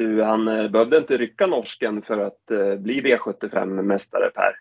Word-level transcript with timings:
Du, 0.00 0.22
han 0.22 0.48
eh, 0.48 0.68
behövde 0.68 0.98
inte 0.98 1.16
rycka 1.16 1.46
norsken 1.46 2.02
för 2.02 2.18
att 2.18 2.50
eh, 2.50 2.74
bli 2.74 3.00
V75-mästare, 3.00 4.30
Per. 4.30 4.52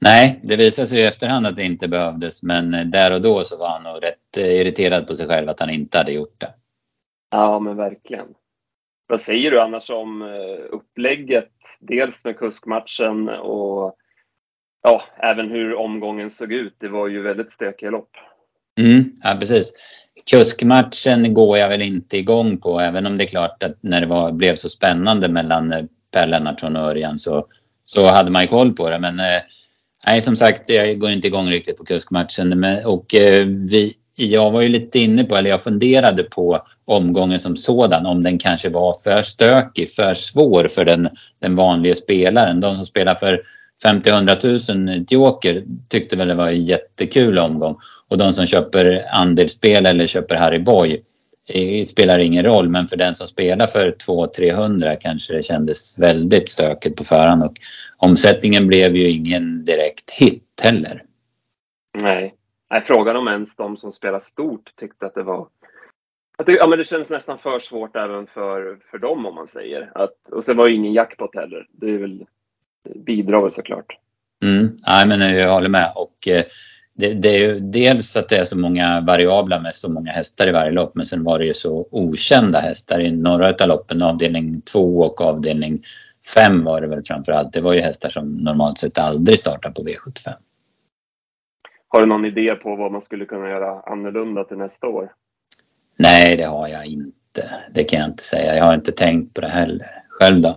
Nej, 0.00 0.40
det 0.42 0.56
visade 0.56 0.88
sig 0.88 0.98
i 0.98 1.06
efterhand 1.06 1.46
att 1.46 1.56
det 1.56 1.62
inte 1.62 1.88
behövdes, 1.88 2.42
men 2.42 2.74
eh, 2.74 2.84
där 2.84 3.14
och 3.14 3.22
då 3.22 3.44
så 3.44 3.58
var 3.58 3.68
han 3.68 3.82
nog 3.82 4.02
rätt 4.02 4.36
irriterad 4.36 5.06
på 5.06 5.14
sig 5.14 5.26
själv 5.26 5.48
att 5.48 5.60
han 5.60 5.70
inte 5.70 5.98
hade 5.98 6.12
gjort 6.12 6.40
det. 6.40 6.54
Ja, 7.30 7.58
men 7.58 7.76
verkligen. 7.76 8.26
Vad 9.06 9.20
säger 9.20 9.50
du 9.50 9.60
annars 9.60 9.90
om 9.90 10.22
upplägget? 10.70 11.52
Dels 11.80 12.24
med 12.24 12.38
kuskmatchen 12.38 13.28
och 13.28 13.96
ja, 14.82 15.02
även 15.16 15.50
hur 15.50 15.74
omgången 15.74 16.30
såg 16.30 16.52
ut. 16.52 16.76
Det 16.78 16.88
var 16.88 17.08
ju 17.08 17.22
väldigt 17.22 17.52
stökiga 17.52 17.90
lopp. 17.90 18.10
Mm, 18.80 19.04
ja, 19.22 19.36
precis. 19.40 19.72
Kuskmatchen 20.30 21.34
går 21.34 21.58
jag 21.58 21.68
väl 21.68 21.82
inte 21.82 22.16
igång 22.16 22.58
på, 22.58 22.80
även 22.80 23.06
om 23.06 23.18
det 23.18 23.24
är 23.24 23.28
klart 23.28 23.62
att 23.62 23.78
när 23.80 24.00
det 24.00 24.06
var, 24.06 24.32
blev 24.32 24.56
så 24.56 24.68
spännande 24.68 25.28
mellan 25.28 25.72
eh, 25.72 25.84
Per 26.12 26.26
Lennartsson 26.26 26.76
och 26.76 26.82
Örjan 26.82 27.18
så, 27.18 27.46
så 27.84 28.06
hade 28.06 28.30
man 28.30 28.42
ju 28.42 28.48
koll 28.48 28.72
på 28.72 28.90
det. 28.90 28.98
Men 28.98 29.20
eh, 29.20 29.42
nej, 30.06 30.20
som 30.20 30.36
sagt, 30.36 30.68
jag 30.70 30.98
går 30.98 31.10
inte 31.10 31.26
igång 31.26 31.50
riktigt 31.50 31.76
på 31.76 31.84
kuskmatchen. 31.84 32.60
Men, 32.60 32.86
och 32.86 33.14
eh, 33.14 33.46
vi, 33.46 33.94
jag 34.16 34.50
var 34.50 34.60
ju 34.60 34.68
lite 34.68 34.98
inne 34.98 35.24
på, 35.24 35.36
eller 35.36 35.50
jag 35.50 35.62
funderade 35.62 36.22
på 36.22 36.58
omgången 36.84 37.40
som 37.40 37.56
sådan, 37.56 38.06
om 38.06 38.22
den 38.22 38.38
kanske 38.38 38.68
var 38.68 38.94
för 39.04 39.22
stökig, 39.22 39.90
för 39.90 40.14
svår 40.14 40.68
för 40.68 40.84
den, 40.84 41.08
den 41.38 41.56
vanliga 41.56 41.94
spelaren. 41.94 42.60
De 42.60 42.76
som 42.76 42.86
spelar 42.86 43.14
för 43.14 43.40
50-100 43.84 44.96
000 44.96 45.04
Joker 45.10 45.64
tyckte 45.88 46.16
väl 46.16 46.28
det 46.28 46.34
var 46.34 46.48
en 46.48 46.64
jättekul 46.64 47.38
omgång. 47.38 47.76
Och 48.14 48.18
de 48.18 48.32
som 48.32 48.46
köper 48.46 49.02
andelsspel 49.12 49.86
eller 49.86 50.06
köper 50.06 50.36
Harry 50.36 50.58
Boy 50.58 51.02
eh, 51.48 51.84
spelar 51.84 52.18
ingen 52.18 52.44
roll. 52.44 52.68
Men 52.68 52.86
för 52.86 52.96
den 52.96 53.14
som 53.14 53.26
spelar 53.26 53.66
för 53.66 53.90
200-300 53.90 54.96
kanske 55.00 55.34
det 55.34 55.42
kändes 55.42 55.98
väldigt 55.98 56.48
stökigt 56.48 56.96
på 56.96 57.04
förhand. 57.04 57.42
Och 57.42 57.54
omsättningen 57.96 58.66
blev 58.66 58.96
ju 58.96 59.10
ingen 59.10 59.64
direkt 59.64 60.10
hit 60.10 60.60
heller. 60.62 61.02
Nej. 61.98 62.34
Nej, 62.70 62.84
frågan 62.86 63.16
om 63.16 63.28
ens 63.28 63.56
de 63.56 63.76
som 63.76 63.92
spelar 63.92 64.20
stort 64.20 64.76
tyckte 64.76 65.06
att 65.06 65.14
det 65.14 65.22
var 65.22 65.48
att 66.38 66.46
det, 66.46 66.52
ja, 66.52 66.66
men 66.66 66.78
det 66.78 66.84
känns 66.84 67.10
nästan 67.10 67.38
för 67.38 67.58
svårt 67.58 67.96
även 67.96 68.26
för, 68.26 68.78
för 68.90 68.98
dem 68.98 69.26
om 69.26 69.34
man 69.34 69.48
säger. 69.48 69.92
Att, 69.94 70.32
och 70.32 70.44
sen 70.44 70.56
var 70.56 70.68
det 70.68 70.74
ingen 70.74 70.92
jackpot 70.92 71.34
heller. 71.34 71.66
Det 71.72 71.90
är 71.90 71.98
väl 71.98 72.26
bidrar 72.94 73.42
väl 73.42 73.52
såklart. 73.52 73.98
Mm, 74.44 74.76
nej, 74.86 75.06
men 75.06 75.36
jag 75.36 75.52
håller 75.52 75.68
med. 75.68 75.92
Och, 75.94 76.28
eh, 76.28 76.44
det, 76.94 77.14
det, 77.14 77.28
är 77.28 77.38
ju 77.38 77.60
dels 77.60 78.16
att 78.16 78.28
det 78.28 78.36
är 78.36 78.44
så 78.44 78.58
många 78.58 79.00
variabler 79.00 79.60
med 79.60 79.74
så 79.74 79.90
många 79.90 80.10
hästar 80.10 80.48
i 80.48 80.52
varje 80.52 80.70
lopp 80.70 80.94
men 80.94 81.06
sen 81.06 81.24
var 81.24 81.38
det 81.38 81.44
ju 81.44 81.54
så 81.54 81.88
okända 81.90 82.58
hästar 82.58 83.00
i 83.00 83.10
några 83.10 83.48
av 83.48 83.68
loppen, 83.68 84.02
avdelning 84.02 84.60
2 84.60 85.00
och 85.00 85.20
avdelning 85.20 85.82
5 86.34 86.64
var 86.64 86.80
det 86.80 86.86
väl 86.86 87.02
framför 87.04 87.32
allt. 87.32 87.52
Det 87.52 87.60
var 87.60 87.74
ju 87.74 87.80
hästar 87.80 88.08
som 88.08 88.36
normalt 88.36 88.78
sett 88.78 88.98
aldrig 88.98 89.38
startar 89.38 89.70
på 89.70 89.82
V75. 89.82 90.32
Har 91.88 92.00
du 92.00 92.06
någon 92.06 92.24
idé 92.24 92.54
på 92.54 92.76
vad 92.76 92.92
man 92.92 93.02
skulle 93.02 93.24
kunna 93.24 93.48
göra 93.48 93.80
annorlunda 93.80 94.44
till 94.44 94.56
nästa 94.56 94.86
år? 94.86 95.12
Nej, 95.98 96.36
det 96.36 96.44
har 96.44 96.68
jag 96.68 96.86
inte. 96.86 97.50
Det 97.74 97.84
kan 97.84 98.00
jag 98.00 98.08
inte 98.08 98.24
säga. 98.24 98.56
Jag 98.56 98.64
har 98.64 98.74
inte 98.74 98.92
tänkt 98.92 99.34
på 99.34 99.40
det 99.40 99.48
heller. 99.48 99.88
Själv 100.08 100.40
då? 100.42 100.54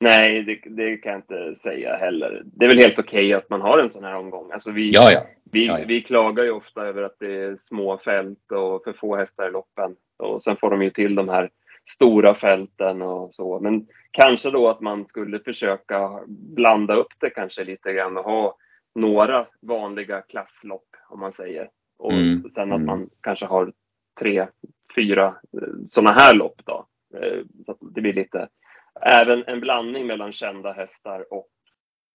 Nej, 0.00 0.42
det, 0.42 0.58
det, 0.64 0.96
kan 0.96 1.12
jag 1.12 1.18
inte 1.18 1.60
säga 1.60 1.96
heller. 1.96 2.42
Det 2.44 2.64
är 2.64 2.68
väl 2.68 2.78
helt 2.78 2.98
okej 2.98 3.26
okay 3.26 3.32
att 3.32 3.50
man 3.50 3.60
har 3.60 3.78
en 3.78 3.90
sån 3.90 4.04
här 4.04 4.16
omgång. 4.16 4.52
Alltså 4.52 4.70
vi, 4.70 4.90
ja, 4.90 5.10
ja. 5.10 5.20
Vi, 5.52 5.66
ja, 5.66 5.78
vi 5.88 6.02
klagar 6.02 6.44
ju 6.44 6.50
ofta 6.50 6.86
över 6.86 7.02
att 7.02 7.16
det 7.18 7.34
är 7.34 7.56
små 7.56 7.98
fält 7.98 8.52
och 8.52 8.84
för 8.84 8.92
få 8.92 9.16
hästar 9.16 9.48
i 9.48 9.50
loppen. 9.50 9.96
Och 10.18 10.42
sen 10.42 10.56
får 10.56 10.70
de 10.70 10.82
ju 10.82 10.90
till 10.90 11.14
de 11.14 11.28
här 11.28 11.50
stora 11.90 12.34
fälten 12.34 13.02
och 13.02 13.34
så. 13.34 13.60
Men 13.60 13.86
kanske 14.10 14.50
då 14.50 14.68
att 14.68 14.80
man 14.80 15.06
skulle 15.06 15.40
försöka 15.40 16.20
blanda 16.26 16.94
upp 16.94 17.12
det 17.20 17.30
kanske 17.30 17.64
lite 17.64 17.92
grann 17.92 18.16
och 18.16 18.24
ha 18.24 18.56
några 18.94 19.46
vanliga 19.60 20.20
klasslopp 20.20 20.88
om 21.08 21.20
man 21.20 21.32
säger. 21.32 21.68
Och 21.98 22.12
mm. 22.12 22.42
sen 22.54 22.72
att 22.72 22.76
mm. 22.76 22.86
man 22.86 23.10
kanske 23.20 23.46
har 23.46 23.72
tre, 24.18 24.46
fyra 24.94 25.26
eh, 25.26 25.68
sådana 25.86 26.12
här 26.12 26.34
lopp 26.34 26.60
då. 26.64 26.86
Eh, 27.14 27.42
så 27.66 27.72
att 27.72 27.78
det 27.80 28.00
blir 28.00 28.12
lite 28.12 28.48
även 29.00 29.44
en 29.46 29.60
blandning 29.60 30.06
mellan 30.06 30.32
kända 30.32 30.72
hästar 30.72 31.32
och 31.32 31.46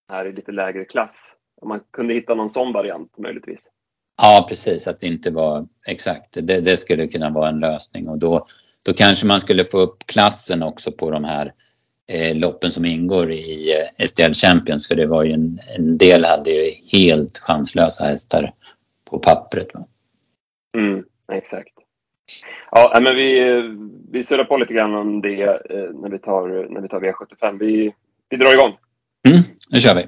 här 0.09 0.25
i 0.25 0.33
lite 0.33 0.51
lägre 0.51 0.85
klass. 0.85 1.35
Om 1.61 1.67
man 1.67 1.79
kunde 1.93 2.13
hitta 2.13 2.35
någon 2.35 2.49
sån 2.49 2.73
variant 2.73 3.17
möjligtvis. 3.17 3.67
Ja, 4.21 4.45
precis. 4.49 4.87
Att 4.87 4.99
det 4.99 5.07
inte 5.07 5.31
var 5.31 5.67
exakt. 5.87 6.27
Det, 6.31 6.61
det 6.61 6.77
skulle 6.77 7.07
kunna 7.07 7.29
vara 7.29 7.49
en 7.49 7.59
lösning 7.59 8.09
och 8.09 8.19
då, 8.19 8.45
då 8.83 8.93
kanske 8.93 9.27
man 9.27 9.41
skulle 9.41 9.65
få 9.65 9.77
upp 9.77 9.97
klassen 10.05 10.63
också 10.63 10.91
på 10.91 11.11
de 11.11 11.23
här 11.23 11.53
eh, 12.07 12.35
loppen 12.35 12.71
som 12.71 12.85
ingår 12.85 13.31
i 13.31 13.73
eh, 13.99 14.05
STL 14.05 14.33
Champions. 14.33 14.87
För 14.87 14.95
det 14.95 15.05
var 15.05 15.23
ju 15.23 15.31
en, 15.31 15.59
en 15.77 15.97
del 15.97 16.25
hade 16.25 16.51
ju 16.51 16.71
helt 16.91 17.37
chanslösa 17.37 18.03
hästar 18.03 18.53
på 19.09 19.19
pappret. 19.19 19.73
Va? 19.73 19.85
Mm, 20.77 21.03
exakt. 21.31 21.78
Ja, 22.71 22.99
men 23.01 23.15
vi, 23.15 23.61
vi 24.11 24.23
surrar 24.23 24.43
på 24.43 24.57
lite 24.57 24.73
grann 24.73 24.95
om 24.95 25.21
det 25.21 25.41
eh, 25.43 25.89
när 25.93 26.09
vi 26.09 26.19
tar, 26.19 26.73
när 26.73 26.81
vi 26.81 26.87
tar 26.87 26.99
V75. 26.99 27.59
Vi, 27.59 27.93
vi 28.29 28.37
drar 28.37 28.53
igång. 28.53 28.77
Mm, 29.27 29.39
nu 29.69 29.79
kör 29.79 29.95
vi. 29.95 30.05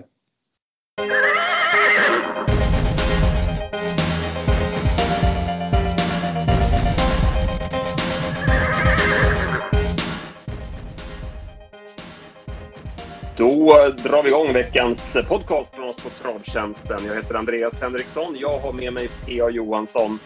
Då 13.38 13.74
drar 14.04 14.24
vi 14.24 14.30
igång 14.30 14.54
veckans 14.54 15.18
podcast 15.28 15.76
från 15.76 15.90
oss 15.90 16.04
på 16.04 16.10
Travtjänsten. 16.10 17.00
Jag 17.08 17.16
heter 17.16 17.36
Andreas 17.36 17.82
Henriksson. 17.82 18.36
Jag 18.40 18.60
har 18.60 18.74
med 18.74 18.94
mig 18.94 19.10
P.A. 19.26 19.50
Johansson 19.50 20.20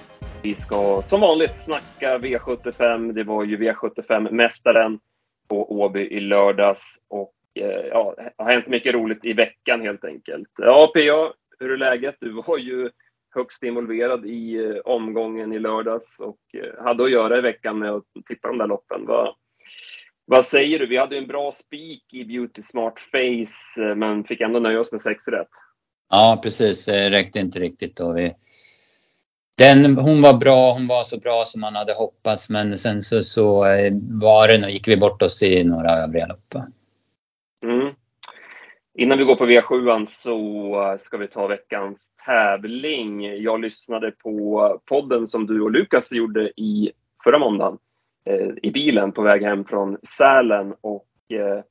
vi 0.45 0.55
ska 0.55 1.01
som 1.05 1.21
vanligt 1.21 1.61
snacka 1.65 2.17
V75. 2.17 3.13
Det 3.13 3.23
var 3.23 3.43
ju 3.43 3.57
V75-mästaren 3.57 4.99
på 5.47 5.81
Åby 5.81 5.99
i 5.99 6.19
lördags 6.19 7.01
och 7.07 7.33
eh, 7.55 7.85
ja, 7.89 8.13
det 8.17 8.43
har 8.43 8.51
hänt 8.51 8.67
mycket 8.67 8.93
roligt 8.93 9.25
i 9.25 9.33
veckan 9.33 9.81
helt 9.81 10.05
enkelt. 10.05 10.49
Ja, 10.57 10.91
PA, 10.93 11.33
hur 11.59 11.71
är 11.71 11.77
läget? 11.77 12.15
Du 12.19 12.31
var 12.31 12.57
ju 12.57 12.89
högst 13.35 13.63
involverad 13.63 14.25
i 14.25 14.55
eh, 14.55 14.75
omgången 14.85 15.53
i 15.53 15.59
lördags 15.59 16.19
och 16.19 16.39
eh, 16.63 16.83
hade 16.83 17.03
att 17.03 17.11
göra 17.11 17.37
i 17.37 17.41
veckan 17.41 17.79
med 17.79 17.91
att 17.91 18.03
tippa 18.27 18.47
de 18.47 18.57
där 18.57 18.67
loppen. 18.67 19.05
Vad, 19.05 19.35
vad 20.25 20.45
säger 20.45 20.79
du? 20.79 20.85
Vi 20.85 20.97
hade 20.97 21.17
en 21.17 21.27
bra 21.27 21.51
spik 21.51 22.13
i 22.13 22.25
Beauty 22.25 22.61
Smart 22.61 22.95
Face 23.11 23.95
men 23.95 24.23
fick 24.23 24.41
ändå 24.41 24.59
nöja 24.59 24.79
oss 24.79 24.91
med 24.91 25.01
sex 25.01 25.27
rätt. 25.27 25.49
Ja, 26.09 26.39
precis. 26.43 26.85
Det 26.85 27.09
räckte 27.09 27.39
inte 27.39 27.59
riktigt 27.59 27.97
då. 27.97 28.11
Vi 28.11 28.33
den, 29.57 29.97
hon 29.97 30.21
var 30.21 30.33
bra, 30.37 30.73
hon 30.73 30.87
var 30.87 31.03
så 31.03 31.19
bra 31.19 31.43
som 31.45 31.61
man 31.61 31.75
hade 31.75 31.93
hoppats 31.93 32.49
men 32.49 32.77
sen 32.77 33.01
så, 33.01 33.23
så 33.23 33.65
eh, 33.65 33.93
var 34.21 34.47
det, 34.47 34.71
gick 34.71 34.87
vi 34.87 34.97
bort 34.97 35.21
oss 35.21 35.43
i 35.43 35.63
några 35.63 35.91
övriga 35.91 36.27
lopp. 36.27 36.53
Mm. 37.63 37.93
Innan 38.97 39.17
vi 39.17 39.23
går 39.23 39.35
på 39.35 39.45
V7 39.45 40.05
så 40.05 40.37
eh, 40.83 40.99
ska 40.99 41.17
vi 41.17 41.27
ta 41.27 41.47
veckans 41.47 42.11
tävling. 42.25 43.41
Jag 43.43 43.61
lyssnade 43.61 44.11
på 44.11 44.79
podden 44.85 45.27
som 45.27 45.47
du 45.47 45.61
och 45.61 45.71
Lukas 45.71 46.11
gjorde 46.11 46.61
i 46.61 46.91
förra 47.23 47.39
måndagen 47.39 47.77
eh, 48.25 48.49
i 48.63 48.71
bilen 48.71 49.11
på 49.11 49.21
väg 49.21 49.43
hem 49.43 49.65
från 49.65 49.97
Sälen 50.17 50.75
och 50.81 51.07
eh, 51.29 51.63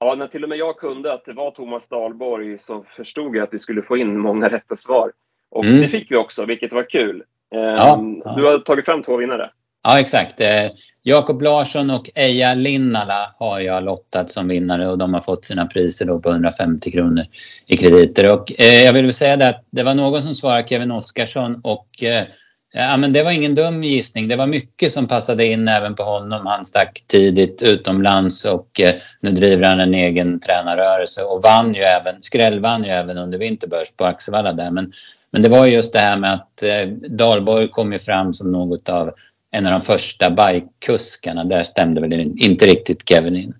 ja, 0.00 0.14
när 0.14 0.26
till 0.26 0.42
och 0.42 0.48
med 0.48 0.58
jag 0.58 0.78
kunde 0.78 1.12
att 1.12 1.24
det 1.24 1.32
var 1.32 1.50
Thomas 1.50 1.88
Dahlborg 1.88 2.58
så 2.58 2.84
förstod 2.96 3.36
jag 3.36 3.44
att 3.44 3.54
vi 3.54 3.58
skulle 3.58 3.82
få 3.82 3.96
in 3.96 4.18
många 4.18 4.48
rätta 4.48 4.76
svar. 4.76 5.12
Och 5.50 5.64
mm. 5.64 5.80
det 5.80 5.88
fick 5.88 6.10
vi 6.10 6.16
också, 6.16 6.44
vilket 6.44 6.72
var 6.72 6.90
kul. 6.90 7.22
Ja, 7.50 7.94
ehm, 7.94 8.22
ja. 8.24 8.34
Du 8.36 8.44
har 8.44 8.58
tagit 8.58 8.84
fram 8.84 9.02
två 9.02 9.16
vinnare. 9.16 9.50
Ja, 9.82 10.00
exakt. 10.00 10.40
Eh, 10.40 10.70
Jakob 11.02 11.42
Larsson 11.42 11.90
och 11.90 12.10
Eija 12.14 12.54
Linnala 12.54 13.26
har 13.38 13.60
jag 13.60 13.84
lottat 13.84 14.30
som 14.30 14.48
vinnare 14.48 14.88
och 14.88 14.98
de 14.98 15.14
har 15.14 15.20
fått 15.20 15.44
sina 15.44 15.66
priser 15.66 16.06
då 16.06 16.20
på 16.20 16.30
150 16.30 16.90
kronor 16.90 17.24
i 17.66 17.76
krediter. 17.76 18.32
Och, 18.32 18.60
eh, 18.60 18.84
jag 18.84 18.92
vill 18.92 19.12
säga 19.12 19.36
det 19.36 19.48
att 19.48 19.64
det 19.70 19.82
var 19.82 19.94
någon 19.94 20.22
som 20.22 20.34
svarade 20.34 20.68
Kevin 20.68 20.90
Oskarsson 20.90 21.60
och 21.64 22.02
eh, 22.02 22.24
Ja, 22.72 22.96
men 22.96 23.12
det 23.12 23.22
var 23.22 23.30
ingen 23.30 23.54
dum 23.54 23.84
gissning. 23.84 24.28
Det 24.28 24.36
var 24.36 24.46
mycket 24.46 24.92
som 24.92 25.06
passade 25.06 25.46
in 25.46 25.68
även 25.68 25.94
på 25.94 26.02
honom. 26.02 26.46
Han 26.46 26.64
stack 26.64 27.04
tidigt 27.06 27.62
utomlands 27.62 28.44
och 28.44 28.80
nu 29.20 29.30
driver 29.30 29.68
han 29.68 29.80
en 29.80 29.94
egen 29.94 30.40
tränarrörelse 30.40 31.22
och 31.22 31.42
vann 31.42 31.74
ju 31.74 31.80
även, 31.80 32.22
skrällvann 32.22 32.84
ju 32.84 32.90
även 32.90 33.18
under 33.18 33.38
Vinterbörs 33.38 33.92
på 33.96 34.04
Axevalla 34.04 34.52
där. 34.52 34.70
Men 34.70 34.92
men 35.30 35.42
det 35.42 35.48
var 35.48 35.66
just 35.66 35.92
det 35.92 35.98
här 35.98 36.18
med 36.18 36.34
att 36.34 36.62
eh, 36.62 36.88
Dahlborg 37.08 37.68
kom 37.68 37.92
ju 37.92 37.98
fram 37.98 38.34
som 38.34 38.50
något 38.50 38.88
av 38.88 39.10
en 39.50 39.66
av 39.66 39.72
de 39.72 39.80
första 39.80 40.30
bikekuskarna. 40.30 41.44
Där 41.44 41.62
stämde 41.62 42.00
väl 42.00 42.12
inte 42.20 42.66
riktigt 42.66 43.08
Kevin 43.08 43.36
in. 43.36 43.54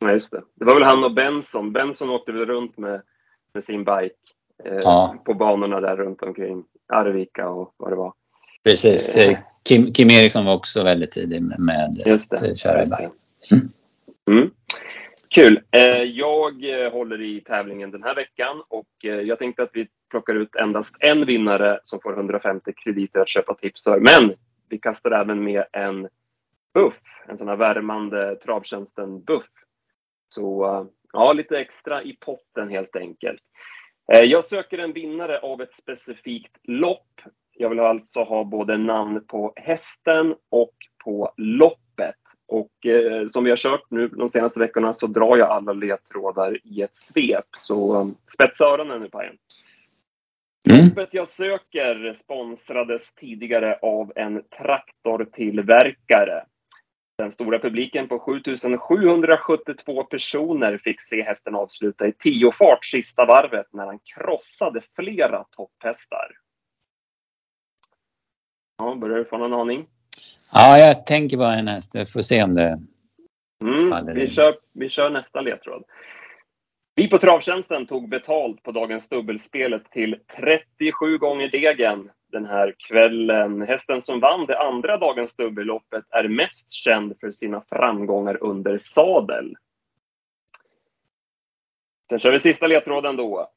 Nej, 0.00 0.12
just 0.12 0.32
det. 0.32 0.42
Det 0.54 0.64
var 0.64 0.74
väl 0.74 0.82
han 0.82 1.04
och 1.04 1.14
Benson. 1.14 1.72
Benson 1.72 2.10
åkte 2.10 2.32
väl 2.32 2.46
runt 2.46 2.78
med, 2.78 3.02
med 3.54 3.64
sin 3.64 3.84
bike 3.84 4.14
eh, 4.64 4.78
ja. 4.82 5.14
på 5.24 5.34
banorna 5.34 5.80
där 5.80 5.96
runt 5.96 6.22
omkring 6.22 6.64
Arvika 6.92 7.48
och 7.48 7.74
vad 7.76 7.92
det 7.92 7.96
var. 7.96 8.12
Precis. 8.64 9.16
Eh. 9.16 9.38
Kim, 9.68 9.92
Kim 9.92 10.10
Eriksson 10.10 10.44
var 10.44 10.54
också 10.54 10.84
väldigt 10.84 11.10
tidig 11.10 11.42
med, 11.42 11.58
med 11.58 11.90
att 12.06 12.58
köra 12.58 12.82
i 12.82 12.86
bike. 12.86 13.10
Mm. 13.50 13.68
Mm. 14.30 14.50
Kul! 15.30 15.60
Eh, 15.70 16.02
jag 16.02 16.64
eh, 16.64 16.92
håller 16.92 17.20
i 17.20 17.40
tävlingen 17.40 17.90
den 17.90 18.02
här 18.02 18.14
veckan 18.14 18.62
och 18.68 19.04
eh, 19.04 19.20
jag 19.20 19.38
tänkte 19.38 19.62
att 19.62 19.70
vi 19.72 19.88
plockar 20.10 20.34
ut 20.34 20.56
endast 20.56 20.96
en 21.00 21.26
vinnare 21.26 21.80
som 21.84 22.00
får 22.00 22.12
150 22.12 22.72
krediter 22.76 23.20
att 23.20 23.28
köpa 23.28 23.54
tips 23.54 23.84
för. 23.84 24.00
Men 24.00 24.34
vi 24.68 24.78
kastar 24.78 25.10
även 25.10 25.44
med 25.44 25.64
en 25.72 26.08
buff, 26.74 27.00
en 27.28 27.38
sån 27.38 27.48
här 27.48 27.56
värmande 27.56 28.36
travtjänsten-buff. 28.36 29.46
Så 30.28 30.86
ja, 31.12 31.32
lite 31.32 31.58
extra 31.58 32.02
i 32.02 32.16
potten 32.20 32.70
helt 32.70 32.96
enkelt. 32.96 33.42
Jag 34.06 34.44
söker 34.44 34.78
en 34.78 34.92
vinnare 34.92 35.38
av 35.38 35.62
ett 35.62 35.74
specifikt 35.74 36.56
lopp. 36.62 37.20
Jag 37.56 37.68
vill 37.68 37.80
alltså 37.80 38.22
ha 38.22 38.44
både 38.44 38.76
namn 38.76 39.24
på 39.26 39.52
hästen 39.56 40.34
och 40.50 40.74
på 41.04 41.32
loppet. 41.36 41.85
Och 42.48 42.86
eh, 42.86 43.28
som 43.28 43.44
vi 43.44 43.50
har 43.50 43.56
kört 43.56 43.90
nu 43.90 44.08
de 44.08 44.28
senaste 44.28 44.60
veckorna 44.60 44.94
så 44.94 45.06
drar 45.06 45.36
jag 45.36 45.50
alla 45.50 45.72
ledtrådar 45.72 46.58
i 46.64 46.82
ett 46.82 46.98
svep. 46.98 47.46
Så 47.56 48.06
spetsa 48.32 48.64
öronen 48.64 49.00
nu 49.00 49.08
Pajen. 49.08 49.36
Mm. 50.70 50.88
Loppet 50.88 51.14
jag 51.14 51.28
söker 51.28 52.12
sponsrades 52.14 53.14
tidigare 53.14 53.78
av 53.82 54.12
en 54.16 54.42
traktortillverkare. 54.58 56.44
Den 57.18 57.32
stora 57.32 57.58
publiken 57.58 58.08
på 58.08 58.18
7772 58.18 60.04
personer 60.04 60.78
fick 60.78 61.00
se 61.00 61.22
hästen 61.22 61.54
avsluta 61.54 62.06
i 62.06 62.12
tio 62.12 62.52
fart 62.52 62.84
sista 62.84 63.24
varvet 63.24 63.66
när 63.72 63.86
han 63.86 63.98
krossade 63.98 64.82
flera 64.96 65.44
topphästar. 65.44 66.28
Ja, 68.78 68.94
börjar 68.94 69.18
du 69.18 69.24
få 69.24 69.38
någon 69.38 69.52
aning? 69.52 69.88
Ja, 70.52 70.78
jag 70.78 71.06
tänker 71.06 71.36
bara 71.36 71.54
en 71.54 71.68
häst. 71.68 71.94
Vi 71.94 72.06
får 72.06 72.20
se 72.20 72.42
om 72.42 72.54
det 72.54 72.78
mm, 73.62 73.90
faller 73.90 74.14
vi, 74.14 74.30
kör, 74.30 74.56
vi 74.72 74.88
kör 74.88 75.10
nästa 75.10 75.40
ledtråd. 75.40 75.84
Vi 76.94 77.08
på 77.08 77.18
Travtjänsten 77.18 77.86
tog 77.86 78.08
betalt 78.08 78.62
på 78.62 78.72
dagens 78.72 79.08
dubbelspelet 79.08 79.90
till 79.90 80.16
37 80.36 81.18
gånger 81.18 81.48
degen 81.48 82.10
den 82.32 82.44
här 82.44 82.74
kvällen. 82.88 83.62
Hästen 83.62 84.02
som 84.02 84.20
vann 84.20 84.46
det 84.46 84.58
andra 84.58 84.96
dagens 84.96 85.36
dubbelloppet 85.36 86.04
är 86.10 86.28
mest 86.28 86.72
känd 86.72 87.14
för 87.20 87.32
sina 87.32 87.64
framgångar 87.68 88.42
under 88.42 88.78
sadel. 88.78 89.54
Sen 92.10 92.18
kör 92.18 92.32
vi 92.32 92.40
sista 92.40 92.66
ledtråden 92.66 93.16
då. 93.16 93.50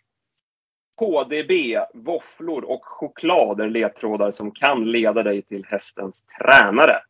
KDB, 0.99 1.79
våfflor 1.93 2.63
och 2.63 2.85
choklad 2.85 3.61
är 3.61 3.69
ledtrådar 3.69 4.31
som 4.31 4.51
kan 4.51 4.91
leda 4.91 5.23
dig 5.23 5.41
till 5.41 5.65
hästens 5.65 6.23
tränare. 6.39 7.01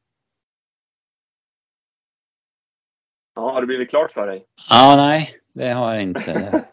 Ja, 3.36 3.52
har 3.52 3.62
det 3.62 3.68
blivit 3.68 3.90
klart 3.90 4.12
för 4.12 4.28
dig? 4.28 4.46
Ja, 4.70 4.96
nej, 4.96 5.30
det 5.54 5.70
har 5.70 5.94
jag 5.94 6.04
inte. 6.04 6.22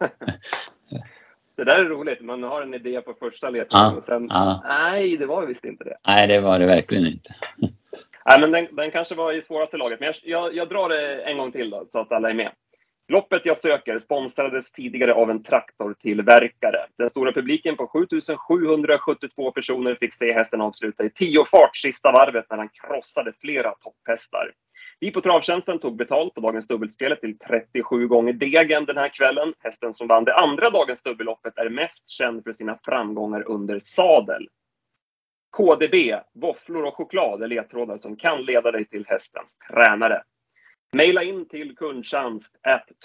det 1.57 1.65
där 1.65 1.85
är 1.85 1.89
roligt. 1.89 2.21
Man 2.21 2.43
har 2.43 2.63
en 2.63 2.75
idé 2.75 3.01
på 3.01 3.15
första 3.15 3.51
ledtråden 3.51 3.91
ja, 3.91 3.97
och 3.97 4.05
sen, 4.05 4.27
ja. 4.31 4.63
nej, 4.65 5.17
det 5.17 5.27
var 5.27 5.47
visst 5.47 5.65
inte 5.65 5.85
det. 5.85 5.97
Nej, 6.07 6.29
det 6.29 6.41
var 6.41 6.59
det 6.59 6.67
verkligen 6.67 7.07
inte. 7.07 7.35
nej, 8.25 8.41
men 8.41 8.53
den, 8.53 8.77
den 8.77 8.91
kanske 8.91 9.15
var 9.15 9.33
i 9.33 9.43
svåraste 9.43 9.77
laget. 9.77 10.01
Men 10.01 10.07
jag, 10.07 10.17
jag, 10.23 10.55
jag 10.55 10.69
drar 10.69 10.89
det 10.89 11.23
en 11.23 11.39
gång 11.39 11.53
till 11.53 11.71
då, 11.71 11.87
så 11.89 12.01
att 12.01 12.13
alla 12.13 12.31
är 12.31 12.35
med. 12.35 12.53
Loppet 13.09 13.47
jag 13.47 13.57
söker 13.57 13.99
sponsrades 13.99 14.73
tidigare 14.73 15.15
av 15.15 15.31
en 15.31 15.43
traktortillverkare. 15.43 16.87
Den 16.99 17.11
stora 17.11 17.33
publiken 17.33 17.77
på 17.77 17.87
7772 17.87 19.51
personer 19.51 19.95
fick 19.95 20.15
se 20.15 20.33
hästen 20.33 20.61
avsluta 20.61 21.05
i 21.05 21.11
tio 21.11 21.45
fart 21.45 21.77
sista 21.77 22.13
varvet 22.13 22.47
när 22.51 22.57
han 22.57 22.69
krossade 22.69 23.33
flera 23.41 23.75
topphästar. 23.75 24.53
Vi 25.01 25.11
på 25.11 25.21
Travtjänsten 25.21 25.79
tog 25.79 25.97
betalt 25.97 26.35
på 26.35 26.41
dagens 26.41 26.67
dubbelspel 26.67 27.17
till 27.17 27.39
37 27.39 28.09
gånger 28.09 28.33
degen 28.33 28.85
den 28.85 28.97
här 28.97 29.09
kvällen. 29.09 29.55
Hästen 29.59 29.95
som 29.95 30.07
vann 30.07 30.25
det 30.25 30.35
andra 30.35 30.71
dagens 30.71 31.03
dubbelloppet 31.03 31.59
är 31.59 31.69
mest 31.69 32.09
känd 32.09 32.45
för 32.45 32.53
sina 32.53 32.79
framgångar 32.85 33.49
under 33.49 33.79
sadel. 33.79 34.49
KDB, 35.57 35.95
våfflor 36.35 36.85
och 36.85 36.97
choklad 36.97 37.43
är 37.43 37.49
ledtrådar 37.49 37.99
som 37.99 38.17
kan 38.17 38.43
leda 38.43 38.73
dig 38.73 38.85
till 38.85 39.07
hästens 39.07 39.57
tränare. 39.69 40.23
Maila 40.95 41.23
in 41.23 41.49
till 41.49 41.77
kundtjänst 41.77 42.57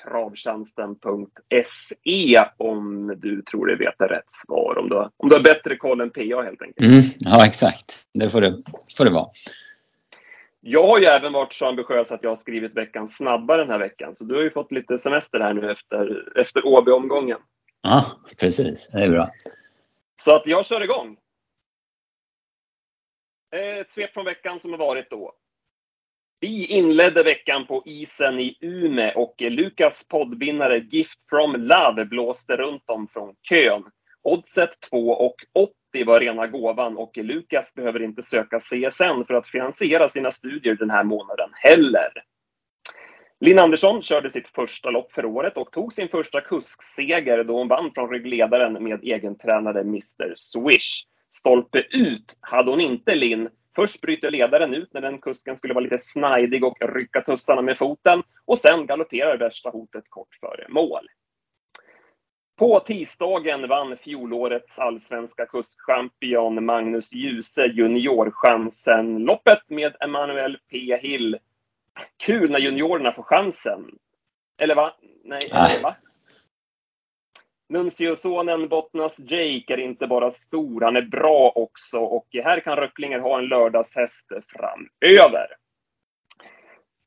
travtjänsten.se 0.04 2.46
om 2.58 3.14
du 3.18 3.42
tror 3.42 3.68
dig 3.68 3.78
veta 3.78 4.08
rätt 4.08 4.32
svar. 4.32 4.78
Om 4.78 4.90
du, 4.90 4.96
har, 4.96 5.12
om 5.18 5.30
du 5.30 5.36
har 5.36 5.44
bättre 5.44 5.78
koll 5.78 6.02
än 6.02 6.10
PA 6.10 6.22
helt 6.22 6.62
enkelt. 6.62 6.82
Mm, 6.82 7.02
ja, 7.20 7.46
exakt. 7.46 8.08
Det 8.14 8.30
får 8.30 8.42
det, 8.42 8.64
får 8.98 9.06
det 9.06 9.12
vara. 9.12 9.30
Jag 10.60 10.88
har 10.88 11.00
ju 11.00 11.06
även 11.06 11.34
varit 11.34 11.54
så 11.54 11.66
ambitiös 11.66 12.12
att 12.12 12.24
jag 12.24 12.30
har 12.30 12.38
skrivit 12.38 12.74
veckan 12.74 13.10
snabbare 13.10 13.62
den 13.62 13.72
här 13.72 13.80
veckan. 13.80 14.16
Så 14.16 14.24
du 14.24 14.36
har 14.36 14.42
ju 14.42 14.52
fått 14.52 14.72
lite 14.72 15.00
semester 15.00 15.40
här 15.40 15.54
nu 15.54 15.72
efter, 15.72 16.32
efter 16.40 16.66
OB-omgången. 16.66 17.40
Ja, 17.82 18.06
precis. 18.42 18.90
Det 18.94 19.04
är 19.04 19.10
bra. 19.10 19.30
Så 20.24 20.36
att 20.36 20.46
jag 20.46 20.66
kör 20.66 20.84
igång. 20.84 21.18
Ett 23.56 23.92
svep 23.92 24.14
från 24.14 24.26
veckan 24.26 24.60
som 24.60 24.72
har 24.72 24.78
varit 24.78 25.10
då. 25.10 25.34
Vi 26.44 26.66
inledde 26.66 27.24
veckan 27.24 27.68
på 27.68 27.84
isen 27.86 28.40
i 28.40 28.58
Ume 28.62 29.14
och 29.14 29.36
Lukas 29.38 30.08
poddvinnare 30.08 30.78
Gift 30.78 31.20
from 31.30 31.56
Love 31.56 32.06
blåste 32.06 32.58
runt 32.58 32.90
om 32.90 33.08
från 33.08 33.36
kön. 33.50 33.84
Oddset 34.24 34.70
2,80 34.92 36.06
var 36.06 36.20
rena 36.20 36.48
gåvan 36.48 36.98
och 36.98 37.18
Lukas 37.18 37.74
behöver 37.74 38.02
inte 38.02 38.24
söka 38.24 38.60
CSN 38.60 39.24
för 39.28 39.34
att 39.34 39.48
finansiera 39.48 40.10
sina 40.10 40.32
studier 40.32 40.76
den 40.76 40.90
här 40.90 41.04
månaden 41.04 41.50
heller. 41.54 42.12
Linn 43.40 43.60
Andersson 43.60 44.02
körde 44.02 44.30
sitt 44.30 44.48
första 44.48 44.90
lopp 44.90 45.12
för 45.12 45.26
året 45.26 45.58
och 45.58 45.72
tog 45.72 45.94
sin 45.94 46.10
första 46.10 46.42
kuskseger 46.42 47.44
då 47.44 47.58
hon 47.58 47.68
vann 47.68 47.92
från 47.96 48.10
ryggledaren 48.10 48.84
med 48.84 49.04
egentränade 49.04 49.80
Mr 49.80 50.34
Swish. 50.36 51.06
Stolpe 51.32 51.80
ut 51.90 52.38
hade 52.40 52.72
hon 52.72 52.82
inte 52.82 53.16
Linn, 53.16 53.50
Först 53.76 54.02
bryter 54.02 54.32
ledaren 54.32 54.74
ut 54.74 54.94
när 54.94 55.02
den 55.02 55.22
kusken 55.22 55.58
skulle 55.58 55.74
vara 55.74 55.84
lite 55.84 55.98
snajdig 55.98 56.64
och 56.64 56.78
rycka 56.96 57.22
tussarna 57.22 57.62
med 57.62 57.78
foten 57.78 58.24
och 58.46 58.58
sen 58.58 58.86
galopperar 58.86 59.38
värsta 59.38 59.70
hotet 59.70 60.04
kort 60.10 60.36
före 60.40 60.66
mål. 60.70 61.08
På 62.58 62.80
tisdagen 62.80 63.68
vann 63.68 63.98
fjolårets 63.98 64.80
allsvenska 64.80 65.46
kuskchampion 65.46 66.66
Magnus 66.66 67.14
Djuse 67.14 67.66
juniorchansen 67.66 69.18
loppet 69.18 69.70
med 69.70 69.96
Emanuel 70.00 70.58
P 70.72 70.98
Hill. 71.02 71.38
Kul 72.18 72.52
när 72.52 72.60
juniorerna 72.60 73.12
får 73.12 73.24
chansen. 73.24 73.92
Eller 74.58 74.76
va? 74.76 74.96
Nej, 75.24 75.40
eller 75.52 75.84
va? 75.84 75.96
Nuncio-sonen 77.72 78.68
Bottnas 78.68 79.20
Jake 79.20 79.74
är 79.74 79.78
inte 79.78 80.08
bara 80.08 80.32
stor, 80.32 80.82
han 80.82 80.96
är 80.96 81.02
bra 81.02 81.52
också 81.56 82.00
och 82.00 82.28
här 82.44 82.60
kan 82.60 82.76
Röcklinger 82.76 83.20
ha 83.20 83.40
en 83.40 83.48
lördagshäst 83.48 84.28
framöver. 84.48 85.48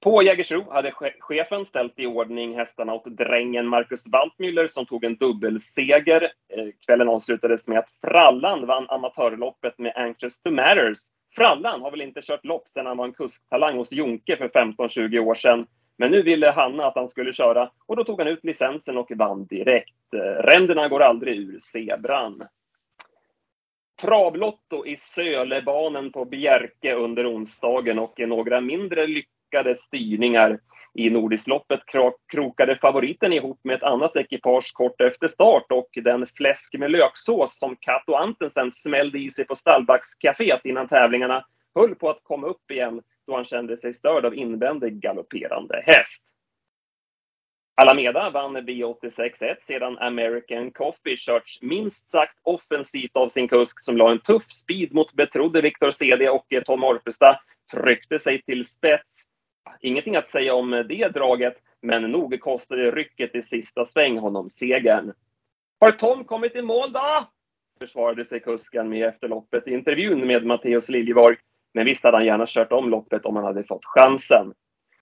På 0.00 0.23
Jägersro 0.23 0.71
hade 0.71 0.92
chefen 1.21 1.66
ställt 1.66 1.99
i 1.99 2.06
ordning 2.06 2.56
hästarna 2.56 2.94
åt 2.94 3.04
drängen 3.04 3.66
Marcus 3.66 4.04
Waltmüller 4.06 4.66
som 4.66 4.87
tog 4.87 5.04
en 5.04 5.16
dubbelseger. 5.16 6.23
Eh, 6.23 6.66
kvällen 6.87 7.09
avslutades 7.09 7.68
med 7.68 7.78
att 7.78 7.90
Frallan 8.00 8.66
vann 8.66 8.90
amatörloppet 8.90 9.78
med 9.78 9.92
Anxious 9.97 10.42
to 10.42 10.50
Matters. 10.50 10.99
Frallan 11.37 11.83
har 11.83 11.90
väl 11.90 12.00
inte 12.00 12.23
kört 12.23 12.44
lopp 12.44 12.68
sedan 12.68 12.87
han 12.87 12.97
var 12.97 13.04
en 13.04 13.12
kusktalang 13.12 13.76
hos 13.76 13.92
Jonke 13.92 14.37
för 14.37 14.49
15-20 14.49 15.18
år 15.18 15.35
sedan. 15.35 15.66
Men 15.97 16.11
nu 16.11 16.23
ville 16.23 16.51
Hanna 16.51 16.87
att 16.87 16.95
han 16.95 17.09
skulle 17.09 17.33
köra 17.33 17.71
och 17.87 17.97
då 17.97 18.05
tog 18.05 18.21
han 18.21 18.29
ut 18.29 18.45
licensen 18.45 18.99
och 18.99 19.11
vann 19.15 19.47
direkt. 19.47 19.95
Ränderna 20.39 20.89
går 20.89 21.03
aldrig 21.03 21.37
ur 21.37 21.59
zebran. 21.59 22.43
Travlotto 24.01 24.87
i 24.87 24.97
Sölebanen 24.97 26.13
på 26.13 26.25
Bjerke 26.25 26.95
under 26.95 27.35
onsdagen 27.35 27.99
och 27.99 28.15
några 28.19 28.61
mindre 28.61 29.07
lyckade 29.07 29.75
styrningar. 29.75 30.59
I 30.95 31.11
Nordisloppet 31.11 31.81
krokade 32.33 32.77
favoriten 32.77 33.33
ihop 33.33 33.61
med 33.65 33.77
ett 33.77 33.83
annat 33.83 34.17
ekipage 34.17 34.73
kort 34.75 35.01
efter 35.01 35.29
start 35.29 35.67
och 35.73 35.89
den 35.95 36.27
fläsk 36.27 36.75
med 36.79 36.91
löksås 36.91 37.59
som 37.59 37.77
Kato 37.81 38.15
Antensen 38.15 38.73
smällde 38.73 39.19
i 39.19 39.31
sig 39.31 39.47
på 39.47 39.55
Stallbackscaféet 39.55 40.61
innan 40.65 40.89
tävlingarna 40.89 41.45
höll 41.75 41.95
på 41.95 42.11
att 42.11 42.21
komma 42.23 42.47
upp 42.47 42.71
igen 42.71 43.03
då 43.26 43.35
han 43.35 43.45
kände 43.45 43.76
sig 43.76 43.95
störd 43.95 44.25
av 44.25 44.35
invändig 44.35 45.00
galopperande 45.00 45.83
häst. 45.87 46.25
Alameda 47.76 48.31
vann 48.31 48.57
B86.1 48.57 49.57
sedan 49.62 49.99
American 49.99 50.71
Coffee 50.71 51.16
körts 51.16 51.62
minst 51.62 52.11
sagt 52.11 52.38
offensivt 52.43 53.16
av 53.16 53.28
sin 53.28 53.49
kusk 53.49 53.81
som 53.81 53.97
la 53.97 54.11
en 54.11 54.21
tuff 54.21 54.50
speed 54.50 54.95
mot 54.95 55.12
betrodde 55.12 55.61
Victor 55.61 55.90
CD 55.90 56.28
och 56.28 56.47
Tom 56.64 56.85
Orpestad 56.85 57.38
tryckte 57.73 58.19
sig 58.19 58.43
till 58.43 58.64
spets. 58.64 59.25
Ingenting 59.81 60.16
att 60.16 60.31
säga 60.31 60.54
om 60.54 60.71
det 60.71 61.09
draget, 61.09 61.57
men 61.83 62.02
nog 62.02 62.40
kostade 62.40 62.90
rycket 62.90 63.35
i 63.35 63.43
sista 63.43 63.87
sväng 63.87 64.19
honom 64.19 64.50
segern. 64.50 65.12
Har 65.81 65.90
Tom 65.90 66.25
kommit 66.25 66.57
i 66.57 66.62
mål 66.62 66.93
då? 66.93 67.28
försvarade 67.81 68.25
sig 68.25 68.40
kusken 68.40 68.88
med 68.88 69.09
efter 69.09 69.28
loppet 69.28 69.69
i 69.69 69.71
intervjun 69.71 70.26
med 70.26 70.45
Matteus 70.45 70.88
Liljeborg. 70.88 71.37
Men 71.75 71.85
visst 71.85 72.04
hade 72.04 72.16
han 72.16 72.26
gärna 72.26 72.45
kört 72.49 72.73
om 72.73 72.90
loppet 72.90 73.26
om 73.26 73.37
han 73.37 73.45
hade 73.45 73.64
fått 73.64 73.85
chansen. 73.85 74.52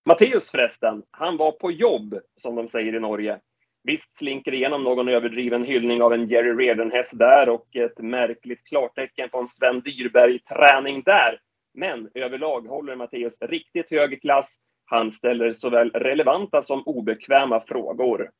Matteus 0.04 0.50
förresten, 0.50 1.02
han 1.10 1.36
var 1.36 1.52
på 1.52 1.72
jobb, 1.72 2.18
som 2.36 2.54
de 2.54 2.68
säger 2.68 2.94
i 2.94 3.00
Norge. 3.00 3.40
Visst 3.84 4.18
slinker 4.18 4.54
igenom 4.54 4.84
någon 4.84 5.08
överdriven 5.08 5.64
hyllning 5.64 6.02
av 6.02 6.12
en 6.12 6.28
Jerry 6.28 6.52
Reardon-häst 6.52 7.18
där 7.18 7.48
och 7.48 7.76
ett 7.76 7.98
märkligt 7.98 8.64
klartecken 8.64 9.28
på 9.28 9.38
en 9.38 9.48
Sven 9.48 9.80
Dyrberg-träning 9.80 11.02
där. 11.02 11.38
Men 11.74 12.10
överlag 12.14 12.60
håller 12.60 12.96
Matteus 12.96 13.42
riktigt 13.42 13.90
hög 13.90 14.22
klass. 14.22 14.56
Han 14.84 15.12
ställer 15.12 15.52
såväl 15.52 15.90
relevanta 15.90 16.62
som 16.62 16.82
obekväma 16.86 17.60
frågor. 17.60 18.30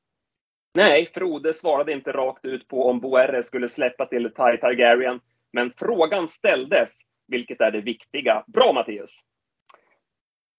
Nej, 0.74 1.10
Frode 1.14 1.54
svarade 1.54 1.92
inte 1.92 2.12
rakt 2.12 2.44
ut 2.44 2.68
på 2.68 2.88
om 2.88 3.00
Boerre 3.00 3.42
skulle 3.42 3.68
släppa 3.68 4.06
till 4.06 4.24
Ty 4.24 4.56
Targaryen, 4.56 5.20
men 5.52 5.72
frågan 5.76 6.28
ställdes, 6.28 6.90
vilket 7.32 7.60
är 7.60 7.70
det 7.70 7.80
viktiga. 7.80 8.44
Bra 8.46 8.72
Matteus! 8.72 9.20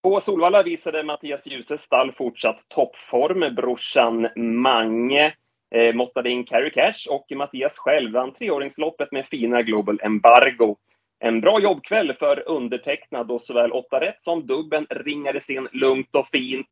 På 0.03 0.20
Solvalla 0.20 0.63
visade 0.63 1.03
Mattias 1.03 1.48
Djuse 1.48 1.77
stall 1.77 2.12
fortsatt 2.12 2.60
toppform. 2.68 3.56
Brorsan 3.56 4.27
Mange 4.36 5.34
eh, 5.75 5.96
måttade 5.96 6.30
in 6.30 6.46
Carry 6.46 6.72
Cash 6.72 7.10
och 7.10 7.27
Mattias 7.36 7.77
själv 7.77 8.13
vann 8.13 8.34
treåringsloppet 8.34 9.12
med 9.12 9.25
fina 9.25 9.62
Global 9.62 10.00
Embargo. 10.03 10.75
En 11.20 11.42
bra 11.42 11.60
jobbkväll 11.60 12.13
för 12.13 12.50
undertecknad 12.50 13.32
och 13.32 13.42
såväl 13.42 13.72
8 13.72 14.00
rätt 14.00 14.24
som 14.24 14.46
dubben 14.46 14.88
ringades 14.89 15.50
in 15.50 15.68
lugnt 15.72 16.15
och 16.15 16.27
fint. 16.27 16.68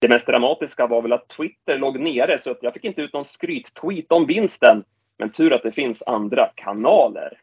Det 0.00 0.08
mest 0.08 0.26
dramatiska 0.26 0.86
var 0.86 1.02
väl 1.02 1.12
att 1.12 1.28
Twitter 1.28 1.78
låg 1.78 2.00
nere 2.00 2.38
så 2.38 2.50
att 2.50 2.62
jag 2.62 2.74
fick 2.74 2.84
inte 2.84 3.02
ut 3.02 3.12
någon 3.12 3.24
skryt-tweet 3.24 4.12
om 4.12 4.26
vinsten. 4.26 4.84
Men 5.18 5.32
tur 5.32 5.52
att 5.52 5.62
det 5.62 5.72
finns 5.72 6.02
andra 6.06 6.50
kanaler. 6.54 7.40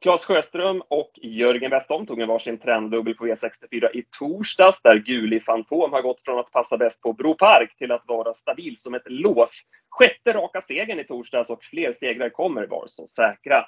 Claes 0.00 0.24
Sjöström 0.24 0.82
och 0.88 1.10
Jörgen 1.14 1.70
Westholm 1.70 2.06
tog 2.06 2.20
en 2.20 2.28
varsin 2.28 2.58
trenddubbel 2.58 3.14
på 3.14 3.26
V64 3.26 3.90
i 3.94 4.04
torsdags 4.18 4.82
där 4.82 4.96
Guli 4.96 5.40
Fantom 5.40 5.92
har 5.92 6.02
gått 6.02 6.20
från 6.20 6.38
att 6.38 6.50
passa 6.50 6.76
bäst 6.76 7.00
på 7.00 7.12
Bro 7.12 7.34
Park 7.34 7.76
till 7.78 7.92
att 7.92 8.04
vara 8.06 8.34
stabil 8.34 8.78
som 8.78 8.94
ett 8.94 9.02
lås. 9.06 9.62
Sjätte 9.90 10.32
raka 10.32 10.62
segern 10.68 11.00
i 11.00 11.04
torsdags 11.04 11.50
och 11.50 11.64
fler 11.64 11.92
segrar 11.92 12.28
kommer, 12.28 12.66
var 12.66 12.84
så 12.86 13.06
säkra. 13.06 13.64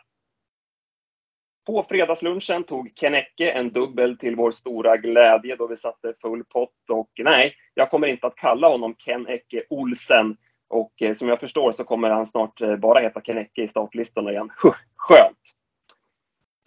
På 1.67 1.87
fredagslunchen 1.89 2.65
tog 2.65 2.93
Kennecke 2.97 3.51
en 3.51 3.73
dubbel 3.73 4.19
till 4.19 4.37
vår 4.37 4.51
stora 4.51 4.97
glädje 4.97 5.57
då 5.57 5.67
vi 5.67 5.77
satte 5.77 6.15
full 6.21 6.45
pott 6.45 6.91
och 6.91 7.11
nej, 7.19 7.55
jag 7.75 7.91
kommer 7.91 8.07
inte 8.07 8.27
att 8.27 8.37
kalla 8.37 8.69
honom 8.69 8.95
Ken 8.95 9.27
Ecke 9.27 9.65
Olsen. 9.71 10.37
Och 10.69 11.03
eh, 11.03 11.15
som 11.15 11.29
jag 11.29 11.41
förstår 11.41 11.73
så 11.73 11.85
kommer 11.85 12.11
han 12.11 12.27
snart 12.27 12.61
eh, 12.61 12.77
bara 12.77 13.01
heta 13.01 13.21
Kennecke 13.21 13.63
i 13.63 13.69
startlistorna 13.69 14.31
igen. 14.31 14.51
Skönt! 14.97 15.50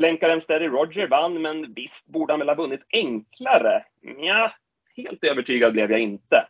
Länkaren 0.04 0.42
Steady 0.42 0.68
Roger 0.68 1.08
vann, 1.08 1.42
men 1.42 1.74
visst 1.74 2.06
borde 2.06 2.34
han 2.34 2.40
väl 2.40 2.50
ha 2.50 2.56
vunnit 2.56 2.82
enklare? 2.90 3.86
Ja, 4.18 4.52
helt 4.96 5.24
övertygad 5.24 5.74
blev 5.74 5.92
jag 5.92 6.00
inte. 6.00 6.48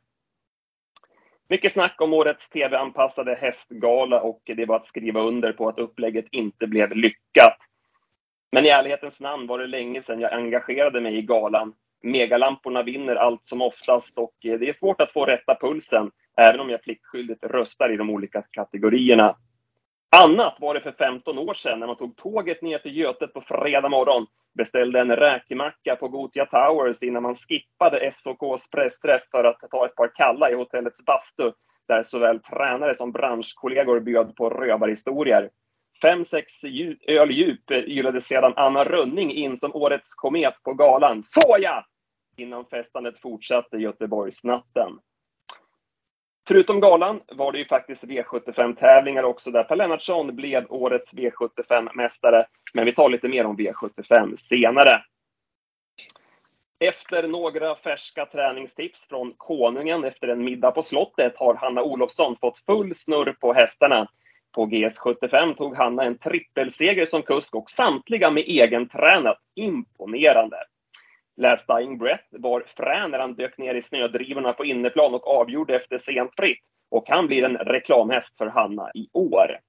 Mycket 1.49 1.71
snack 1.71 2.01
om 2.01 2.13
årets 2.13 2.49
tv-anpassade 2.49 3.35
hästgala 3.35 4.21
och 4.21 4.41
det 4.45 4.65
var 4.65 4.75
att 4.75 4.87
skriva 4.87 5.21
under 5.21 5.51
på 5.53 5.69
att 5.69 5.79
upplägget 5.79 6.25
inte 6.31 6.67
blev 6.67 6.95
lyckat. 6.95 7.57
Men 8.51 8.65
i 8.65 8.69
ärlighetens 8.69 9.19
namn 9.19 9.47
var 9.47 9.59
det 9.59 9.67
länge 9.67 10.01
sedan 10.01 10.19
jag 10.19 10.33
engagerade 10.33 11.01
mig 11.01 11.17
i 11.17 11.21
galan. 11.21 11.73
Megalamporna 12.03 12.83
vinner 12.83 13.15
allt 13.15 13.45
som 13.45 13.61
oftast 13.61 14.17
och 14.17 14.35
det 14.41 14.69
är 14.69 14.73
svårt 14.73 15.01
att 15.01 15.13
få 15.13 15.25
rätta 15.25 15.57
pulsen, 15.61 16.11
även 16.37 16.59
om 16.59 16.69
jag 16.69 16.83
pliktskyldigt 16.83 17.43
röstar 17.43 17.93
i 17.93 17.97
de 17.97 18.09
olika 18.09 18.41
kategorierna. 18.51 19.35
Annat 20.21 20.55
var 20.59 20.73
det 20.73 20.81
för 20.81 20.91
15 20.91 21.37
år 21.37 21.53
sedan 21.53 21.79
när 21.79 21.87
man 21.87 21.95
tog 21.95 22.17
tåget 22.17 22.61
ner 22.61 22.77
till 22.77 22.97
Götet 22.97 23.33
på 23.33 23.41
fredag 23.41 23.89
morgon, 23.89 24.25
beställde 24.57 24.99
en 24.99 25.15
räkmacka 25.15 25.95
på 25.95 26.07
Gotia 26.07 26.45
Towers 26.45 27.03
innan 27.03 27.23
man 27.23 27.35
skippade 27.35 28.11
SOKs 28.11 28.69
pressträff 28.69 29.21
för 29.31 29.43
att 29.43 29.71
ta 29.71 29.85
ett 29.85 29.95
par 29.95 30.15
kalla 30.15 30.51
i 30.51 30.53
hotellets 30.53 31.05
bastu, 31.05 31.51
där 31.87 32.03
såväl 32.03 32.39
tränare 32.39 32.95
som 32.95 33.11
branschkollegor 33.11 33.99
bjöd 33.99 34.35
på 34.35 34.49
rövarhistorier. 34.49 35.49
Fem, 36.01 36.25
sex 36.25 36.63
öl 37.07 37.31
djup 37.31 37.71
ylade 37.71 38.21
sedan 38.21 38.53
Anna 38.55 38.83
Rönning 38.83 39.31
in 39.31 39.57
som 39.57 39.75
årets 39.75 40.15
komet 40.15 40.63
på 40.63 40.73
galan. 40.73 41.23
Såja! 41.23 41.85
Innan 42.37 42.65
festandet 42.65 43.21
fortsatte 43.21 43.77
Göteborgsnatten. 43.77 44.91
Förutom 46.47 46.79
galan 46.79 47.21
var 47.31 47.51
det 47.51 47.57
ju 47.57 47.65
faktiskt 47.65 48.03
V75-tävlingar 48.03 49.23
också 49.23 49.51
där 49.51 49.63
Per 49.63 49.75
Lennartsson 49.75 50.35
blev 50.35 50.65
årets 50.69 51.13
V75-mästare. 51.13 52.45
Men 52.73 52.85
vi 52.85 52.95
tar 52.95 53.09
lite 53.09 53.27
mer 53.27 53.45
om 53.45 53.57
V75 53.57 54.35
senare. 54.35 55.03
Efter 56.79 57.27
några 57.27 57.75
färska 57.75 58.25
träningstips 58.25 59.07
från 59.07 59.33
konungen 59.37 60.03
efter 60.03 60.27
en 60.27 60.43
middag 60.43 60.71
på 60.71 60.83
slottet 60.83 61.37
har 61.37 61.55
Hanna 61.55 61.83
Olofsson 61.83 62.37
fått 62.41 62.59
full 62.65 62.95
snurr 62.95 63.35
på 63.39 63.53
hästarna. 63.53 64.07
På 64.51 64.65
GS75 64.65 65.55
tog 65.55 65.75
Hanna 65.75 66.03
en 66.03 66.17
trippelseger 66.17 67.05
som 67.05 67.21
kusk 67.21 67.55
och 67.55 67.71
samtliga 67.71 68.31
med 68.31 68.43
egen 68.43 68.89
tränat. 68.89 69.37
Imponerande! 69.55 70.57
Last 71.37 71.67
Dying 71.67 71.97
Breath 71.97 72.23
var 72.29 72.63
frän 72.77 73.11
när 73.11 73.19
han 73.19 73.33
dök 73.33 73.57
ner 73.57 73.75
i 73.75 73.81
snödrivorna 73.81 74.53
på 74.53 74.65
innerplan 74.65 75.13
och 75.13 75.27
avgjorde 75.27 75.75
efter 75.75 75.97
sent 75.97 76.31
fritt. 76.37 76.63
Och 76.91 77.09
han 77.09 77.27
blir 77.27 77.43
en 77.43 77.57
reklamhäst 77.57 78.37
för 78.37 78.45
Hanna 78.45 78.91
i 78.93 79.09
år. 79.13 79.59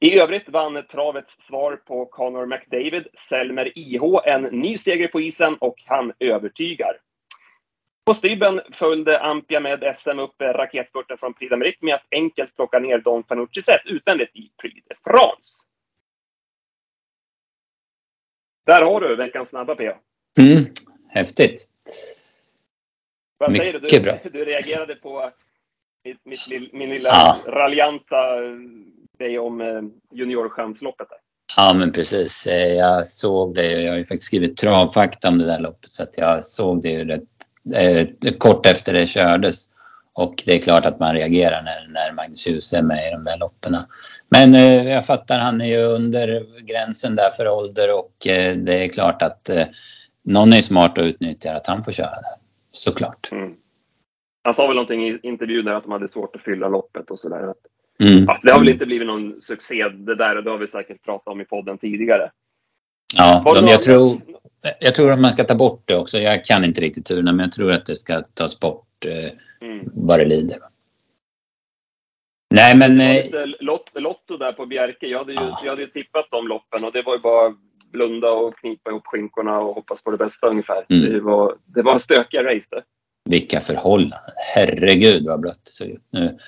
I 0.00 0.18
övrigt 0.18 0.48
vann 0.48 0.86
travets 0.86 1.46
svar 1.46 1.76
på 1.76 2.06
Conor 2.06 2.46
McDavid, 2.46 3.06
Selmer 3.14 3.78
IH, 3.78 4.02
en 4.24 4.42
ny 4.42 4.78
seger 4.78 5.08
på 5.08 5.20
isen 5.20 5.56
och 5.56 5.74
han 5.86 6.12
övertygar. 6.18 6.96
På 8.06 8.14
stybben 8.14 8.60
följde 8.72 9.20
Ampia 9.20 9.60
med 9.60 9.96
SM 9.96 10.18
upp 10.18 10.40
raketspurten 10.40 11.18
från 11.18 11.34
Prix 11.34 11.52
d'Amérique 11.52 11.78
med 11.80 11.94
att 11.94 12.06
enkelt 12.10 12.56
plocka 12.56 12.78
ner 12.78 12.98
Don 12.98 13.24
Fanucci 13.24 13.62
set 13.62 13.80
utvändigt 13.84 14.36
i 14.36 14.52
Prix 14.62 14.86
de 14.88 14.94
France. 15.04 15.66
Där 18.66 18.82
har 18.82 19.00
du 19.00 19.16
veckans 19.16 19.48
snabba 19.48 19.74
PA. 19.74 19.98
Mm, 20.38 20.64
häftigt. 21.08 21.68
Vad 23.38 23.56
säger 23.56 23.80
Mycket 23.80 24.04
du? 24.04 24.10
bra. 24.10 24.18
Du 24.32 24.44
reagerade 24.44 24.94
på 24.94 25.30
mitt, 26.04 26.18
mitt, 26.50 26.72
min 26.72 26.90
lilla 26.90 27.08
Ja. 27.08 27.36
raljanta 27.46 28.16
grej 29.18 29.38
om 29.38 29.60
eh, 29.60 29.82
juniorchansloppet. 30.18 31.08
Ja, 31.56 31.72
men 31.74 31.92
precis. 31.92 32.46
Eh, 32.46 32.66
Jag 32.74 33.06
såg 33.06 33.54
det. 33.54 33.72
Jag 33.82 33.90
har 33.92 33.98
ju 33.98 34.04
faktiskt 34.04 34.26
skrivit 34.26 34.56
travfakta 34.56 35.28
om 35.28 35.38
det 35.38 35.46
där 35.46 35.60
loppet 35.60 35.92
så 35.92 36.02
att 36.02 36.18
jag 36.18 36.44
såg 36.44 36.82
det 36.82 36.88
ju 36.88 37.04
rätt 37.04 37.22
eh, 37.74 38.32
kort 38.38 38.66
efter 38.66 38.92
det 38.92 39.06
kördes. 39.06 39.64
Och 40.14 40.42
det 40.46 40.54
är 40.54 40.58
klart 40.58 40.84
att 40.86 41.00
man 41.00 41.14
reagerar 41.14 41.62
när, 41.62 41.86
när 41.88 42.12
Magnus 42.12 42.46
Djuse 42.46 42.78
är 42.78 42.82
med 42.82 43.08
i 43.08 43.10
de 43.10 43.24
där 43.24 43.38
loppen. 43.38 43.76
Men 44.28 44.54
eh, 44.54 44.88
jag 44.92 45.06
fattar, 45.06 45.38
han 45.38 45.60
är 45.60 45.66
ju 45.66 45.82
under 45.82 46.46
gränsen 46.60 47.16
där 47.16 47.30
för 47.30 47.48
ålder 47.48 47.98
och 47.98 48.26
eh, 48.26 48.56
det 48.56 48.84
är 48.84 48.88
klart 48.88 49.22
att 49.22 49.48
eh, 49.48 49.66
någon 50.24 50.52
är 50.52 50.60
smart 50.62 50.98
och 50.98 51.04
utnyttjar 51.04 51.54
att 51.54 51.66
han 51.66 51.82
får 51.82 51.92
köra 51.92 52.10
där. 52.10 52.36
Såklart. 52.72 53.28
Mm. 53.32 53.54
Han 54.44 54.54
sa 54.54 54.66
väl 54.66 54.76
någonting 54.76 55.08
i 55.08 55.18
intervjun 55.22 55.64
där 55.64 55.72
att 55.72 55.82
de 55.82 55.92
hade 55.92 56.08
svårt 56.08 56.36
att 56.36 56.42
fylla 56.42 56.68
loppet 56.68 57.10
och 57.10 57.18
sådär. 57.18 57.54
Mm. 58.00 58.24
Ja, 58.24 58.40
det 58.42 58.50
har 58.52 58.58
väl 58.58 58.68
inte 58.68 58.86
blivit 58.86 59.06
någon 59.06 59.40
succé 59.40 59.88
det 59.88 60.14
där 60.14 60.36
och 60.36 60.44
det 60.44 60.50
har 60.50 60.58
vi 60.58 60.68
säkert 60.68 61.02
pratat 61.04 61.32
om 61.32 61.40
i 61.40 61.44
podden 61.44 61.78
tidigare. 61.78 62.30
Ja, 63.18 63.54
de, 63.60 63.66
jag, 63.68 63.82
tror, 63.82 64.20
jag 64.80 64.94
tror 64.94 65.12
att 65.12 65.20
man 65.20 65.32
ska 65.32 65.44
ta 65.44 65.54
bort 65.54 65.82
det 65.84 65.96
också. 65.96 66.18
Jag 66.18 66.44
kan 66.44 66.64
inte 66.64 66.80
riktigt 66.80 67.04
turerna, 67.06 67.32
men 67.32 67.44
jag 67.44 67.52
tror 67.52 67.72
att 67.72 67.86
det 67.86 67.96
ska 67.96 68.22
tas 68.22 68.60
bort 68.60 69.04
eh, 69.04 69.30
Mm. 69.68 69.90
vad 69.94 70.18
det 70.18 70.24
lider. 70.24 70.58
Nej, 72.54 72.76
men... 72.76 73.00
Eh, 73.00 73.24
Lotto 73.94 74.36
där 74.36 74.52
på 74.52 74.66
Bjerke. 74.66 75.06
Jag 75.06 75.18
hade, 75.18 75.32
ju, 75.32 75.38
Ja. 75.38 75.58
jag 75.64 75.70
hade 75.70 75.82
ju 75.82 75.88
tippat 75.88 76.30
de 76.30 76.48
loppen 76.48 76.84
och 76.84 76.92
det 76.92 77.02
var 77.02 77.14
ju 77.14 77.20
bara 77.20 77.54
blunda 77.92 78.30
och 78.30 78.56
knipa 78.58 78.90
ihop 78.90 79.06
skinkorna 79.06 79.58
och 79.58 79.74
hoppas 79.74 80.02
på 80.02 80.10
det 80.10 80.16
bästa 80.16 80.46
ungefär. 80.46 80.86
Mm. 80.88 81.12
Det, 81.12 81.20
var, 81.20 81.56
det 81.64 81.82
var 81.82 81.98
stökiga 81.98 82.44
race 82.44 82.66
det. 82.70 82.82
vilka 83.30 83.60
förhållanden. 83.60 84.18
Herregud 84.54 85.26
vad 85.26 85.40
blött 85.40 85.60
det 85.64 85.70
såg 85.70 85.88
ut. 85.88 86.02
Nu, 86.10 86.38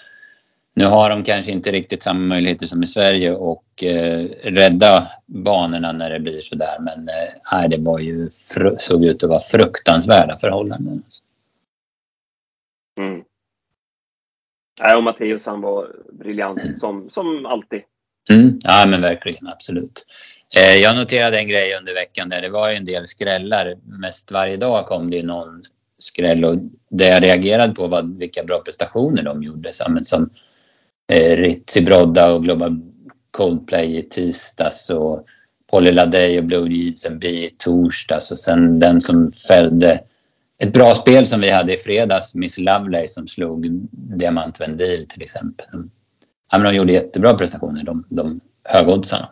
nu 0.75 0.85
har 0.85 1.11
de 1.11 1.25
kanske 1.25 1.53
inte 1.53 1.73
riktigt 1.73 2.03
samma 2.03 2.21
möjligheter 2.21 2.67
som 2.67 2.83
i 2.83 2.87
Sverige 2.87 3.35
och 3.35 3.85
eh, 3.85 4.25
rädda 4.43 5.03
banorna 5.27 5.93
när 5.93 6.11
det 6.11 6.21
blir 6.21 6.41
sådär. 6.41 6.77
Men 6.81 7.09
eh, 7.09 7.69
det 7.69 7.79
var 7.79 7.99
ju 7.99 8.29
såg 8.79 9.05
ut 9.05 9.23
att 9.25 9.31
vara 9.31 9.41
fruktansvärda 9.41 10.39
förhållanden. 10.39 11.03
Alltså. 11.05 11.23
Mm. 13.01 13.25
Nej, 14.81 14.97
och 14.97 15.03
Matteus 15.03 15.47
han 15.47 15.61
var 15.61 15.97
briljant 16.13 16.79
som, 16.79 17.11
som 17.11 17.47
alltid. 17.47 17.83
Mm, 18.31 18.59
ja, 18.65 18.85
men 18.89 19.01
verkligen, 19.01 19.49
absolut. 19.49 20.07
Eh, 20.57 20.77
jag 20.77 20.97
noterade 20.97 21.39
en 21.39 21.49
grej 21.49 21.75
under 21.79 21.95
veckan 21.95 22.29
där 22.29 22.43
det 22.43 22.49
var 22.49 22.71
en 22.71 22.85
del 22.85 23.07
skrällar. 23.07 23.77
Mest 24.01 24.31
varje 24.31 24.57
dag 24.57 24.87
kom 24.87 25.11
det 25.11 25.17
ju 25.17 25.23
någon 25.23 25.63
skräll 25.99 26.45
och 26.45 26.57
det 26.91 27.09
jag 27.09 27.23
reagerade 27.23 27.75
på 27.75 27.87
var 27.87 28.19
vilka 28.19 28.45
bra 28.45 28.59
prestationer 28.59 29.23
de 29.23 29.43
gjorde. 29.43 29.73
Men 29.89 30.05
som 30.05 30.31
eh, 31.13 31.37
Ritzi 31.37 31.83
Brodda 31.83 32.33
och 32.33 32.43
Global 32.45 32.81
Coldplay 33.31 33.99
i 33.99 34.03
tisdags 34.03 34.91
och 34.91 35.27
Polly 35.71 35.93
Ladej 35.93 36.39
och 36.39 36.45
Blue 36.45 36.69
Jeans 36.69 37.07
and 37.07 37.19
Bee 37.19 37.47
i 37.47 37.55
torsdags 37.59 38.31
och 38.31 38.39
sen 38.39 38.81
den 38.81 39.01
som 39.01 39.33
fällde 39.33 40.01
ett 40.59 40.73
bra 40.73 40.95
spel 40.95 41.27
som 41.27 41.41
vi 41.41 41.51
hade 41.51 41.75
i 41.75 41.77
fredags, 41.77 42.35
Miss 42.35 42.59
Lovely 42.59 43.09
som 43.09 43.29
slog 43.29 43.67
Diamant 43.91 44.61
Vendil 44.61 45.09
till 45.09 45.23
exempel. 45.23 45.67
Ja, 46.53 46.59
men 46.59 46.65
de 46.65 46.77
gjorde 46.77 46.93
jättebra 46.93 47.35
prestationer, 47.35 47.85
de, 47.85 48.05
de 48.09 48.41
högoddsarna. 48.65 49.29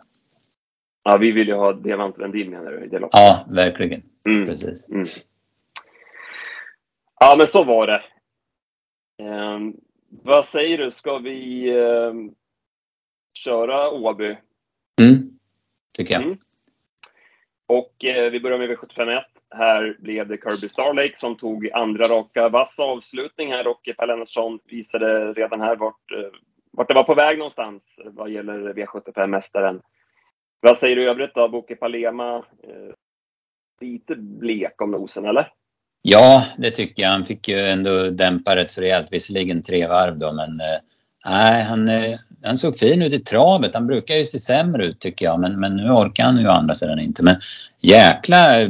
Ja, 1.02 1.16
vi 1.16 1.32
vill 1.32 1.48
ju 1.48 1.54
ha 1.54 1.72
Diamant 1.72 2.18
Vendil 2.18 2.50
menar 2.50 2.70
du? 2.70 2.84
I 2.84 2.88
det 2.88 3.08
ja, 3.10 3.46
verkligen. 3.50 4.02
Mm. 4.26 4.46
Precis. 4.46 4.88
Mm. 4.88 5.04
Ja, 7.20 7.34
men 7.38 7.46
så 7.46 7.64
var 7.64 7.86
det. 7.86 8.02
Um, 9.24 9.76
vad 10.22 10.44
säger 10.44 10.78
du, 10.78 10.90
ska 10.90 11.18
vi 11.18 11.70
um, 11.72 12.34
köra 13.34 13.90
Åby? 13.90 14.36
Mm, 15.00 15.38
tycker 15.96 16.14
jag. 16.14 16.22
Mm. 16.22 16.36
Och 17.66 18.04
eh, 18.04 18.30
vi 18.30 18.40
börjar 18.40 18.58
med 18.58 18.70
V751. 18.70 19.22
Här 19.50 19.96
blev 19.98 20.28
det 20.28 20.36
Kirby 20.36 20.68
Starlake 20.68 21.16
som 21.16 21.36
tog 21.36 21.70
andra 21.72 22.04
raka 22.04 22.48
vass 22.48 22.78
avslutning 22.78 23.52
här 23.52 23.66
och 23.66 23.88
Per 23.98 24.06
Lennartsson 24.06 24.58
visade 24.64 25.32
redan 25.32 25.60
här 25.60 25.76
vart, 25.76 26.10
eh, 26.12 26.38
vart 26.70 26.88
det 26.88 26.94
var 26.94 27.04
på 27.04 27.14
väg 27.14 27.38
någonstans 27.38 27.82
vad 28.04 28.30
gäller 28.30 28.72
V75-mästaren. 28.72 29.80
Vad 30.64 30.78
säger 30.78 30.96
du 30.96 31.02
i 31.02 31.06
övrigt 31.06 31.34
då? 31.34 31.48
Boke 31.48 31.74
Palema, 31.74 32.36
eh, 32.36 32.94
lite 33.80 34.14
blek 34.14 34.82
om 34.82 34.90
nosen, 34.90 35.24
eller? 35.24 35.48
Ja, 36.02 36.44
det 36.58 36.70
tycker 36.70 37.02
jag. 37.02 37.10
Han 37.10 37.24
fick 37.24 37.48
ju 37.48 37.58
ändå 37.58 38.10
dämpa 38.10 38.56
rätt 38.56 38.70
så 38.70 38.80
rejält. 38.80 39.06
Visserligen 39.10 39.62
tre 39.62 39.86
varv 39.86 40.18
då, 40.18 40.32
men 40.32 40.60
eh, 40.60 40.78
nej, 41.24 41.62
han, 41.62 41.88
eh, 41.88 42.18
han 42.42 42.56
såg 42.56 42.76
fin 42.76 43.02
ut 43.02 43.12
i 43.12 43.18
travet. 43.18 43.74
Han 43.74 43.86
brukar 43.86 44.14
ju 44.14 44.24
se 44.24 44.38
sämre 44.38 44.84
ut 44.84 45.00
tycker 45.00 45.24
jag, 45.24 45.40
men, 45.40 45.60
men 45.60 45.76
nu 45.76 45.90
orkar 45.90 46.24
han 46.24 46.38
ju 46.38 46.48
å 46.48 46.50
andra 46.50 46.74
sidan 46.74 47.00
inte. 47.00 47.22
Men 47.22 47.36
jäkla 47.80 48.68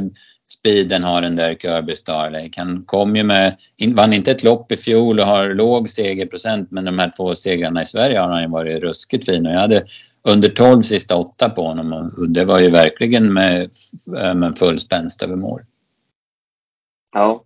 speeden 0.59 1.03
har 1.03 1.21
den 1.21 1.35
där 1.35 1.55
Kirby 1.55 1.95
Starlake. 1.95 2.51
Han 2.55 2.83
kom 2.85 3.15
ju 3.15 3.23
med, 3.23 3.55
vann 3.95 4.13
inte 4.13 4.31
ett 4.31 4.43
lopp 4.43 4.71
i 4.71 4.75
fjol 4.75 5.19
och 5.19 5.25
har 5.25 5.49
låg 5.53 5.89
segerprocent 5.89 6.71
men 6.71 6.85
de 6.85 6.99
här 6.99 7.11
två 7.17 7.35
segrarna 7.35 7.81
i 7.81 7.85
Sverige 7.85 8.19
har 8.19 8.29
han 8.29 8.41
ju 8.41 8.49
varit 8.49 8.83
ruskigt 8.83 9.25
fin 9.25 9.45
och 9.45 9.53
jag 9.53 9.59
hade 9.59 9.85
under 10.29 10.49
12 10.49 10.81
sista 10.81 11.17
åtta 11.17 11.49
på 11.49 11.61
honom 11.61 11.93
och 12.17 12.29
det 12.29 12.45
var 12.45 12.59
ju 12.59 12.69
verkligen 12.69 13.33
med, 13.33 13.69
med 14.35 14.57
full 14.57 14.79
spänst 14.79 15.23
över 15.23 15.35
mål. 15.35 15.61
Ja. 17.11 17.43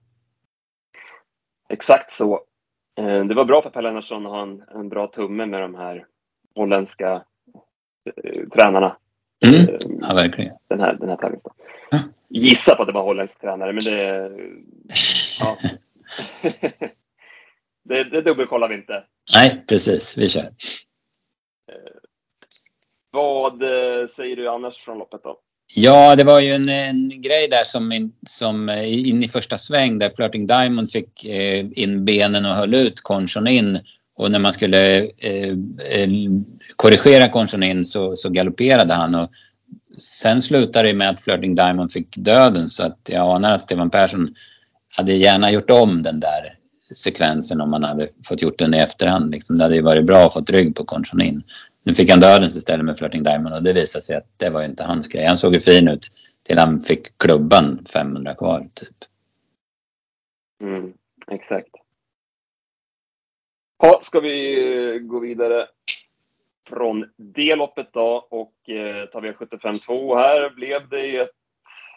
Exakt 1.70 2.14
så. 2.14 2.42
Eh, 2.98 3.26
det 3.26 3.34
var 3.34 3.46
bra 3.46 3.62
för 3.62 3.70
Per 3.70 3.82
Lennartsson 3.82 4.26
att 4.26 4.32
ha 4.32 4.42
en, 4.42 4.64
en 4.76 4.90
bra 4.90 5.08
tumme 5.08 5.46
med 5.46 5.62
de 5.62 5.76
här 5.76 6.06
holländska 6.56 7.24
eh, 8.24 8.50
tränarna. 8.50 8.98
Mm. 9.46 9.60
Eh, 9.60 9.76
ja, 10.02 10.14
verkligen. 10.14 10.52
Den 10.68 10.80
här, 10.80 10.94
den 10.94 11.10
här 11.10 11.16
tävlingsdagen. 11.16 11.58
Ja. 11.92 12.00
Gissa 12.30 12.76
på 12.76 12.82
att 12.82 12.88
det 12.88 12.94
var 12.94 13.04
holländsk 13.04 13.42
tränare, 13.42 13.74
men 13.74 13.84
det... 13.84 14.32
Ja. 15.40 15.58
det, 17.84 18.04
det 18.04 18.22
dubbelkollar 18.22 18.70
vi 18.70 18.76
inte. 18.76 19.04
Nej, 19.36 19.64
precis. 19.70 20.18
Vi 20.18 20.30
kör. 20.30 20.44
Vad 23.18 23.64
eh, 23.64 24.08
säger 24.16 24.36
du 24.36 24.50
annars 24.50 24.78
från 24.78 24.98
loppet 24.98 25.24
då? 25.24 25.38
Ja, 25.76 26.16
det 26.16 26.24
var 26.24 26.40
ju 26.40 26.52
en, 26.52 26.70
en 26.70 27.22
grej 27.22 27.48
där 27.48 27.64
som, 27.64 27.92
in, 27.92 28.12
som 28.28 28.70
eh, 28.70 29.10
in 29.10 29.24
i 29.24 29.28
första 29.28 29.58
sväng 29.58 29.98
där 29.98 30.10
Flirting 30.10 30.48
Diamond 30.48 30.92
fick 30.92 31.26
eh, 31.26 31.66
in 31.72 32.06
benen 32.06 32.46
och 32.46 32.52
höll 32.52 32.74
ut 32.74 33.02
Conchon 33.02 33.48
in. 33.48 33.80
Och 34.18 34.32
när 34.32 34.40
man 34.40 34.54
skulle 34.54 34.98
eh, 34.98 35.50
eh, 35.92 36.10
korrigera 36.76 37.30
Conchon 37.30 37.64
in 37.64 37.86
så, 37.86 38.16
så 38.16 38.30
galopperade 38.30 38.94
han. 38.94 39.16
Och 39.16 39.30
sen 40.00 40.42
slutade 40.42 40.88
det 40.88 40.94
med 40.94 41.10
att 41.10 41.22
Flirting 41.22 41.56
Diamond 41.56 41.92
fick 41.92 42.18
döden 42.18 42.70
så 42.70 42.84
att 42.84 43.00
jag 43.10 43.36
anar 43.36 43.52
att 43.52 43.62
Stefan 43.62 43.90
Persson 43.90 44.36
hade 44.98 45.14
gärna 45.14 45.52
gjort 45.52 45.70
om 45.70 46.04
den 46.04 46.20
där 46.20 46.58
sekvensen 46.96 47.62
om 47.62 47.72
man 47.72 47.84
hade 47.84 48.08
fått 48.26 48.42
gjort 48.42 48.60
den 48.60 48.74
i 48.74 48.78
efterhand. 48.78 49.32
Liksom. 49.32 49.58
Det 49.58 49.64
hade 49.64 49.76
ju 49.76 49.82
varit 49.82 50.06
bra 50.06 50.26
att 50.26 50.34
få 50.34 50.44
rygg 50.50 50.76
på 50.76 50.84
Conchon 50.84 51.22
in. 51.22 51.44
Nu 51.88 51.94
fick 51.94 52.10
han 52.10 52.20
dödens 52.20 52.56
istället 52.56 52.86
med 52.86 52.98
Flirting 52.98 53.24
Diamond 53.24 53.56
och 53.56 53.64
det 53.64 53.74
visade 53.74 54.02
sig 54.02 54.16
att 54.16 54.40
det 54.40 54.50
var 54.50 54.64
inte 54.64 54.84
hans 54.84 55.08
grej. 55.08 55.26
Han 55.26 55.38
såg 55.38 55.54
ju 55.54 55.60
fin 55.60 55.88
ut 55.88 56.08
till 56.44 56.58
han 56.58 56.80
fick 56.80 57.18
klubban 57.18 57.86
500 57.94 58.36
kvar 58.36 58.60
typ. 58.74 58.96
Mm, 60.62 60.94
exakt. 61.32 61.70
Ha, 63.80 64.00
ska 64.02 64.20
vi 64.20 64.58
eh, 64.96 65.00
gå 65.00 65.20
vidare 65.20 65.68
från 66.70 67.06
det 67.16 67.56
loppet 67.56 67.90
då 67.94 68.28
och 68.30 68.70
eh, 68.70 69.06
ta 69.06 69.20
V75 69.20 69.86
2. 69.86 70.16
här 70.16 70.50
blev 70.50 70.90
det 70.90 71.18
ett, 71.18 71.30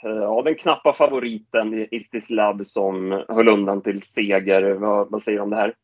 eh, 0.05 0.11
ja, 0.11 0.43
den 0.43 0.55
knappa 0.55 0.93
favoriten 0.93 1.89
Istis 1.91 2.31
Lab 2.31 2.67
som 2.67 3.25
höll 3.29 3.49
undan 3.49 3.83
till 3.83 4.03
seger. 4.03 4.73
Vad, 4.73 5.11
vad 5.11 5.23
säger 5.23 5.39
du 5.39 5.43
om 5.43 5.51
det 5.51 5.57
här? 5.57 5.75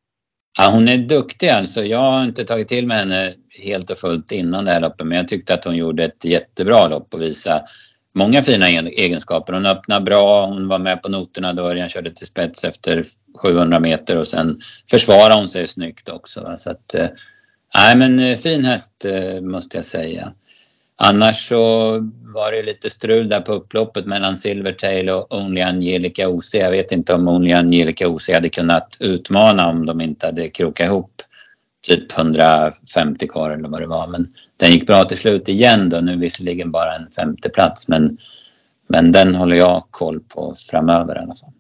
Ja, 0.59 0.71
hon 0.73 0.89
är 0.89 0.99
duktig 0.99 1.49
alltså. 1.49 1.85
Jag 1.85 1.99
har 1.99 2.25
inte 2.25 2.45
tagit 2.45 2.69
till 2.69 2.87
mig 2.87 2.97
henne 2.97 3.35
helt 3.63 3.91
och 3.91 3.99
fullt 3.99 4.33
innan 4.33 4.65
det 4.65 4.71
här 4.71 4.81
loppet 4.81 5.07
men 5.07 5.17
jag 5.17 5.29
tyckte 5.29 5.55
att 5.55 5.65
hon 5.65 5.77
gjorde 5.77 6.05
ett 6.05 6.25
jättebra 6.25 6.89
lopp 6.89 7.15
och 7.15 7.23
visade 7.23 7.65
många 8.15 8.43
fina 8.43 8.69
egenskaper. 8.69 9.53
Hon 9.53 9.67
öppnade 9.67 10.05
bra, 10.05 10.47
hon 10.47 10.69
var 10.69 10.79
med 10.79 11.03
på 11.03 11.09
noterna 11.09 11.53
då 11.53 11.63
Örjan 11.63 11.89
körde 11.89 12.11
till 12.11 12.27
spets 12.27 12.65
efter 12.65 13.05
700 13.43 13.81
meter 13.81 14.17
och 14.17 14.27
sen 14.27 14.61
försvarade 14.91 15.35
hon 15.35 15.49
sig 15.49 15.67
snyggt 15.67 16.09
också. 16.09 16.55
Så 16.57 16.71
att, 16.71 16.95
eh, 16.95 17.09
nej 17.75 17.97
men 17.97 18.19
eh, 18.19 18.37
fin 18.37 18.65
häst 18.65 19.05
eh, 19.05 19.41
måste 19.41 19.77
jag 19.77 19.85
säga. 19.85 20.33
Annars 20.99 21.49
så 21.49 21.91
var 22.35 22.53
det 22.53 22.63
lite 22.63 22.91
strul 22.91 23.29
där 23.29 23.41
på 23.41 23.53
upploppet 23.53 24.07
mellan 24.07 24.37
Silvertail 24.37 25.09
och 25.09 25.35
Only 25.35 25.61
Angelica 25.61 26.29
OC. 26.29 26.55
Jag 26.55 26.71
vet 26.71 26.93
inte 26.93 27.15
om 27.15 27.29
Only 27.29 27.53
Angelica 27.53 28.09
OC 28.09 28.31
hade 28.31 28.49
kunnat 28.49 28.97
utmana 29.01 29.69
om 29.69 29.87
de 29.87 30.01
inte 30.01 30.27
hade 30.27 30.49
krokat 30.49 30.87
ihop 30.87 31.23
typ 31.89 32.19
150 32.19 33.29
kvar 33.29 33.51
eller 33.51 33.69
vad 33.69 33.81
det 33.81 33.87
var. 33.87 34.09
Men 34.09 34.35
den 34.57 34.71
gick 34.71 34.87
bra 34.87 35.05
till 35.05 35.19
slut 35.19 35.49
igen 35.49 35.91
då. 35.91 36.01
Nu 36.01 36.17
visserligen 36.17 36.71
bara 36.71 36.95
en 36.95 37.11
femte 37.11 37.49
plats 37.49 37.89
men, 37.89 38.19
men 38.89 39.13
den 39.13 39.35
håller 39.35 39.57
jag 39.57 39.87
koll 39.91 40.21
på 40.21 40.55
framöver 40.71 41.17
i 41.17 41.19
alla 41.19 41.35
fall. 41.35 41.53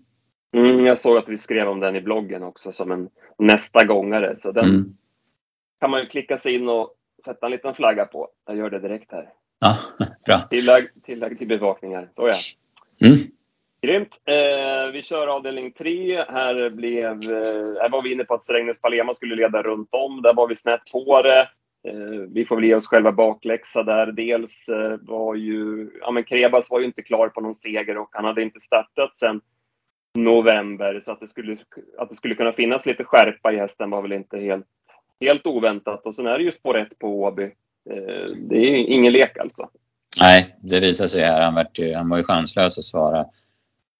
Mm, 0.55 0.87
jag 0.87 0.99
såg 0.99 1.17
att 1.17 1.29
vi 1.29 1.39
skrev 1.39 1.69
om 1.69 1.81
den 1.81 1.97
i 1.97 2.01
bloggen 2.01 2.43
också 2.43 2.73
som 2.73 2.91
en 2.93 3.09
nästa 3.39 3.85
gångare. 3.85 4.37
Så 4.39 4.53
den 4.53 4.65
mm. 4.65 4.97
kan 5.81 5.91
man 5.91 6.01
ju 6.01 6.07
klicka 6.07 6.39
sig 6.39 6.55
in 6.55 6.69
och 6.69 6.96
sätta 7.27 7.47
en 7.47 7.53
liten 7.53 7.75
flagga 7.75 8.05
på. 8.05 8.29
Jag 8.47 8.57
gör 8.57 8.71
det 8.71 8.79
direkt 8.79 9.13
här. 9.13 9.29
Ja, 9.59 9.77
bra. 10.27 10.39
Tillägg, 10.51 10.85
tillägg 11.05 11.39
till 11.39 11.49
bevakningar. 11.49 12.09
Så 12.15 12.29
ja. 12.29 12.35
Mm. 13.07 13.17
Grymt. 13.83 14.21
Eh, 14.25 14.93
vi 14.93 15.03
kör 15.03 15.27
avdelning 15.27 15.73
tre. 15.73 16.25
Här, 16.29 16.71
blev, 16.71 17.07
eh, 17.07 17.83
här 17.83 17.89
var 17.89 18.03
vi 18.03 18.13
inne 18.13 18.25
på 18.25 18.35
att 18.35 18.43
Strängnäs 18.43 18.81
Palema 18.81 19.15
skulle 19.15 19.35
leda 19.35 19.63
runt 19.63 19.89
om. 19.91 20.23
Där 20.23 20.35
var 20.35 20.49
vi 20.49 20.57
snett 20.57 20.81
på 20.93 21.23
det. 21.23 21.41
Eh, 21.89 22.21
vi 22.35 22.45
får 22.45 22.57
väl 22.57 22.65
ge 22.65 22.75
oss 22.75 22.87
själva 22.87 23.13
bakläxa 23.13 23.83
där. 23.83 24.07
Dels 24.07 24.69
eh, 24.69 24.99
var 25.03 25.35
ju... 25.35 25.91
Ja, 26.01 26.11
men 26.11 26.25
Krebas 26.25 26.71
var 26.71 26.81
ju 26.81 26.87
inte 26.87 27.03
klar 27.03 27.29
på 27.29 27.41
någon 27.41 27.55
seger 27.55 27.99
och 27.99 28.11
han 28.13 28.25
hade 28.25 28.43
inte 28.43 28.61
startat 28.61 29.17
sen 29.17 29.41
november. 30.15 31.01
Så 31.01 31.13
att 31.13 31.21
det 31.21 31.29
skulle, 31.29 31.59
att 31.99 32.09
det 32.09 32.17
skulle 32.17 32.35
kunna 32.35 32.53
finnas 32.53 32.87
lite 32.87 33.05
skärpa 33.05 33.53
i 33.53 33.57
hästen 33.57 33.91
var 33.91 34.03
väl 34.03 34.13
inte 34.13 34.39
helt 34.39 34.67
helt 35.21 35.47
oväntat. 35.47 36.07
Och 36.07 36.15
sen 36.15 36.27
är 36.27 36.39
det 36.39 36.45
ju 36.45 36.53
spår 36.53 36.79
1 36.79 36.99
på 36.99 37.23
Åby. 37.23 37.43
Eh, 37.91 38.31
det 38.37 38.57
är 38.57 38.75
ingen 38.75 39.13
lek 39.13 39.39
alltså. 39.39 39.69
Nej, 40.21 40.57
det 40.61 40.81
visar 40.81 41.07
sig 41.07 41.23
här. 41.23 41.41
Han, 41.41 41.55
var, 41.55 41.95
han 41.95 42.09
var 42.09 42.17
ju 42.17 42.25
chanslös 42.25 42.79
att 42.79 42.85
svara. 42.85 43.25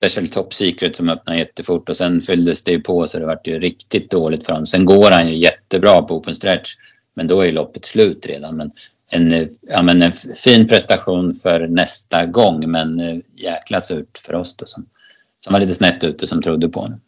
Special 0.05 0.29
Top 0.29 0.53
Secret 0.53 0.97
som 0.97 1.09
öppnade 1.09 1.39
jättefort 1.39 1.89
och 1.89 1.97
sen 1.97 2.21
fylldes 2.21 2.63
det 2.63 2.73
ju 2.73 2.81
på 2.81 3.07
så 3.07 3.19
det 3.19 3.27
vart 3.27 3.47
ju 3.47 3.59
riktigt 3.59 4.11
dåligt 4.11 4.47
för 4.47 4.53
honom. 4.53 4.67
Sen 4.67 4.85
går 4.85 5.11
han 5.11 5.29
ju 5.29 5.37
jättebra 5.37 6.03
på 6.03 6.15
open 6.17 6.35
stretch. 6.35 6.75
Men 7.15 7.27
då 7.27 7.41
är 7.41 7.53
loppet 7.53 7.85
slut 7.85 8.27
redan. 8.27 8.57
Men 8.57 8.73
en, 9.11 9.49
ja, 9.61 9.83
men 9.83 10.03
en 10.03 10.13
fin 10.45 10.69
prestation 10.69 11.35
för 11.35 11.69
nästa 11.69 12.27
gång 12.27 12.71
men 12.71 13.01
eh, 13.01 13.17
jäkla 13.35 13.81
surt 13.81 14.19
för 14.19 14.35
oss 14.35 14.57
då 14.57 14.67
som, 14.67 14.87
som 15.41 15.53
var 15.53 15.61
lite 15.61 15.75
snett 15.75 16.05
ute 16.05 16.27
som 16.27 16.43
trodde 16.43 16.69
på 16.69 16.81
honom. 16.81 17.01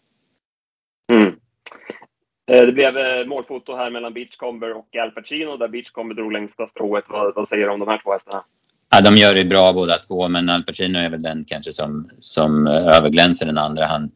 Eh, 2.48 2.66
det 2.66 2.72
blev 2.72 2.98
eh, 2.98 3.26
målfoto 3.26 3.76
här 3.76 3.90
mellan 3.90 4.14
Beachcomber 4.14 4.76
och 4.76 4.96
Al 4.96 5.10
Pacino 5.10 5.56
där 5.56 5.68
Beachcomber 5.68 6.14
drog 6.14 6.32
längsta 6.32 6.66
strået. 6.66 7.04
Vad, 7.08 7.34
vad 7.34 7.48
säger 7.48 7.66
du 7.66 7.72
om 7.72 7.80
de 7.80 7.88
här 7.88 8.00
två 8.04 8.12
hästarna? 8.12 8.44
Ja, 8.90 9.00
de 9.00 9.16
gör 9.16 9.34
det 9.34 9.44
bra 9.44 9.72
båda 9.72 9.96
två, 9.96 10.28
men 10.28 10.50
Al 10.50 10.62
Pacino 10.62 10.98
är 10.98 11.10
väl 11.10 11.22
den 11.22 11.44
kanske 11.44 11.72
som, 11.72 12.10
som 12.18 12.66
eh, 12.66 12.96
överglänser 12.96 13.46
den 13.46 13.58
andra. 13.58 13.86
Han, 13.86 14.10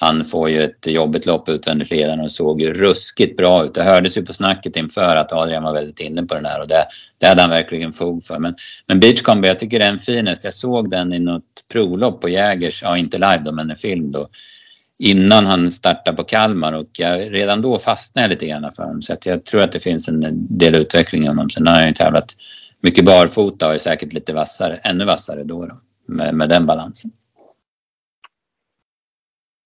han 0.00 0.24
får 0.24 0.50
ju 0.50 0.62
ett 0.62 0.86
jobbigt 0.86 1.26
lopp 1.26 1.48
utvändigt 1.48 1.90
ledaren 1.90 2.20
och 2.20 2.30
såg 2.30 2.60
ju 2.60 2.74
ruskigt 2.74 3.36
bra 3.36 3.64
ut. 3.64 3.74
Det 3.74 3.82
hördes 3.82 4.18
ju 4.18 4.22
på 4.22 4.32
snacket 4.32 4.76
inför 4.76 5.16
att 5.16 5.32
Adrian 5.32 5.62
var 5.62 5.72
väldigt 5.72 6.00
inne 6.00 6.22
på 6.22 6.34
den 6.34 6.44
här 6.44 6.60
och 6.60 6.68
det, 6.68 6.86
det 7.18 7.26
hade 7.26 7.40
han 7.40 7.50
verkligen 7.50 7.92
fog 7.92 8.24
för. 8.24 8.38
Men, 8.38 8.54
men 8.86 9.00
Beachcomber, 9.00 9.48
jag 9.48 9.58
tycker 9.58 9.78
det 9.78 9.84
är 9.84 9.92
en 9.92 9.98
fin 9.98 10.26
häst. 10.26 10.44
Jag 10.44 10.54
såg 10.54 10.90
den 10.90 11.12
i 11.12 11.18
något 11.18 11.64
provlopp 11.72 12.20
på 12.20 12.28
Jägers, 12.28 12.82
ja 12.82 12.96
inte 12.96 13.18
live 13.18 13.42
då 13.44 13.52
men 13.52 13.70
en 13.70 13.76
film 13.76 14.12
då 14.12 14.28
innan 14.98 15.46
han 15.46 15.70
startade 15.70 16.16
på 16.16 16.24
Kalmar 16.24 16.72
och 16.72 16.88
jag, 16.98 17.34
redan 17.34 17.62
då 17.62 17.78
fastnade 17.78 18.24
jag 18.24 18.30
lite 18.30 18.46
grann 18.46 18.72
för 18.72 18.82
honom. 18.82 19.02
Så 19.02 19.12
att 19.12 19.26
jag 19.26 19.44
tror 19.44 19.62
att 19.62 19.72
det 19.72 19.80
finns 19.80 20.08
en 20.08 20.46
del 20.58 20.74
utveckling 20.76 21.24
i 21.24 21.28
honom. 21.28 21.50
Sen 21.50 21.66
har 21.66 21.74
han 21.74 21.86
ju 21.86 21.92
tävlat 21.92 22.36
mycket 22.80 23.04
barfota 23.04 23.68
och 23.68 23.74
är 23.74 23.78
säkert 23.78 24.12
lite 24.12 24.32
vassare, 24.32 24.76
ännu 24.76 25.04
vassare 25.04 25.44
då, 25.44 25.66
då 25.66 25.76
med, 26.06 26.34
med 26.34 26.48
den 26.48 26.66
balansen. 26.66 27.10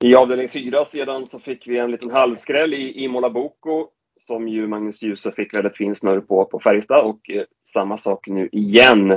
I 0.04 0.14
avdelning 0.14 0.48
fyra 0.48 0.84
sedan 0.84 1.26
så 1.26 1.38
fick 1.38 1.66
vi 1.66 1.78
en 1.78 1.90
liten 1.90 2.10
halvskräll 2.10 2.74
i 2.74 3.04
Imola 3.04 3.30
Boko 3.30 3.88
som 4.20 4.48
ju 4.48 4.66
Magnus 4.66 5.02
Djuse 5.02 5.32
fick 5.32 5.54
väldigt 5.54 5.76
fin 5.76 5.96
snurr 5.96 6.20
på 6.20 6.44
på 6.44 6.60
Färjestad 6.60 7.04
och 7.04 7.30
eh, 7.30 7.44
samma 7.72 7.98
sak 7.98 8.26
nu 8.28 8.48
igen. 8.52 9.10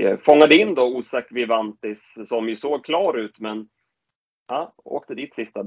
Eh, 0.00 0.18
fångade 0.24 0.56
in 0.56 0.74
då 0.74 0.96
Osak 0.96 1.26
Vivantis 1.30 2.14
som 2.26 2.48
ju 2.48 2.56
såg 2.56 2.84
klar 2.84 3.18
ut 3.18 3.38
men 3.38 3.68
ja, 4.50 4.72
åkte 4.84 5.14
dit 5.14 5.34
sista 5.34 5.60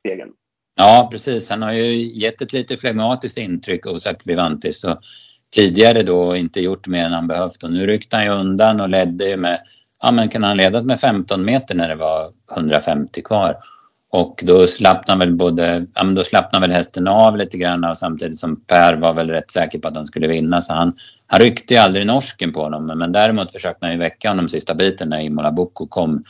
stegen. 0.00 0.28
Ja, 0.76 1.08
precis. 1.10 1.50
Han 1.50 1.62
har 1.62 1.72
ju 1.72 2.18
gett 2.18 2.42
ett 2.42 2.52
lite 2.52 2.76
flegmatiskt 2.76 3.38
intryck, 3.38 3.86
Osak 3.86 4.22
Vivantis. 4.26 4.84
Och 4.84 4.98
tidigare 5.54 6.02
då 6.02 6.36
inte 6.36 6.60
gjort 6.60 6.86
mer 6.86 7.04
än 7.04 7.12
han 7.12 7.26
behövt 7.26 7.62
och 7.62 7.72
nu 7.72 7.86
ryckte 7.86 8.16
han 8.16 8.24
ju 8.24 8.30
undan 8.30 8.80
och 8.80 8.88
ledde 8.88 9.28
ju 9.28 9.36
med, 9.36 9.60
ja 10.00 10.12
men 10.12 10.28
kan 10.28 10.42
han 10.42 10.56
ledat 10.56 10.84
med 10.84 11.00
15 11.00 11.44
meter 11.44 11.74
när 11.74 11.88
det 11.88 11.94
var 11.94 12.32
150 12.56 13.22
kvar. 13.22 13.56
Och 14.10 14.42
då 14.46 14.66
slappnade 14.66 15.18
väl 15.26 15.34
både, 15.34 15.86
ja 15.94 16.04
men 16.04 16.14
då 16.14 16.24
slappnade 16.24 16.66
väl 16.66 16.76
hästen 16.76 17.08
av 17.08 17.36
lite 17.36 17.58
grann 17.58 17.84
och 17.84 17.98
samtidigt 17.98 18.38
som 18.38 18.60
Per 18.60 18.96
var 18.96 19.14
väl 19.14 19.30
rätt 19.30 19.50
säker 19.50 19.78
på 19.78 19.88
att 19.88 19.96
han 19.96 20.06
skulle 20.06 20.28
vinna 20.28 20.60
så 20.60 20.72
han, 20.72 20.96
han 21.26 21.40
ryckte 21.40 21.74
ju 21.74 21.80
aldrig 21.80 22.06
norsken 22.06 22.52
på 22.52 22.62
honom 22.62 22.98
men 22.98 23.12
däremot 23.12 23.52
försökte 23.52 23.86
han 23.86 23.92
ju 23.92 23.98
väcka 23.98 24.28
honom 24.28 24.48
sista 24.48 24.74
biten 24.74 25.08
när 25.08 25.20
Imola 25.20 25.52
Boko 25.52 25.86
kom 25.86 26.24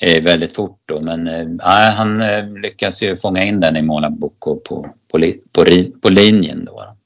väldigt 0.00 0.56
fort 0.56 0.80
då 0.86 1.00
men 1.00 1.26
eh, 1.26 1.66
han 1.94 2.20
eh, 2.20 2.58
lyckas 2.58 3.02
ju 3.02 3.16
fånga 3.16 3.42
in 3.44 3.60
den 3.60 3.76
i 3.76 3.78
Imola 3.78 4.10
Bocco 4.10 4.60
på, 4.60 4.82
på, 5.12 5.18
på, 5.52 5.64
på 6.02 6.08
linjen 6.08 6.64
då. 6.64 6.96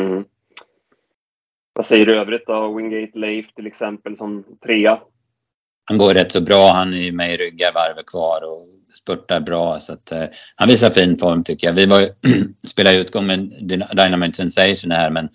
Mm. 0.00 0.24
Vad 1.72 1.86
säger 1.86 2.06
du 2.06 2.20
övrigt 2.20 2.46
då? 2.46 2.76
Wingate 2.76 3.18
Leif 3.18 3.54
till 3.54 3.66
exempel 3.66 4.16
som 4.18 4.44
trea. 4.62 4.98
Han 5.84 5.98
går 5.98 6.14
rätt 6.14 6.32
så 6.32 6.40
bra. 6.40 6.68
Han 6.72 6.94
är 6.94 7.12
med 7.12 7.34
i 7.34 7.36
ryggar 7.36 7.72
varvet 7.74 8.06
kvar 8.06 8.40
och 8.44 8.68
spurtar 8.94 9.40
bra. 9.40 9.80
Så 9.80 9.92
att, 9.92 10.12
eh, 10.12 10.24
han 10.56 10.68
visar 10.68 10.90
fin 10.90 11.16
form 11.16 11.44
tycker 11.44 11.66
jag. 11.66 11.74
Vi 11.74 11.86
var, 11.86 12.02
spelade 12.66 12.98
utgång 12.98 13.26
med 13.26 13.52
Dynamite 13.96 14.36
Sensation 14.36 14.90
här 14.90 15.10
men, 15.10 15.28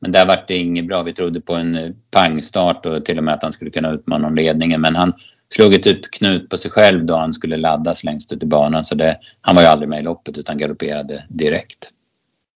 men 0.00 0.12
där 0.12 0.26
vart 0.26 0.48
det 0.48 0.56
inget 0.56 0.86
bra. 0.86 1.02
Vi 1.02 1.12
trodde 1.12 1.40
på 1.40 1.54
en 1.54 1.76
eh, 1.76 1.90
pangstart 2.10 2.86
och 2.86 3.04
till 3.04 3.18
och 3.18 3.24
med 3.24 3.34
att 3.34 3.42
han 3.42 3.52
skulle 3.52 3.70
kunna 3.70 3.92
utmana 3.92 4.28
om 4.28 4.34
ledningen. 4.34 4.80
Men 4.80 4.96
han 4.96 5.12
slog 5.48 5.74
ett 5.74 5.82
typ 5.82 6.10
knut 6.10 6.50
på 6.50 6.56
sig 6.56 6.70
själv 6.70 7.04
då 7.04 7.14
han 7.14 7.34
skulle 7.34 7.56
laddas 7.56 8.04
längst 8.04 8.32
ut 8.32 8.42
i 8.42 8.46
banan. 8.46 8.84
Så 8.84 8.94
det, 8.94 9.18
han 9.40 9.56
var 9.56 9.62
ju 9.62 9.68
aldrig 9.68 9.88
med 9.88 10.00
i 10.00 10.02
loppet 10.02 10.38
utan 10.38 10.58
galopperade 10.58 11.24
direkt. 11.28 11.90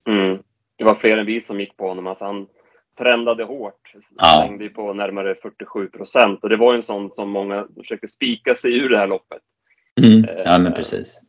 Mm. 0.08 0.38
Det 0.76 0.84
var 0.84 0.94
fler 0.94 1.18
än 1.18 1.26
vi 1.26 1.40
som 1.40 1.60
gick 1.60 1.76
på 1.76 1.88
honom. 1.88 2.06
Alltså 2.06 2.24
han 2.24 2.46
trendade 2.98 3.44
hårt. 3.44 3.94
Ja. 4.18 4.46
Hängde 4.46 4.68
på 4.68 4.92
närmare 4.92 5.34
47 5.42 5.88
procent. 5.88 6.42
Och 6.42 6.48
det 6.48 6.56
var 6.56 6.74
en 6.74 6.82
sån 6.82 7.10
som 7.14 7.30
många 7.30 7.66
försökte 7.76 8.08
spika 8.08 8.54
sig 8.54 8.78
ur 8.78 8.88
det 8.88 8.98
här 8.98 9.06
loppet. 9.06 9.42
Mm. 10.02 10.36
Ja, 10.44 10.58
men 10.58 10.72
precis. 10.72 11.20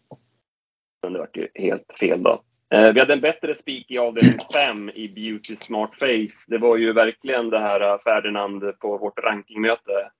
Men 1.03 1.13
det 1.13 1.19
var 1.19 1.29
ju 1.33 1.47
helt 1.55 1.93
fel 1.99 2.23
då. 2.23 2.41
Eh, 2.73 2.93
vi 2.93 2.99
hade 2.99 3.13
en 3.13 3.21
bättre 3.21 3.55
spik 3.55 3.91
i 3.91 3.97
avdelning 3.97 4.39
5 4.53 4.89
i 4.89 5.07
Beauty 5.07 5.55
Smart 5.55 5.91
Face. 5.99 6.45
Det 6.47 6.57
var 6.57 6.77
ju 6.77 6.93
verkligen 6.93 7.49
det 7.49 7.59
här 7.59 7.81
eh, 7.81 7.99
Ferdinand 8.03 8.79
på 8.79 8.97
vårt 8.97 9.19
rankingmöte. 9.19 10.11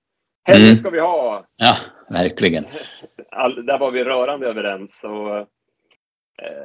Henne 0.43 0.65
mm. 0.65 0.75
ska 0.75 0.89
vi 0.89 0.99
ha! 0.99 1.45
Ja, 1.56 1.73
verkligen. 2.10 2.65
All, 3.32 3.65
där 3.65 3.77
var 3.77 3.91
vi 3.91 4.04
rörande 4.04 4.47
överens. 4.47 5.04
Och, 5.04 5.38
eh, 5.38 5.45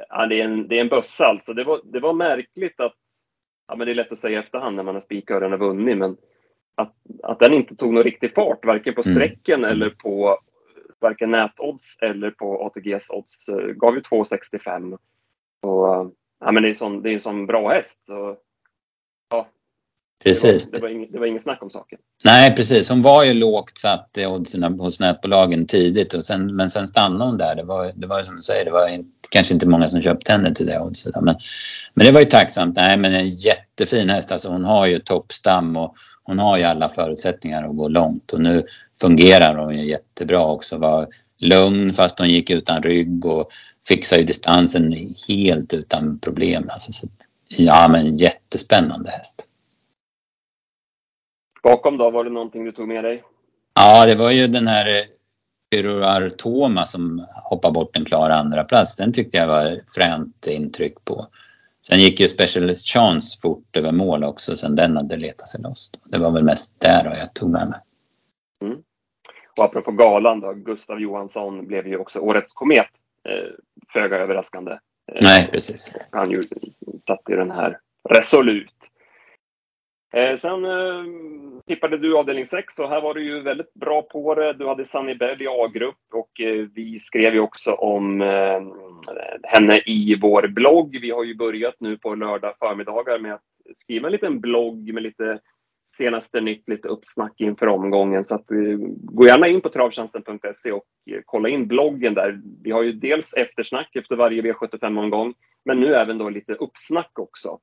ja, 0.09 0.25
det, 0.25 0.41
är 0.41 0.45
en, 0.45 0.67
det 0.67 0.77
är 0.77 0.81
en 0.81 0.89
bössa 0.89 1.25
alltså. 1.25 1.53
Det 1.53 1.63
var, 1.63 1.81
det 1.83 1.99
var 1.99 2.13
märkligt 2.13 2.79
att 2.79 2.95
ja, 3.67 3.75
men 3.75 3.87
det 3.87 3.93
är 3.93 3.95
lätt 3.95 4.11
att 4.11 4.19
säga 4.19 4.39
i 4.39 4.43
efterhand 4.43 4.75
när 4.75 4.83
man 4.83 4.95
har 4.95 5.01
spikat 5.01 5.43
och 5.43 5.49
har 5.49 5.57
vunnit, 5.57 5.97
men 5.97 6.17
att, 6.75 6.93
att 7.23 7.39
den 7.39 7.53
inte 7.53 7.75
tog 7.75 7.93
någon 7.93 8.03
riktig 8.03 8.33
fart, 8.35 8.65
varken 8.65 8.95
på 8.95 9.03
sträcken 9.03 9.59
mm. 9.59 9.71
eller 9.71 9.89
på 9.89 10.39
varken 10.99 11.31
nätodds 11.31 11.97
eller 12.01 12.31
på 12.31 12.65
ATGs 12.65 13.09
odds. 13.09 13.49
Eh, 13.49 13.67
gav 13.67 13.95
ju 13.95 14.01
2,65. 14.01 14.97
Och, 15.61 16.15
ja, 16.39 16.51
men 16.51 16.63
det 16.63 16.69
är, 16.69 16.73
sån, 16.73 17.01
det 17.01 17.09
är 17.09 17.13
en 17.13 17.19
sån 17.19 17.45
bra 17.45 17.69
häst. 17.69 18.01
Så, 18.07 18.37
Precis. 20.23 20.71
Det 20.71 20.81
var, 20.81 20.87
det, 20.87 20.93
var 20.93 20.99
inget, 20.99 21.11
det 21.11 21.19
var 21.19 21.25
inget 21.25 21.43
snack 21.43 21.63
om 21.63 21.69
saken. 21.69 21.99
Nej, 22.25 22.55
precis. 22.55 22.89
Hon 22.89 23.01
var 23.01 23.23
ju 23.23 23.33
lågt 23.33 23.77
satt 23.77 24.17
i 24.17 24.25
oddsen 24.25 24.63
hos 24.63 24.99
nätbolagen 24.99 25.65
tidigt, 25.67 26.13
och 26.13 26.25
sen, 26.25 26.55
men 26.55 26.69
sen 26.69 26.87
stannade 26.87 27.25
hon 27.25 27.37
där. 27.37 27.55
Det 27.55 27.63
var, 27.63 27.91
det 27.95 28.07
var 28.07 28.23
som 28.23 28.35
du 28.35 28.41
säger, 28.41 28.65
det 28.65 28.71
var 28.71 28.87
inte, 28.87 29.09
kanske 29.29 29.53
inte 29.53 29.67
många 29.67 29.89
som 29.89 30.01
köpte 30.01 30.31
henne 30.31 30.55
till 30.55 30.65
det 30.65 30.79
oddset. 30.79 31.15
Men, 31.15 31.35
men 31.93 32.05
det 32.05 32.11
var 32.11 32.19
ju 32.19 32.25
tacksamt. 32.25 32.75
Nej, 32.75 32.97
men 32.97 33.13
en 33.13 33.29
jättefin 33.29 34.09
häst. 34.09 34.31
Alltså, 34.31 34.49
hon 34.49 34.65
har 34.65 34.85
ju 34.85 34.99
toppstam 34.99 35.77
och 35.77 35.95
hon 36.23 36.39
har 36.39 36.57
ju 36.57 36.63
alla 36.63 36.89
förutsättningar 36.89 37.69
att 37.69 37.75
gå 37.75 37.87
långt. 37.87 38.33
Och 38.33 38.41
nu 38.41 38.65
fungerar 39.01 39.55
hon 39.55 39.77
ju 39.77 39.89
jättebra 39.89 40.45
också. 40.45 40.77
Var 40.77 41.07
lugn 41.39 41.93
fast 41.93 42.19
hon 42.19 42.29
gick 42.29 42.49
utan 42.49 42.83
rygg 42.83 43.25
och 43.25 43.49
fixade 43.87 44.21
ju 44.21 44.27
distansen 44.27 45.13
helt 45.27 45.73
utan 45.73 46.19
problem. 46.19 46.69
Alltså, 46.69 46.91
så, 46.91 47.07
ja, 47.47 47.87
men 47.87 48.17
jättespännande 48.17 49.09
häst. 49.09 49.46
Bakom 51.67 51.97
då, 51.97 52.09
var 52.09 52.23
det 52.23 52.29
någonting 52.29 52.65
du 52.65 52.71
tog 52.71 52.87
med 52.87 53.03
dig? 53.03 53.23
Ja, 53.75 54.05
det 54.05 54.15
var 54.15 54.31
ju 54.31 54.47
den 54.47 54.67
här 54.67 55.05
Pyroar 55.71 56.29
Toma 56.29 56.85
som 56.85 57.25
hoppade 57.43 57.73
bort 57.73 57.95
en 57.95 58.05
klar 58.05 58.29
andra 58.29 58.63
plats. 58.63 58.95
Den 58.95 59.13
tyckte 59.13 59.37
jag 59.37 59.47
var 59.47 59.79
fränt 59.95 60.47
intryck 60.47 61.05
på. 61.05 61.25
Sen 61.87 61.99
gick 61.99 62.19
ju 62.19 62.27
Special 62.27 62.75
Chance 62.75 63.41
fort 63.41 63.77
över 63.77 63.91
mål 63.91 64.23
också 64.23 64.55
sen 64.55 64.75
den 64.75 64.97
hade 64.97 65.17
letat 65.17 65.49
sig 65.49 65.61
loss. 65.61 65.91
Det 66.11 66.17
var 66.17 66.31
väl 66.31 66.43
mest 66.43 66.79
där 66.79 67.15
jag 67.19 67.33
tog 67.33 67.49
med 67.49 67.67
mig. 67.67 67.79
Mm. 68.61 68.77
Och 69.57 69.63
apropå 69.63 69.91
galan 69.91 70.39
då, 70.39 70.53
Gustav 70.53 70.99
Johansson 70.99 71.67
blev 71.67 71.87
ju 71.87 71.97
också 71.97 72.19
årets 72.19 72.53
komet. 72.53 72.87
Eh, 73.29 73.53
föga 73.93 74.17
överraskande. 74.17 74.71
Eh, 74.71 75.19
Nej, 75.23 75.49
precis. 75.51 76.09
Han 76.11 76.31
ju 76.31 76.43
satte 77.07 77.31
ju 77.31 77.37
den 77.37 77.51
här 77.51 77.79
resolut. 78.09 78.86
Eh, 80.13 80.37
sen 80.37 80.65
eh, 80.65 81.03
tippade 81.67 81.97
du 81.97 82.17
avdelning 82.17 82.45
6 82.45 82.79
och 82.79 82.89
här 82.89 83.01
var 83.01 83.13
du 83.13 83.23
ju 83.23 83.41
väldigt 83.41 83.73
bra 83.73 84.01
på 84.01 84.35
det. 84.35 84.53
Du 84.53 84.67
hade 84.67 84.85
Sunny 84.85 85.15
Bell 85.15 85.41
i 85.41 85.47
A-grupp 85.47 85.95
och 86.13 86.41
eh, 86.41 86.67
vi 86.75 86.99
skrev 86.99 87.33
ju 87.33 87.39
också 87.39 87.73
om 87.73 88.21
eh, 88.21 88.61
henne 89.43 89.77
i 89.85 90.19
vår 90.21 90.47
blogg. 90.47 90.97
Vi 91.01 91.11
har 91.11 91.23
ju 91.23 91.35
börjat 91.35 91.75
nu 91.79 91.97
på 91.97 92.15
lördag 92.15 92.53
förmiddagar 92.59 93.19
med 93.19 93.33
att 93.33 93.43
skriva 93.75 94.07
en 94.07 94.11
liten 94.11 94.39
blogg 94.39 94.93
med 94.93 95.03
lite 95.03 95.39
senaste 95.97 96.41
nytt, 96.41 96.69
lite 96.69 96.87
uppsnack 96.87 97.41
inför 97.41 97.67
omgången. 97.67 98.25
Så 98.25 98.35
att, 98.35 98.51
eh, 98.51 98.77
gå 98.91 99.25
gärna 99.25 99.47
in 99.47 99.61
på 99.61 99.69
travtjänsten.se 99.69 100.71
och 100.71 100.85
eh, 101.11 101.21
kolla 101.25 101.49
in 101.49 101.67
bloggen 101.67 102.13
där. 102.13 102.39
Vi 102.63 102.71
har 102.71 102.83
ju 102.83 102.91
dels 102.91 103.33
eftersnack 103.33 103.95
efter 103.95 104.15
varje 104.15 104.41
V75-omgång, 104.41 105.33
men 105.65 105.79
nu 105.79 105.95
även 105.95 106.17
då 106.17 106.29
lite 106.29 106.53
uppsnack 106.53 107.19
också. 107.19 107.59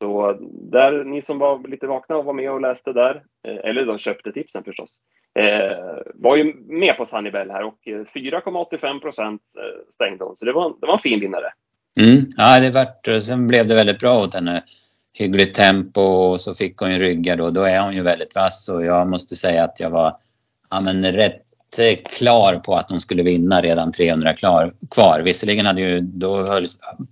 Så 0.00 0.38
där, 0.72 1.04
ni 1.04 1.22
som 1.22 1.38
var 1.38 1.68
lite 1.68 1.86
vakna 1.86 2.16
och 2.16 2.24
var 2.24 2.32
med 2.32 2.50
och 2.50 2.60
läste 2.60 2.92
där, 2.92 3.22
eh, 3.48 3.70
eller 3.70 3.86
då 3.86 3.98
köpte 3.98 4.32
tipsen 4.32 4.64
förstås, 4.64 4.98
eh, 5.38 6.02
var 6.14 6.36
ju 6.36 6.54
med 6.54 6.96
på 6.96 7.06
Sunnybell 7.06 7.50
här 7.50 7.64
och 7.64 7.88
eh, 7.88 8.04
4,85 8.14 9.00
procent 9.00 9.42
stängde 9.90 10.24
hon. 10.24 10.36
Så 10.36 10.44
det 10.44 10.52
var, 10.52 10.74
det 10.80 10.86
var 10.86 10.92
en 10.92 10.98
fin 10.98 11.20
vinnare. 11.20 11.52
Mm. 12.00 12.24
Ja, 12.36 12.60
det 12.60 12.70
vart, 12.70 13.22
sen 13.22 13.46
blev 13.46 13.66
det 13.66 13.74
väldigt 13.74 13.98
bra 13.98 14.20
åt 14.20 14.34
henne. 14.34 14.62
Hyggligt 15.18 15.54
tempo 15.54 16.00
och 16.00 16.40
så 16.40 16.54
fick 16.54 16.76
hon 16.76 16.92
ju 16.92 16.98
ryggar 16.98 17.36
då. 17.36 17.50
Då 17.50 17.62
är 17.62 17.80
hon 17.80 17.94
ju 17.94 18.02
väldigt 18.02 18.34
vass 18.34 18.68
och 18.68 18.84
jag 18.84 19.08
måste 19.08 19.36
säga 19.36 19.64
att 19.64 19.80
jag 19.80 19.90
var 19.90 20.16
ja, 20.70 20.80
men 20.80 21.12
rätt 21.12 21.42
klar 22.18 22.54
på 22.54 22.74
att 22.74 22.88
de 22.88 23.00
skulle 23.00 23.22
vinna 23.22 23.62
redan 23.62 23.92
300 23.92 24.34
klar, 24.34 24.74
kvar. 24.90 25.20
Visserligen 25.24 25.66
hade 25.66 25.80
ju, 25.80 26.00
då 26.00 26.36
höll, 26.36 26.64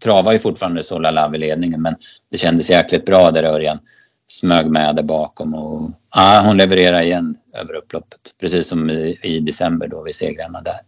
travade 0.05 0.33
ju 0.33 0.38
fortfarande 0.38 0.83
Solala 0.83 1.35
i 1.35 1.38
ledningen 1.38 1.83
men 1.83 1.94
det 2.31 2.38
kändes 2.38 2.71
jäkligt 2.71 3.07
bra 3.07 3.31
där 3.31 3.44
Örjan 3.44 3.79
smög 4.27 4.71
med 4.71 4.97
där 4.97 5.03
bakom 5.03 5.55
och 5.55 5.90
ja, 6.14 6.42
hon 6.47 6.57
levererar 6.57 7.03
igen 7.03 7.37
över 7.53 7.75
upploppet. 7.75 8.21
Precis 8.40 8.68
som 8.68 8.90
i, 8.90 9.18
i 9.23 9.40
december 9.40 9.88
då 9.88 10.03
vid 10.03 10.14
segrarna 10.14 10.61
där. 10.61 10.81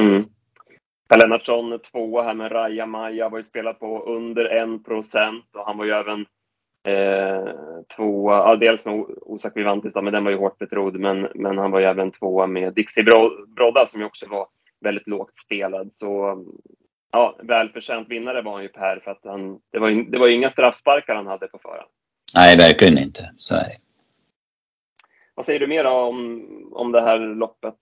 Mm. 0.00 0.24
Per 1.08 1.18
Lennartsson 1.18 1.78
tvåa 1.78 2.22
här 2.22 2.34
med 2.34 2.52
Raja 2.52 2.86
Maja 2.86 3.28
var 3.28 3.38
ju 3.38 3.44
spelat 3.44 3.80
på 3.80 4.04
under 4.04 4.44
en 4.44 4.82
procent 4.82 5.44
och 5.54 5.66
han 5.66 5.78
var 5.78 5.84
ju 5.84 5.90
även 5.90 6.26
Eh, 6.88 7.48
tvåa, 7.96 8.36
ja, 8.36 8.56
dels 8.56 8.84
med 8.84 9.04
Osak 9.20 9.56
Vivantis, 9.56 9.94
men 9.94 10.12
den 10.12 10.24
var 10.24 10.30
ju 10.30 10.36
hårt 10.36 10.58
betrodd, 10.58 11.00
men, 11.00 11.28
men 11.34 11.58
han 11.58 11.70
var 11.70 11.80
ju 11.80 11.86
även 11.86 12.10
tvåa 12.10 12.46
med 12.46 12.74
Dixie 12.74 13.04
Brodda 13.56 13.86
som 13.86 14.00
ju 14.00 14.06
också 14.06 14.26
var 14.28 14.46
väldigt 14.80 15.06
lågt 15.06 15.36
spelad. 15.36 15.94
Så 15.94 16.38
ja, 17.12 17.36
välförtjänt 17.42 18.08
vinnare 18.08 18.42
var 18.42 18.52
han 18.52 18.62
ju 18.62 18.68
Per, 18.68 19.00
för 19.04 19.10
att 19.10 19.20
han, 19.24 19.60
det, 19.72 19.78
var 19.78 19.88
ju, 19.88 20.02
det 20.02 20.18
var 20.18 20.26
ju 20.26 20.34
inga 20.34 20.50
straffsparkar 20.50 21.14
han 21.14 21.26
hade 21.26 21.48
på 21.48 21.58
förhand. 21.58 21.90
Nej, 22.36 22.56
verkligen 22.56 22.98
inte. 22.98 23.30
Så 23.36 23.54
är 23.54 23.58
det. 23.58 23.76
Vad 25.34 25.46
säger 25.46 25.60
du 25.60 25.66
mer 25.66 25.84
om, 25.84 26.48
om 26.72 26.92
det 26.92 27.00
här 27.00 27.18
loppet? 27.18 27.74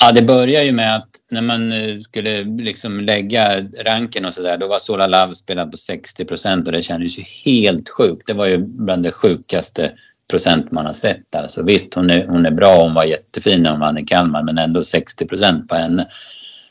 Ja, 0.00 0.12
det 0.12 0.22
börjar 0.22 0.62
ju 0.62 0.72
med 0.72 0.96
att 0.96 1.08
när 1.30 1.42
man 1.42 1.72
eh, 1.72 1.98
skulle 1.98 2.44
liksom 2.44 3.00
lägga 3.00 3.60
ranken 3.84 4.24
och 4.24 4.34
sådär, 4.34 4.58
då 4.58 4.68
var 4.68 4.78
Sola 4.78 5.06
Love 5.06 5.34
spelad 5.34 5.70
på 5.70 5.76
60 5.76 6.24
procent 6.24 6.66
och 6.66 6.72
det 6.72 6.82
kändes 6.82 7.18
ju 7.18 7.22
helt 7.22 7.88
sjukt. 7.88 8.26
Det 8.26 8.32
var 8.32 8.46
ju 8.46 8.58
bland 8.58 9.02
det 9.02 9.12
sjukaste 9.12 9.92
procent 10.30 10.70
man 10.70 10.86
har 10.86 10.92
sett. 10.92 11.34
Alltså 11.34 11.62
visst, 11.62 11.94
hon 11.94 12.10
är, 12.10 12.26
hon 12.26 12.46
är 12.46 12.50
bra, 12.50 12.82
hon 12.82 12.94
var 12.94 13.04
jättefin 13.04 13.62
när 13.62 13.70
hon 13.70 13.80
vann 13.80 13.98
i 13.98 14.04
Kalmar, 14.04 14.42
men 14.42 14.58
ändå 14.58 14.84
60 14.84 15.26
procent 15.26 15.68
på 15.68 15.74
henne. 15.74 16.08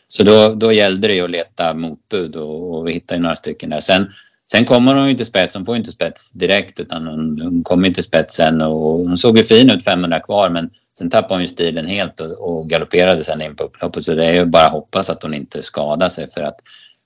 Så 0.08 0.23
då, 0.23 0.55
då 0.55 0.71
gällde 0.71 1.08
det 1.08 1.13
ju 1.13 1.23
att 1.23 1.32
leta 1.32 1.73
motbud 1.73 2.36
och, 2.36 2.75
och 2.75 2.88
vi 2.88 2.91
hittade 2.91 3.17
ju 3.17 3.21
några 3.21 3.36
stycken 3.36 3.69
där. 3.69 3.79
Sen, 3.79 4.12
sen 4.52 4.66
kommer 4.66 4.96
hon 4.96 5.10
ju 5.10 5.14
till 5.14 5.26
spets, 5.26 5.56
hon 5.56 5.66
får 5.66 5.76
ju 5.76 5.80
inte 5.80 5.92
spets 5.92 6.32
direkt 6.32 6.80
utan 6.80 7.08
hon, 7.08 7.42
hon 7.42 7.64
kommer 7.64 7.88
ju 7.88 7.94
till 7.94 8.04
spets 8.04 8.36
sen 8.36 8.62
och 8.62 8.98
hon 8.98 9.18
såg 9.18 9.38
ju 9.38 9.44
fin 9.44 9.70
ut 9.70 9.86
500 9.86 10.20
kvar 10.20 10.50
men 10.50 10.70
sen 10.98 11.10
tappade 11.10 11.34
hon 11.34 11.42
ju 11.42 11.48
stilen 11.48 11.86
helt 11.86 12.22
och, 12.22 12.50
och 12.50 12.70
galopperade 12.70 13.24
sen 13.24 13.42
in 13.42 13.56
på 13.56 13.64
upploppet 13.64 14.04
så 14.04 14.16
det 14.16 14.26
är 14.26 14.34
ju 14.34 14.46
bara 14.46 14.66
att 14.66 14.72
hoppas 14.72 15.10
att 15.10 15.24
hon 15.24 15.34
inte 15.34 15.62
skadar 15.62 16.10
sig 16.10 16.28
för 16.28 16.42
att 16.42 16.60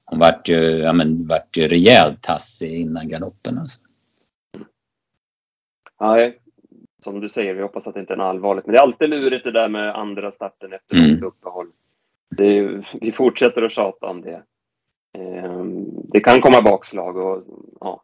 hon 0.06 0.20
vart 0.20 0.50
ju, 0.50 0.78
ja 0.78 0.94
men 0.94 1.28
vart 1.28 1.58
ju 1.58 1.68
rejält 1.68 2.22
tassig 2.22 2.82
innan 2.82 3.10
galoppen 3.10 3.58
alltså. 3.58 3.82
Nej, 6.02 6.40
som 7.04 7.20
du 7.20 7.30
säger, 7.30 7.54
vi 7.54 7.62
hoppas 7.62 7.88
att 7.88 7.94
det 7.94 8.00
inte 8.00 8.14
är 8.14 8.18
något 8.18 8.26
allvarligt. 8.26 8.66
Men 8.66 8.74
det 8.74 8.80
är 8.80 8.84
alltid 8.84 9.10
lurigt 9.10 9.44
det 9.44 9.52
där 9.52 9.70
med 9.70 9.96
andra 9.96 10.32
starten 10.32 10.74
efter 10.74 10.96
mm. 10.96 11.24
uppehåll. 11.24 11.68
Är, 12.38 12.88
vi 13.02 13.12
fortsätter 13.12 13.62
att 13.62 13.72
tjata 13.72 14.08
om 14.08 14.22
det. 14.22 14.44
Ehm, 15.18 15.86
det 16.04 16.20
kan 16.20 16.42
komma 16.42 16.62
bakslag 16.62 17.18
och 17.18 17.44
ja, 17.80 18.04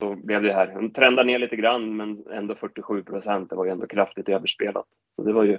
så 0.00 0.14
blev 0.16 0.42
det 0.42 0.52
här. 0.52 0.72
Hon 0.74 0.92
trendade 0.92 1.26
ner 1.26 1.38
lite 1.38 1.56
grann 1.56 1.96
men 1.96 2.24
ändå 2.32 2.54
47 2.54 3.02
procent. 3.02 3.50
Det 3.50 3.56
var 3.56 3.64
ju 3.64 3.70
ändå 3.70 3.86
kraftigt 3.86 4.28
överspelat. 4.28 4.86
Så 5.16 5.22
det 5.22 5.32
var 5.32 5.44
ju 5.44 5.58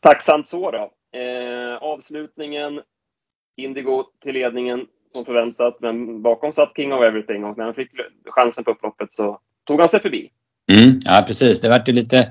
tacksamt 0.00 0.48
så 0.48 0.70
då. 0.70 0.90
Eh, 1.18 1.76
avslutningen, 1.76 2.80
Indigo 3.56 4.04
till 4.22 4.34
ledningen 4.34 4.86
som 5.10 5.24
förväntat, 5.24 5.80
men 5.80 6.22
bakom 6.22 6.52
satt 6.52 6.76
King 6.76 6.92
of 6.92 7.02
Everything 7.02 7.44
och 7.44 7.58
när 7.58 7.64
han 7.64 7.74
fick 7.74 7.90
chansen 8.24 8.64
på 8.64 8.70
upploppet 8.70 9.12
så 9.12 9.40
tog 9.66 9.80
han 9.80 9.88
sig 9.88 10.00
förbi. 10.00 10.30
Mm, 10.72 10.98
ja, 11.04 11.24
precis. 11.26 11.60
Det 11.60 11.68
vart 11.68 11.88
ju 11.88 11.92
lite 11.92 12.30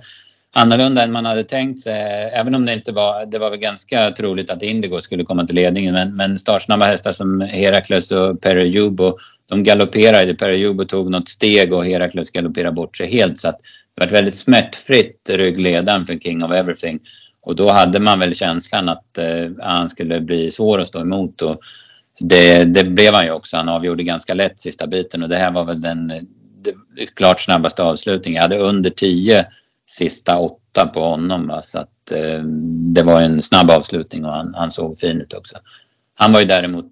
annorlunda 0.56 1.04
än 1.04 1.12
man 1.12 1.26
hade 1.26 1.44
tänkt 1.44 1.80
sig. 1.80 2.32
Även 2.34 2.56
om 2.56 2.66
det 2.66 2.74
inte 2.74 2.92
var, 2.92 3.26
det 3.26 3.40
var 3.40 3.50
väl 3.50 3.60
ganska 3.60 4.12
troligt 4.12 4.50
att 4.50 4.64
Indigo 4.64 5.00
skulle 5.00 5.24
komma 5.24 5.46
till 5.46 5.56
ledningen. 5.56 5.94
Men, 5.94 6.16
men 6.16 6.40
startsnabba 6.40 6.86
hästar 6.86 7.12
som 7.12 7.42
Herakles 7.42 8.12
och 8.12 8.42
Perijubo, 8.42 9.18
de 9.46 9.64
galopperade. 9.64 10.36
Perijubo 10.36 10.86
tog 10.86 11.12
något 11.12 11.30
steg 11.30 11.74
och 11.74 11.86
Herakles 11.86 12.32
galopperade 12.32 12.76
bort 12.76 12.98
sig 12.98 13.12
helt. 13.12 13.40
Så 13.40 13.50
att 13.50 13.60
det 13.96 14.06
var 14.06 14.12
väldigt 14.12 14.36
smärtfritt 14.36 15.30
ryggledaren 15.30 16.06
för 16.06 16.14
King 16.14 16.44
of 16.44 16.52
Everything. 16.52 17.00
Och 17.42 17.56
då 17.56 17.70
hade 17.70 18.00
man 18.00 18.20
väl 18.20 18.36
känslan 18.36 18.90
att 18.90 19.18
eh, 19.18 19.52
han 19.60 19.90
skulle 19.90 20.22
bli 20.22 20.52
svår 20.52 20.80
att 20.80 20.88
stå 20.88 21.02
emot. 21.02 21.42
Och 21.42 21.60
det, 22.20 22.64
det 22.64 22.84
blev 22.84 23.14
han 23.14 23.26
ju 23.26 23.32
också. 23.32 23.58
Han 23.58 23.70
avgjorde 23.70 24.04
ganska 24.04 24.34
lätt 24.34 24.60
sista 24.60 24.88
biten 24.88 25.24
och 25.24 25.30
det 25.30 25.38
här 25.38 25.52
var 25.52 25.66
väl 25.66 25.82
den 25.82 26.08
det, 26.64 26.74
klart 27.16 27.40
snabbaste 27.40 27.84
avslutningen. 27.84 28.36
Jag 28.36 28.42
hade 28.42 28.58
under 28.58 28.90
10 28.90 29.46
sista 29.90 30.40
åtta 30.40 30.88
på 30.88 31.00
honom. 31.00 31.48
Va? 31.48 31.62
Så 31.62 31.80
att, 31.80 32.12
eh, 32.12 32.44
det 32.94 33.04
var 33.04 33.22
en 33.22 33.42
snabb 33.42 33.72
avslutning 33.72 34.26
och 34.26 34.34
han, 34.34 34.54
han, 34.54 34.72
såg 34.72 35.00
fin 35.00 35.22
ut 35.22 35.34
också. 35.34 35.58
Han 36.16 36.32
var 36.34 36.40
ju 36.40 36.46
däremot 36.46 36.86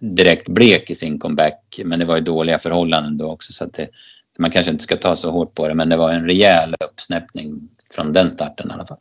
direkt 0.00 0.48
blek 0.48 0.90
i 0.90 0.94
sin 0.94 1.18
comeback 1.18 1.80
men 1.84 1.98
det 1.98 2.04
var 2.04 2.16
ju 2.16 2.22
dåliga 2.22 2.58
förhållanden 2.58 3.18
då 3.18 3.32
också 3.32 3.52
så 3.52 3.64
att 3.64 3.72
det, 3.72 3.88
man 4.38 4.50
kanske 4.50 4.70
inte 4.70 4.84
ska 4.84 4.96
ta 4.96 5.16
så 5.16 5.30
hårt 5.30 5.54
på 5.54 5.68
det 5.68 5.74
men 5.74 5.88
det 5.88 5.96
var 5.96 6.12
en 6.12 6.26
rejäl 6.26 6.74
uppsnäppning 6.84 7.68
från 7.94 8.12
den 8.12 8.30
starten 8.30 8.70
i 8.70 8.72
alla 8.72 8.86
fall. 8.86 8.98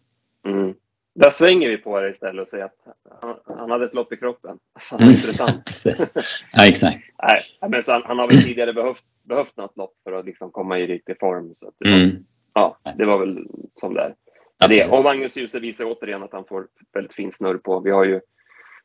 Mm. 0.48 0.74
Där 1.16 1.30
svänger 1.30 1.70
vi 1.70 1.78
på 1.78 2.00
det 2.00 2.10
istället 2.10 2.42
och 2.42 2.48
säger 2.48 2.66
att 2.66 2.76
han, 3.22 3.36
han 3.58 3.72
hade 3.72 3.86
ett 3.86 3.94
lopp 3.94 4.14
i 4.14 4.18
kroppen. 4.18 4.58
Mm. 5.00 5.10
intressant. 5.10 5.72
ja, 6.54 6.68
exakt. 6.68 7.00
Nej, 7.24 7.70
men 7.70 7.84
så 7.84 7.92
han, 7.92 8.02
han, 8.06 8.20
har 8.20 8.28
väl 8.28 8.42
tidigare 8.42 8.74
behövt, 8.74 9.04
behövt 9.24 9.58
något 9.58 9.78
lopp 9.78 9.94
för 10.04 10.12
att 10.12 10.26
liksom 10.26 10.52
komma 10.52 10.80
i 10.80 10.88
riktig 10.88 11.20
form. 11.20 11.56
Så 11.60 11.72
det, 11.80 11.94
mm. 11.94 12.26
Ja, 12.54 12.78
det 12.98 13.06
var 13.06 13.18
väl 13.18 13.48
som 13.76 13.94
det 13.94 14.02
är. 14.02 14.16
Ja, 14.60 14.68
det. 14.68 14.92
Och 14.92 15.04
Magnus 15.04 15.36
Djuse 15.36 15.60
visar 15.60 15.86
återigen 15.86 16.24
att 16.24 16.34
han 16.34 16.46
får 16.46 16.68
väldigt 16.94 17.14
fin 17.14 17.32
snurr 17.32 17.58
på. 17.58 17.80
Vi 17.80 17.92
har 17.92 18.04
ju 18.04 18.22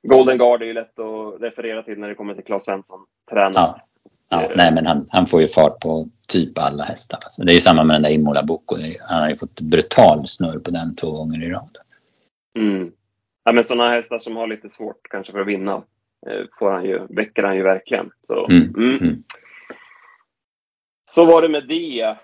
Golden 0.02 0.38
Guard, 0.38 0.62
är 0.62 0.66
ju 0.66 0.72
lätt 0.72 0.98
att 0.98 1.40
referera 1.40 1.82
till 1.82 1.98
när 1.98 2.08
det 2.08 2.14
kommer 2.14 2.34
till 2.34 2.44
Claes 2.44 2.64
Svensson, 2.64 3.00
tränare. 3.30 3.52
Ja. 3.54 3.80
Ja, 4.28 4.42
eh, 4.42 4.50
nej, 4.56 4.72
men 4.74 4.86
han, 4.86 5.06
han 5.10 5.26
får 5.26 5.40
ju 5.40 5.48
fart 5.48 5.80
på 5.80 6.08
typ 6.28 6.58
alla 6.58 6.82
hästar. 6.82 7.18
Alltså, 7.24 7.42
det 7.42 7.52
är 7.52 7.54
ju 7.54 7.60
samma 7.60 7.84
med 7.84 7.96
den 7.96 8.02
där 8.02 8.10
Imola 8.10 8.42
Boko. 8.42 8.76
Han 9.08 9.22
har 9.22 9.30
ju 9.30 9.36
fått 9.36 9.60
brutal 9.60 10.26
snurr 10.26 10.58
på 10.58 10.70
den 10.70 10.96
två 10.96 11.10
gånger 11.10 11.42
i 11.42 11.50
rad. 11.50 11.76
Mm. 12.58 12.92
Ja, 13.44 13.52
men 13.52 13.64
sådana 13.64 13.90
hästar 13.90 14.18
som 14.18 14.36
har 14.36 14.46
lite 14.46 14.68
svårt 14.68 15.08
kanske 15.10 15.32
för 15.32 15.40
att 15.40 15.46
vinna 15.46 15.82
eh, 16.26 16.44
får 16.58 16.70
han 16.70 16.84
ju, 16.84 17.06
väcker 17.08 17.42
han 17.42 17.56
ju 17.56 17.62
verkligen. 17.62 18.10
Så, 18.26 18.46
mm. 18.46 18.74
Mm. 18.76 19.24
Så 21.16 21.24
var 21.24 21.42
det 21.42 21.48
med 21.48 21.68
det. 21.68 22.16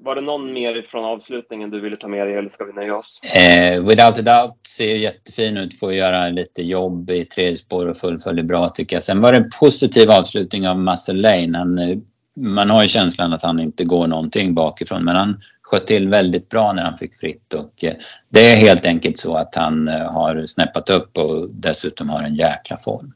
Var 0.00 0.14
det 0.14 0.20
någon 0.20 0.52
mer 0.52 0.82
från 0.82 1.04
avslutningen 1.04 1.70
du 1.70 1.80
ville 1.80 1.96
ta 1.96 2.08
med 2.08 2.26
dig 2.26 2.36
eller 2.36 2.48
ska 2.48 2.64
vi 2.64 2.72
nöja 2.72 2.96
oss? 2.96 3.20
Eh, 3.22 3.84
without 3.84 4.18
a 4.18 4.22
doubt 4.22 4.66
ser 4.66 4.96
jättefin 4.96 5.56
ut. 5.56 5.78
Får 5.78 5.92
göra 5.92 6.28
lite 6.28 6.62
jobb 6.62 7.10
i 7.10 7.24
tredje 7.24 7.56
spår 7.56 7.86
och 7.86 7.96
fullföljer 7.96 8.44
bra 8.44 8.68
tycker 8.68 8.96
jag. 8.96 9.02
Sen 9.02 9.20
var 9.20 9.32
det 9.32 9.38
en 9.38 9.50
positiv 9.60 10.10
avslutning 10.10 10.68
av 10.68 10.78
Muscle. 10.78 11.50
Han, 11.54 11.78
eh, 11.78 11.98
man 12.36 12.70
har 12.70 12.82
ju 12.82 12.88
känslan 12.88 13.32
att 13.32 13.42
han 13.42 13.60
inte 13.60 13.84
går 13.84 14.06
någonting 14.06 14.54
bakifrån 14.54 15.04
men 15.04 15.16
han 15.16 15.40
sköt 15.62 15.86
till 15.86 16.08
väldigt 16.08 16.48
bra 16.48 16.72
när 16.72 16.82
han 16.82 16.96
fick 16.96 17.16
fritt 17.16 17.54
och 17.54 17.84
eh, 17.84 17.94
det 18.28 18.52
är 18.52 18.56
helt 18.56 18.86
enkelt 18.86 19.18
så 19.18 19.34
att 19.34 19.54
han 19.54 19.88
eh, 19.88 20.12
har 20.12 20.46
snäppat 20.46 20.90
upp 20.90 21.18
och 21.18 21.50
dessutom 21.50 22.08
har 22.08 22.22
en 22.22 22.34
jäkla 22.34 22.76
form. 22.76 23.12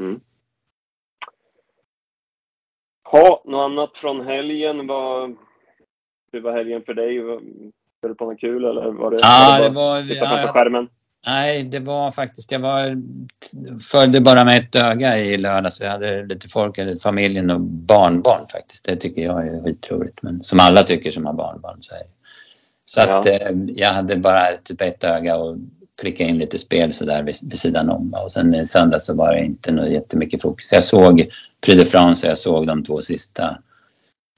Mm. 0.00 0.20
Ha, 3.10 3.42
något 3.44 3.64
annat 3.64 3.90
från 3.94 4.26
helgen? 4.26 4.86
Vad, 4.86 5.36
hur 6.32 6.40
var 6.40 6.52
helgen 6.52 6.82
för 6.86 6.94
dig? 6.94 7.20
Var 7.20 8.08
du 8.08 8.14
på 8.14 8.30
något 8.30 8.40
kul 8.40 8.64
eller 8.64 8.90
var 8.90 9.10
det, 9.10 9.18
ja, 9.20 9.58
det 9.62 9.70
var, 9.70 10.02
titta 10.02 10.14
ja, 10.14 10.46
på 10.46 10.52
skärmen? 10.52 10.88
Nej, 11.26 11.62
det 11.62 11.80
var 11.80 12.12
faktiskt, 12.12 12.52
jag 12.52 12.60
var, 12.60 13.02
följde 13.92 14.20
bara 14.20 14.44
med 14.44 14.58
ett 14.58 14.76
öga 14.76 15.18
i 15.18 15.36
lördags. 15.36 15.80
Jag 15.80 15.90
hade 15.90 16.26
lite 16.26 16.48
folk, 16.48 16.78
familjen 17.02 17.50
och 17.50 17.60
barnbarn 17.60 18.46
faktiskt. 18.52 18.84
Det 18.84 18.96
tycker 18.96 19.22
jag 19.22 19.46
är 19.46 19.62
skitroligt. 19.62 20.22
Men 20.22 20.44
som 20.44 20.60
alla 20.60 20.82
tycker 20.82 21.10
som 21.10 21.26
har 21.26 21.32
barnbarn 21.32 21.78
så 21.80 21.94
är 21.94 21.98
det. 21.98 22.10
Så 22.84 23.00
ja. 23.00 23.18
att 23.18 23.26
eh, 23.26 23.56
jag 23.66 23.88
hade 23.88 24.16
bara 24.16 24.46
typ 24.64 24.80
ett 24.80 25.04
öga 25.04 25.36
och 25.36 25.56
klicka 26.00 26.24
in 26.24 26.38
lite 26.38 26.58
spel 26.58 26.92
sådär 26.92 27.22
vid, 27.22 27.34
vid 27.42 27.58
sidan 27.58 27.90
om. 27.90 28.14
Och 28.24 28.32
sen 28.32 28.54
i 28.54 28.66
söndag 28.66 29.00
så 29.00 29.14
var 29.14 29.32
det 29.32 29.44
inte 29.44 29.72
något 29.72 29.90
jättemycket 29.90 30.42
fokus. 30.42 30.72
Jag 30.72 30.84
såg 30.84 31.28
Prix 31.66 31.78
de 31.78 31.84
France 31.84 32.26
och 32.26 32.30
jag 32.30 32.38
såg 32.38 32.66
de 32.66 32.84
två 32.84 33.00
sista 33.00 33.58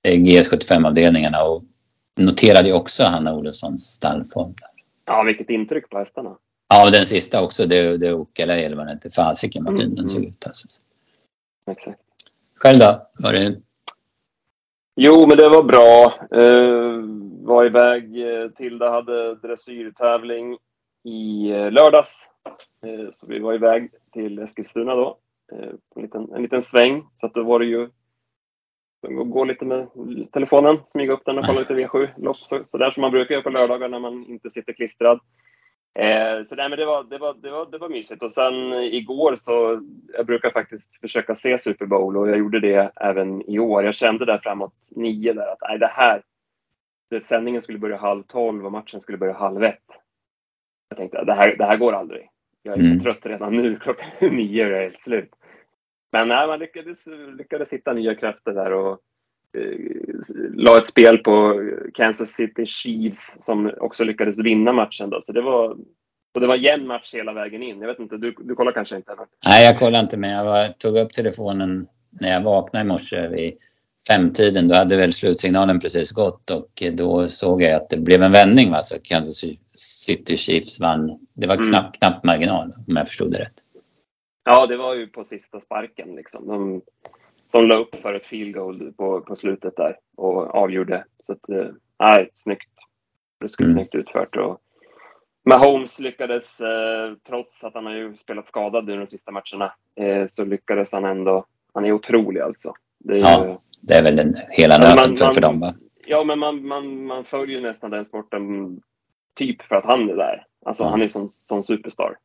eh, 0.05 0.19
GS75-avdelningarna 0.19 1.43
och 1.43 1.65
noterade 2.17 2.73
också 2.73 3.03
Hanna 3.03 3.35
Olofssons 3.35 3.83
stallform. 3.83 4.53
Där. 4.53 4.69
Ja, 5.07 5.23
vilket 5.23 5.51
intryck 5.51 5.91
på 5.91 5.99
hästarna. 5.99 6.37
Ja, 6.69 6.91
den 6.91 7.07
sista 7.07 7.43
också. 7.43 7.67
Det, 7.67 7.97
det 7.97 8.13
Okala 8.13 8.57
eller 8.57 8.77
vad 8.77 8.87
den 8.87 8.95
hette. 8.95 9.11
Fasiken 9.11 9.65
vad 9.65 9.77
fin 9.77 9.85
mm. 9.85 9.97
den 9.97 10.09
såg 10.09 10.25
ut. 10.25 10.47
Alltså. 10.47 10.69
Exakt. 11.71 12.01
Själv 12.55 12.79
då? 12.79 13.07
Var 13.19 13.33
det... 13.33 13.57
Jo, 14.97 15.27
men 15.27 15.37
det 15.37 15.49
var 15.49 15.63
bra. 15.63 16.19
Uh, 16.41 17.05
var 17.47 17.67
iväg. 17.67 18.17
Uh, 18.17 18.51
Tilda 18.51 18.91
hade 18.91 19.35
dressyrtävling 19.35 20.57
i 21.05 21.51
eh, 21.51 21.71
lördags. 21.71 22.29
Eh, 22.83 23.11
så 23.13 23.27
vi 23.27 23.39
var 23.39 23.55
iväg 23.55 23.91
till 24.13 24.39
Eskilstuna 24.39 24.95
då. 24.95 25.19
Eh, 25.53 25.69
en, 25.97 26.03
liten, 26.03 26.33
en 26.33 26.43
liten 26.43 26.63
sväng. 26.63 27.05
Så 27.15 27.27
att 27.27 27.35
då 27.35 27.43
var 27.43 27.59
det 27.59 27.67
ju 27.67 27.89
gå 29.07 29.45
lite 29.45 29.65
med 29.65 29.89
telefonen, 30.33 30.79
smyga 30.85 31.13
upp 31.13 31.25
den 31.25 31.39
och 31.39 31.45
kolla 31.45 31.59
lite 31.59 31.75
V7-lopp. 31.75 32.37
Så, 32.37 32.65
så 32.67 32.79
där 32.79 32.91
som 32.91 33.01
man 33.01 33.11
brukar 33.11 33.33
göra 33.33 33.43
på 33.43 33.51
lördagar 33.51 33.89
när 33.89 33.99
man 33.99 34.25
inte 34.25 34.51
sitter 34.51 34.73
klistrad. 34.73 35.21
Eh, 35.95 36.47
så 36.49 36.55
nej, 36.55 36.69
men 36.69 36.79
det, 36.79 36.87
var, 36.87 37.05
det, 37.05 37.19
var, 37.19 37.35
det, 37.35 37.51
var, 37.51 37.67
det 37.67 37.79
var 37.79 37.89
mysigt. 37.89 38.23
Och 38.23 38.33
sen 38.33 38.73
igår 38.73 39.35
så, 39.35 39.83
jag 40.13 40.27
brukar 40.27 40.51
faktiskt 40.51 41.01
försöka 41.01 41.35
se 41.35 41.59
Super 41.59 41.87
Bowl 41.87 42.17
och 42.17 42.29
jag 42.29 42.39
gjorde 42.39 42.61
det 42.61 42.93
även 42.97 43.51
i 43.51 43.59
år. 43.59 43.85
Jag 43.85 43.95
kände 43.95 44.25
där 44.25 44.39
framåt 44.39 44.75
nio 44.89 45.33
där 45.33 45.53
att 45.53 45.59
nej, 45.69 45.79
det 45.79 45.87
här, 45.87 46.23
det, 47.11 47.27
sändningen 47.27 47.63
skulle 47.63 47.79
börja 47.79 47.97
halv 47.97 48.23
tolv 48.23 48.67
och 48.67 48.73
matchen 48.73 49.01
skulle 49.01 49.19
börja 49.19 49.33
halv 49.33 49.65
ett. 49.65 49.85
Jag 50.89 50.99
tänkte 50.99 51.25
det 51.25 51.35
här, 51.35 51.57
det 51.57 51.65
här 51.65 51.77
går 51.77 51.93
aldrig. 51.93 52.29
Jag 52.63 52.79
är 52.79 52.83
mm. 52.83 53.01
trött 53.01 53.27
redan 53.27 53.57
nu, 53.57 53.77
klockan 53.77 54.09
nio 54.21 54.65
och 54.67 54.71
jag 54.71 54.79
är 54.79 54.83
helt 54.83 55.03
slut. 55.03 55.31
Men 56.13 56.29
nej, 56.29 56.47
man 56.47 56.59
lyckades, 56.59 57.07
lyckades 57.39 57.73
hitta 57.73 57.93
nya 57.93 58.15
krafter 58.15 58.53
där 58.53 58.73
och 58.73 59.01
Eh, 59.57 59.79
la 60.55 60.79
ett 60.79 60.87
spel 60.87 61.19
på 61.19 61.63
Kansas 61.95 62.31
City 62.31 62.67
Chiefs 62.67 63.39
som 63.41 63.73
också 63.81 64.05
lyckades 64.05 64.39
vinna 64.39 64.73
matchen. 64.73 65.11
Då. 65.11 65.21
Så 65.21 65.33
det 65.33 65.43
var, 65.43 65.71
och 66.35 66.41
det 66.41 66.47
var 66.47 66.57
jämn 66.57 66.87
match 66.87 67.15
hela 67.15 67.33
vägen 67.33 67.63
in. 67.63 67.81
Jag 67.81 67.89
vet 67.89 67.99
inte, 67.99 68.17
du, 68.17 68.35
du 68.39 68.55
kollar 68.55 68.73
kanske 68.73 68.97
inte? 68.97 69.13
Eller? 69.13 69.27
Nej, 69.47 69.65
jag 69.65 69.79
kollar 69.79 70.01
inte 70.01 70.17
men 70.17 70.31
jag 70.31 70.45
var, 70.45 70.69
tog 70.69 70.97
upp 70.97 71.11
telefonen 71.11 71.87
när 72.21 72.29
jag 72.33 72.43
vaknade 72.43 72.85
i 72.85 72.89
morse 72.89 73.29
vid 73.29 73.55
femtiden, 74.09 74.69
då 74.69 74.75
hade 74.75 74.97
väl 74.97 75.13
slutsignalen 75.13 75.81
precis 75.81 76.13
gått 76.13 76.51
och 76.51 76.83
då 76.93 77.29
såg 77.29 77.63
jag 77.63 77.75
att 77.75 77.91
det 77.91 77.99
blev 77.99 78.23
en 78.23 78.33
vändning. 78.33 78.71
Va? 78.71 78.83
Så 78.83 78.97
Kansas 79.03 79.45
City 80.07 80.37
Chiefs 80.37 80.81
vann. 80.81 81.19
Det 81.35 81.47
var 81.47 81.57
knapp, 81.57 81.83
mm. 81.83 81.93
knapp 81.93 82.25
marginal 82.25 82.73
om 82.89 82.97
jag 82.97 83.09
förstod 83.09 83.33
det 83.33 83.39
rätt. 83.39 83.63
Ja, 84.45 84.67
det 84.67 84.77
var 84.77 84.95
ju 84.95 85.07
på 85.07 85.25
sista 85.25 85.61
sparken. 85.61 86.15
Liksom. 86.17 86.47
De, 86.47 86.83
de 87.51 87.67
la 87.67 87.77
upp 87.77 87.95
för 87.95 88.15
ett 88.15 88.27
field 88.27 88.55
goal 88.55 88.93
på, 88.97 89.21
på 89.21 89.37
slutet 89.37 89.77
där 89.77 89.97
och 90.17 90.55
avgjorde. 90.55 91.05
Så 91.23 91.33
att, 91.33 91.49
eh, 91.49 91.67
nej, 91.99 92.31
snyggt. 92.35 92.69
Ruskigt 93.41 93.61
mm. 93.67 93.75
snyggt 93.75 93.95
utfört. 93.95 94.37
Och 94.37 94.61
Mahomes 95.51 95.99
lyckades, 95.99 96.61
eh, 96.61 97.15
trots 97.27 97.65
att 97.65 97.75
han 97.75 97.87
har 97.87 97.95
ju 97.95 98.17
spelat 98.17 98.47
skadad 98.47 98.87
nu 98.87 98.97
de 98.97 99.07
sista 99.07 99.33
matcherna, 99.33 99.73
eh, 99.95 100.29
så 100.31 100.45
lyckades 100.45 100.93
han 100.93 101.05
ändå. 101.05 101.45
Han 101.75 101.85
är 101.85 101.93
otrolig 101.93 102.41
alltså. 102.41 102.75
Det 102.99 103.15
är, 103.15 103.19
ja, 103.19 103.61
det 103.81 103.95
är 103.95 104.03
väl 104.03 104.17
den 104.17 104.35
hela 104.51 104.79
nöten 104.79 105.17
för, 105.17 105.33
för 105.33 105.41
dem 105.41 105.61
va? 105.61 105.73
Ja, 106.07 106.25
men 106.25 106.39
man, 106.39 106.67
man, 106.67 107.05
man 107.05 107.25
följer 107.25 107.61
nästan 107.61 107.91
den 107.91 108.05
sporten 108.05 108.43
typ 109.35 109.63
för 109.63 109.75
att 109.75 109.85
han 109.85 110.11
är 110.11 110.17
där. 110.17 110.47
Alltså 110.67 110.83
mm. 110.83 110.91
han 110.91 111.03
är 111.03 111.09
som, 111.09 111.29
som 111.29 111.65
superstar. 111.65 112.17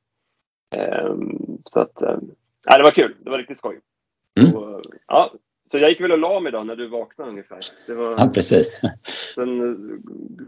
Um, 1.08 1.62
så 1.66 1.80
att, 1.80 2.02
um, 2.02 2.32
det 2.78 2.84
var 2.84 2.92
kul. 2.92 3.16
Det 3.20 3.30
var 3.30 3.38
riktigt 3.38 3.58
skoj. 3.58 3.80
Mm. 4.40 4.56
Och, 4.56 4.82
ja, 5.08 5.34
så 5.72 5.78
jag 5.78 5.90
gick 5.90 6.02
väl 6.02 6.12
och 6.12 6.20
la 6.20 6.40
mig 6.40 6.52
då 6.52 6.64
när 6.64 6.76
du 6.76 6.88
vaknade 6.88 7.30
ungefär. 7.30 7.60
Det 7.88 7.94
var, 7.94 8.12
ja, 8.12 8.32
precis. 8.34 8.82
Sen 9.36 9.62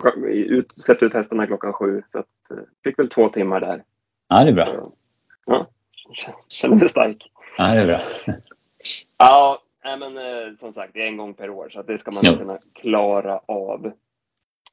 eh, 0.04 0.32
ut, 0.32 0.74
släppte 0.76 1.06
ut 1.06 1.14
hästarna 1.14 1.48
klockan 1.48 1.74
sju. 1.74 2.04
Så 2.12 2.20
att, 2.20 2.52
eh, 2.52 2.58
fick 2.84 3.00
väl 3.00 3.10
två 3.10 3.30
timmar 3.30 3.60
där. 3.60 3.84
Ja, 4.28 4.44
det 4.44 4.50
är 4.50 4.54
bra. 4.54 4.66
Så, 4.66 4.94
ja, 5.46 5.70
känner 6.48 6.76
mig 6.76 6.90
stark. 6.90 7.32
Ja, 7.58 7.74
det 7.74 7.80
är 7.80 7.86
bra. 7.86 8.00
Ja, 9.18 9.62
men 9.86 10.18
eh, 10.18 10.56
som 10.60 10.74
sagt, 10.74 10.94
det 10.94 11.02
är 11.02 11.08
en 11.08 11.18
gång 11.18 11.34
per 11.34 11.50
år 11.50 11.70
så 11.70 11.82
det 11.82 11.98
ska 11.98 12.12
man 12.12 12.24
ja. 12.24 12.38
kunna 12.38 12.58
klara 12.74 13.40
av. 13.46 13.92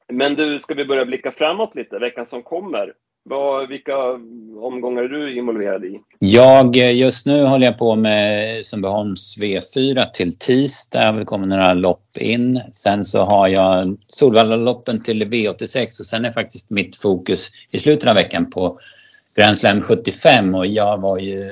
Men 0.08 0.34
du, 0.34 0.58
ska 0.58 0.74
vi 0.74 0.84
börja 0.84 1.04
blicka 1.04 1.32
framåt 1.32 1.74
lite, 1.74 1.98
veckan 1.98 2.26
som 2.26 2.42
kommer? 2.42 2.92
Vad, 3.24 3.68
vilka 3.68 3.96
omgångar 4.60 5.02
är 5.02 5.08
du 5.08 5.38
involverad 5.38 5.84
i? 5.84 6.00
Jag, 6.18 6.76
just 6.76 7.26
nu 7.26 7.44
håller 7.44 7.66
jag 7.66 7.78
på 7.78 7.96
med 7.96 8.66
Sundbyholms 8.66 9.38
V4 9.38 10.10
till 10.10 10.38
tisdag. 10.38 11.12
Det 11.12 11.24
kommer 11.24 11.46
några 11.46 11.74
lopp 11.74 12.16
in. 12.18 12.60
Sen 12.72 13.04
så 13.04 13.20
har 13.20 13.48
jag 13.48 13.96
Solvalla-loppen 14.06 15.02
till 15.02 15.22
V86 15.22 15.86
och 15.86 16.06
sen 16.06 16.24
är 16.24 16.30
faktiskt 16.30 16.70
mitt 16.70 16.96
fokus 16.96 17.50
i 17.70 17.78
slutet 17.78 18.08
av 18.08 18.14
veckan 18.14 18.50
på 18.50 18.78
Grand 19.34 19.58
Slam 19.58 19.80
75 19.80 20.54
och 20.54 20.66
jag 20.66 21.00
var 21.00 21.18
ju 21.18 21.50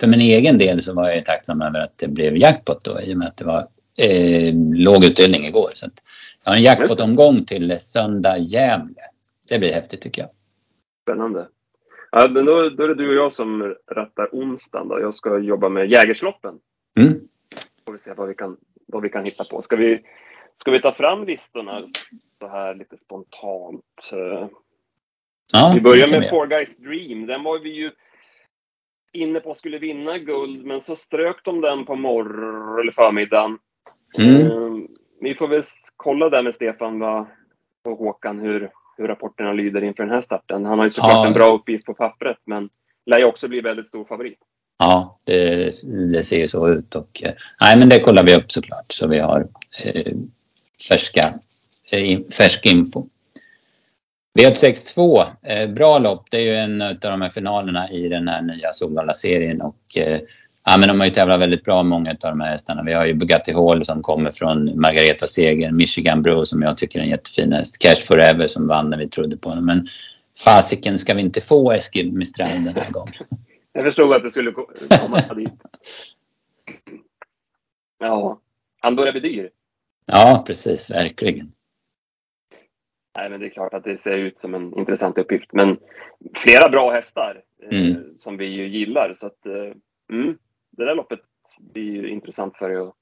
för 0.00 0.06
min 0.06 0.20
egen 0.20 0.58
del 0.58 0.82
så 0.82 0.94
var 0.94 1.08
jag 1.08 1.24
tacksam 1.24 1.62
över 1.62 1.80
att 1.80 1.98
det 1.98 2.08
blev 2.08 2.36
jackpot 2.36 2.84
då 2.84 3.00
i 3.00 3.14
och 3.14 3.18
med 3.18 3.28
att 3.28 3.36
det 3.36 3.44
var 3.44 3.60
eh, 3.98 4.54
låg 4.74 5.04
utdelning 5.04 5.44
igår. 5.44 5.70
Så 5.74 5.86
jag 6.44 6.52
har 6.52 6.56
en 6.56 6.62
jackpot-omgång 6.62 7.44
till 7.44 7.80
söndag 7.80 8.38
Gävle. 8.38 9.02
Det 9.48 9.58
blir 9.58 9.72
häftigt 9.72 10.00
tycker 10.00 10.22
jag. 10.22 10.30
Spännande. 11.02 11.48
Ja, 12.12 12.28
men 12.28 12.44
då, 12.44 12.68
då 12.68 12.84
är 12.84 12.88
det 12.88 12.94
du 12.94 13.08
och 13.08 13.14
jag 13.14 13.32
som 13.32 13.74
rattar 13.90 14.28
onsdagen. 14.32 14.88
Då. 14.88 15.00
Jag 15.00 15.14
ska 15.14 15.38
jobba 15.38 15.68
med 15.68 15.90
Jägersloppen. 15.90 16.54
Mm. 16.98 17.20
Får 17.86 17.92
vi 17.92 17.98
se 17.98 18.12
vad 18.16 18.28
vi 18.28 18.34
kan, 18.34 18.56
vad 18.86 19.02
vi 19.02 19.08
kan 19.08 19.24
hitta 19.24 19.44
på. 19.44 19.62
Ska 19.62 19.76
vi, 19.76 20.00
ska 20.56 20.70
vi 20.70 20.80
ta 20.80 20.92
fram 20.92 21.24
listorna 21.24 21.82
så 22.40 22.48
här 22.48 22.74
lite 22.74 22.96
spontant? 22.96 24.10
Ja, 25.52 25.72
vi 25.74 25.80
börjar 25.80 26.08
med 26.08 26.28
Four 26.28 26.46
Guys 26.46 26.76
Dream. 26.76 27.26
Den 27.26 27.42
var 27.42 27.58
vi 27.58 27.70
ju 27.70 27.90
inne 29.12 29.40
på 29.40 29.54
skulle 29.54 29.78
vinna 29.78 30.18
guld, 30.18 30.64
men 30.64 30.80
så 30.80 30.96
strök 30.96 31.44
de 31.44 31.60
den 31.60 31.84
på 31.84 31.96
morgon 31.96 32.80
eller 32.80 32.92
förmiddagen. 32.92 33.58
Mm. 34.18 34.50
Ehm, 34.50 34.88
vi 35.20 35.34
får 35.34 35.48
väl 35.48 35.62
kolla 35.96 36.28
där 36.28 36.42
med 36.42 36.54
Stefan 36.54 37.02
och 37.02 37.98
Håkan 37.98 38.40
hur, 38.40 38.70
hur 38.96 39.08
rapporterna 39.08 39.52
lyder 39.52 39.84
inför 39.84 40.02
den 40.02 40.12
här 40.12 40.20
starten. 40.20 40.64
Han 40.64 40.78
har 40.78 40.86
ju 40.86 40.92
såklart 40.92 41.12
ja. 41.12 41.26
en 41.26 41.32
bra 41.32 41.54
uppgift 41.54 41.86
på 41.86 41.94
pappret, 41.94 42.38
men 42.44 42.68
lär 43.06 43.18
ju 43.18 43.24
också 43.24 43.48
bli 43.48 43.60
väldigt 43.60 43.88
stor 43.88 44.04
favorit. 44.04 44.38
Ja, 44.78 45.18
det, 45.26 45.72
det 46.12 46.22
ser 46.22 46.38
ju 46.38 46.48
så 46.48 46.68
ut. 46.68 46.94
Och, 46.94 47.22
eh, 47.22 47.32
nej, 47.60 47.78
men 47.78 47.88
det 47.88 48.00
kollar 48.00 48.24
vi 48.24 48.36
upp 48.36 48.52
såklart, 48.52 48.92
så 48.92 49.06
vi 49.06 49.18
har 49.18 49.48
eh, 49.84 50.12
färska, 50.88 51.34
eh, 51.92 52.20
färsk 52.38 52.66
info. 52.66 53.04
V862, 54.38 55.24
eh, 55.42 55.70
bra 55.70 55.98
lopp. 55.98 56.30
Det 56.30 56.36
är 56.36 56.42
ju 56.42 56.54
en 56.54 56.82
av 56.82 56.96
de 57.00 57.22
här 57.22 57.30
finalerna 57.30 57.90
i 57.90 58.08
den 58.08 58.28
här 58.28 58.42
nya 58.42 58.72
Solvalla-serien. 58.72 59.60
Och, 59.60 59.96
eh, 59.96 60.20
ja, 60.64 60.76
men 60.78 60.88
de 60.88 61.00
har 61.00 61.06
ju 61.06 61.12
tävlat 61.12 61.40
väldigt 61.40 61.64
bra, 61.64 61.82
många 61.82 62.10
av 62.10 62.16
de 62.20 62.40
här 62.40 62.50
hästarna. 62.50 62.82
Vi 62.82 62.92
har 62.92 63.06
ju 63.06 63.14
Bugatti 63.14 63.52
Hall 63.52 63.84
som 63.84 64.02
kommer 64.02 64.30
från 64.30 64.80
Margareta 64.80 65.26
Seger, 65.26 65.70
Michigan 65.70 66.22
Bro 66.22 66.44
som 66.44 66.62
jag 66.62 66.76
tycker 66.76 66.98
är 66.98 67.02
en 67.02 67.10
jättefin 67.10 67.52
häst, 67.52 67.78
Cash 67.78 68.00
Forever 68.06 68.46
som 68.46 68.66
vann 68.66 68.90
när 68.90 68.98
vi 68.98 69.08
trodde 69.08 69.36
på 69.36 69.48
honom. 69.48 69.66
Men 69.66 69.86
fasiken 70.44 70.98
ska 70.98 71.14
vi 71.14 71.22
inte 71.22 71.40
få 71.40 71.72
Eskil 71.72 72.12
Mistral 72.12 72.48
den 72.48 72.76
här 72.76 72.90
gången. 72.90 73.14
Jag 73.72 73.84
förstod 73.84 74.12
att 74.12 74.22
det 74.22 74.30
skulle 74.30 74.52
komma 74.52 75.18
dit. 75.36 75.52
Ja, 77.98 78.40
han 78.80 78.96
börjar 78.96 79.12
bli 79.12 79.20
dyr. 79.20 79.50
Ja, 80.06 80.44
precis, 80.46 80.90
verkligen. 80.90 81.52
Nej, 83.18 83.30
men 83.30 83.40
det 83.40 83.46
är 83.46 83.50
klart 83.50 83.74
att 83.74 83.84
det 83.84 83.98
ser 83.98 84.16
ut 84.16 84.40
som 84.40 84.54
en 84.54 84.78
intressant 84.78 85.18
uppgift. 85.18 85.52
Men 85.52 85.76
flera 86.34 86.68
bra 86.68 86.92
hästar 86.92 87.42
eh, 87.70 87.78
mm. 87.78 88.04
som 88.18 88.36
vi 88.36 88.46
ju 88.46 88.68
gillar. 88.68 89.14
Så 89.18 89.26
att, 89.26 89.46
eh, 89.46 90.16
mm, 90.16 90.38
det 90.70 90.84
där 90.84 90.94
loppet 90.94 91.20
blir 91.58 91.92
ju 91.92 92.08
intressant 92.08 92.56
för 92.56 92.88
att 92.88 92.94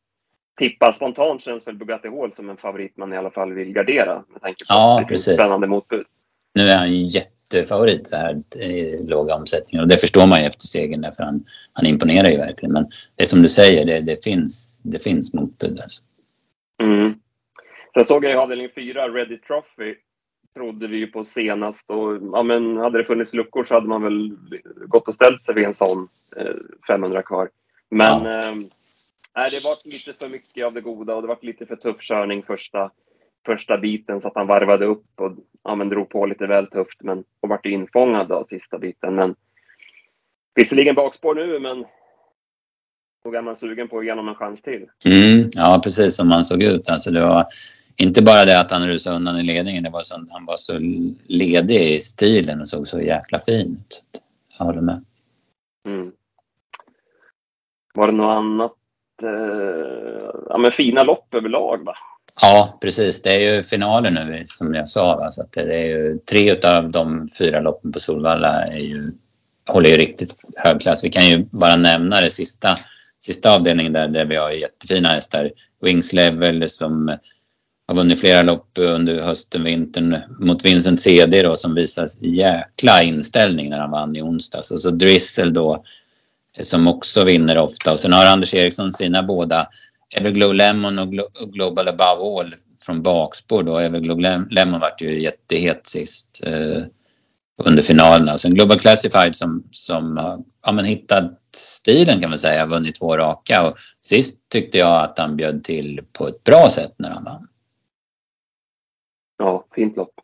tippa. 0.59 0.93
Spontant 0.93 1.43
känns 1.43 1.67
väl 1.67 1.77
Bugatti 1.77 2.09
Hall 2.09 2.33
som 2.33 2.51
en 2.51 2.57
favorit 2.57 2.97
man 2.97 3.13
i 3.13 3.17
alla 3.17 3.31
fall 3.31 3.53
vill 3.53 3.73
gardera 3.73 4.25
med 4.29 4.43
tanke 4.43 4.65
på 4.69 4.75
ja, 4.75 5.01
att 5.01 5.09
det 5.09 5.15
precis. 5.15 5.35
spännande 5.35 5.67
motbud. 5.67 6.07
Nu 6.55 6.63
är 6.63 6.77
han 6.77 6.93
ju 6.93 7.03
jättefavorit 7.03 8.09
så 8.09 8.17
här 8.17 8.57
i 8.57 8.97
låga 9.09 9.35
omsättningar 9.35 9.83
och 9.83 9.89
det 9.89 10.01
förstår 10.01 10.27
man 10.27 10.41
ju 10.41 10.47
efter 10.47 10.67
segern 10.67 11.01
därför 11.01 11.23
han, 11.23 11.45
han 11.73 11.87
imponerar 11.87 12.29
ju 12.29 12.37
verkligen. 12.37 12.73
Men 12.73 12.85
det 13.17 13.23
är 13.23 13.27
som 13.27 13.43
du 13.43 13.49
säger, 13.49 13.85
det, 13.85 14.01
det 14.01 14.25
finns, 14.25 14.83
det 14.85 14.99
finns 14.99 15.35
motbud 15.35 15.71
alltså. 15.71 16.03
Mm. 16.83 17.15
Sen 17.95 18.05
såg 18.05 18.25
jag 18.25 18.33
i 18.33 18.37
avdelning 18.37 18.69
4, 18.75 19.09
Ready 19.09 19.39
Trophy, 19.39 19.95
trodde 20.55 20.87
vi 20.87 20.97
ju 20.97 21.07
på 21.07 21.25
senast. 21.25 21.91
Och, 21.91 22.19
ja, 22.33 22.43
men 22.43 22.77
hade 22.77 22.99
det 22.99 23.05
funnits 23.05 23.35
luckor 23.35 23.65
så 23.65 23.75
hade 23.75 23.89
man 23.89 24.03
väl 24.03 24.37
gått 24.87 25.09
och 25.09 25.15
ställt 25.15 25.45
sig 25.45 25.55
vid 25.55 25.65
en 25.65 25.75
sån 25.75 26.09
eh, 26.37 26.55
500 26.87 27.23
kvar. 27.23 27.51
Men 27.91 28.25
ja. 28.25 28.49
eh, 28.49 28.55
det 29.35 29.65
var 29.65 29.85
lite 29.85 30.19
för 30.19 30.29
mycket 30.29 30.67
av 30.67 30.73
det 30.73 30.81
goda 30.81 31.15
och 31.15 31.23
det 31.23 31.29
var 31.29 31.39
lite 31.41 31.67
för 31.67 31.77
tuff 31.77 32.01
körning 32.01 32.43
första, 32.43 32.91
första 33.47 33.79
biten 33.79 34.21
så 34.21 34.29
att 34.29 34.37
han 34.37 34.47
varvade 34.47 34.87
upp 34.87 35.07
och 35.17 35.33
ja, 35.65 35.75
men 35.75 35.89
drog 35.89 36.09
på 36.09 36.27
lite 36.27 36.47
väl 36.47 36.67
tufft 36.67 37.03
men, 37.03 37.25
och 37.41 37.49
vart 37.49 37.67
infångad 37.67 38.33
av 38.33 38.45
sista 38.45 38.79
biten. 38.79 39.15
Men 39.15 39.35
visserligen 40.55 40.95
bakspår 40.95 41.35
nu 41.35 41.59
men 41.59 41.85
nog 43.29 43.35
är 43.35 43.43
man 43.43 43.57
sugen 43.57 43.89
på 43.89 43.99
att 43.99 44.05
ge 44.05 44.11
honom 44.11 44.29
en 44.29 44.35
chans 44.35 44.63
till. 44.63 44.87
Mm, 45.05 45.49
ja, 45.53 45.81
precis 45.85 46.17
som 46.17 46.31
han 46.31 46.45
såg 46.45 46.63
ut. 46.63 46.91
Alltså 46.91 47.11
det 47.11 47.21
var 47.21 47.47
inte 47.97 48.23
bara 48.23 48.45
det 48.45 48.61
att 48.61 48.71
han 48.71 48.87
rusade 48.87 49.17
undan 49.17 49.39
i 49.39 49.43
ledningen, 49.43 49.85
det 49.85 49.91
var 49.91 50.03
så, 50.03 50.15
han 50.31 50.45
var 50.45 50.57
så 50.57 50.79
ledig 51.27 51.81
i 51.81 52.01
stilen 52.01 52.61
och 52.61 52.69
såg 52.69 52.87
så 52.87 53.01
jäkla 53.01 53.39
fin 53.39 53.77
ut. 53.81 54.03
Jag 54.59 54.67
håller 54.67 54.81
med. 54.81 55.05
Mm. 55.87 56.13
Var 57.95 58.07
det 58.07 58.13
något 58.13 58.37
annat? 58.37 58.73
Eh, 59.23 60.31
ja, 60.49 60.59
men 60.59 60.73
fina 60.73 61.03
lopp 61.03 61.35
överlag 61.35 61.85
va? 61.85 61.95
Ja, 62.43 62.79
precis. 62.81 63.23
Det 63.23 63.35
är 63.35 63.55
ju 63.55 63.63
finalen 63.63 64.15
nu 64.15 64.45
som 64.47 64.75
jag 64.75 64.89
sa. 64.89 65.17
Va? 65.17 65.33
Så 65.33 65.45
det 65.53 65.75
är 65.75 65.87
ju, 65.87 66.19
tre 66.19 66.61
av 66.61 66.91
de 66.91 67.29
fyra 67.39 67.61
loppen 67.61 67.93
på 67.93 68.01
Solvalla 68.01 68.65
är 68.65 68.79
ju, 68.79 69.13
håller 69.69 69.91
ju 69.91 69.97
riktigt 69.97 70.35
hög 70.57 70.81
klass. 70.81 71.05
Vi 71.05 71.11
kan 71.11 71.29
ju 71.29 71.45
bara 71.51 71.77
nämna 71.77 72.21
det 72.21 72.31
sista, 72.31 72.75
sista 73.21 73.55
avdelningen 73.55 73.93
där, 73.93 74.09
där 74.09 74.25
vi 74.25 74.37
har 74.37 74.51
jättefina 74.51 75.09
hästar. 75.09 75.51
Wings 75.83 76.13
Level 76.13 76.71
som 76.71 77.19
har 77.89 77.95
vunnit 77.95 78.21
flera 78.21 78.43
lopp 78.43 78.71
under 78.79 79.21
hösten, 79.21 79.65
vintern 79.65 80.17
mot 80.41 80.65
Vincent 80.65 81.01
CD 81.01 81.43
då 81.43 81.57
som 81.57 81.75
visar 81.75 82.09
jäkla 82.21 83.03
inställning 83.03 83.71
när 83.71 83.79
han 83.79 83.91
vann 83.91 84.17
i 84.17 84.23
onsdags. 84.23 84.71
Och 84.71 84.81
så 84.81 84.91
Drizzle 84.91 85.51
då 85.51 85.85
som 86.63 86.89
också 86.89 87.25
vinner 87.25 87.59
ofta. 87.59 87.93
Och 87.93 88.01
sen 88.01 88.13
har 88.13 88.27
Anders 88.27 88.55
Eriksson 88.55 88.93
sina 88.93 89.23
båda 89.23 89.69
Everglow 90.17 90.55
Lemon 90.55 90.99
och, 90.99 91.11
Glo 91.11 91.23
och 91.41 91.53
Global 91.53 91.89
Above 91.89 92.41
All 92.41 92.55
från 92.81 93.03
bakspår 93.03 93.63
då. 93.63 93.79
Everglow 93.79 94.21
Lemon 94.51 94.81
vart 94.81 95.03
ju 95.03 95.23
jättehet 95.23 95.87
sist 95.87 96.43
eh, 96.45 96.83
under 97.67 97.83
finalerna. 97.83 98.39
Sen 98.39 98.55
Global 98.55 98.79
Classified 98.79 99.37
som, 99.37 99.65
som 99.71 100.17
har 100.17 100.45
ja, 100.67 100.73
men 100.73 100.85
hittat 100.85 101.41
stilen 101.55 102.21
kan 102.21 102.31
man 102.31 102.39
säga, 102.39 102.67
vunnit 102.67 102.95
två 102.95 103.17
raka. 103.17 103.69
Och 103.69 103.75
sist 104.01 104.49
tyckte 104.49 104.79
jag 104.79 105.05
att 105.05 105.19
han 105.19 105.37
bjöd 105.37 105.65
till 105.65 106.05
på 106.19 106.29
ett 106.29 106.45
bra 106.45 106.69
sätt 106.71 106.95
när 106.99 107.11
han 107.11 107.25
vann. 107.25 107.49
Ja, 109.37 109.67
fint 109.75 109.97
lopp. 109.97 110.15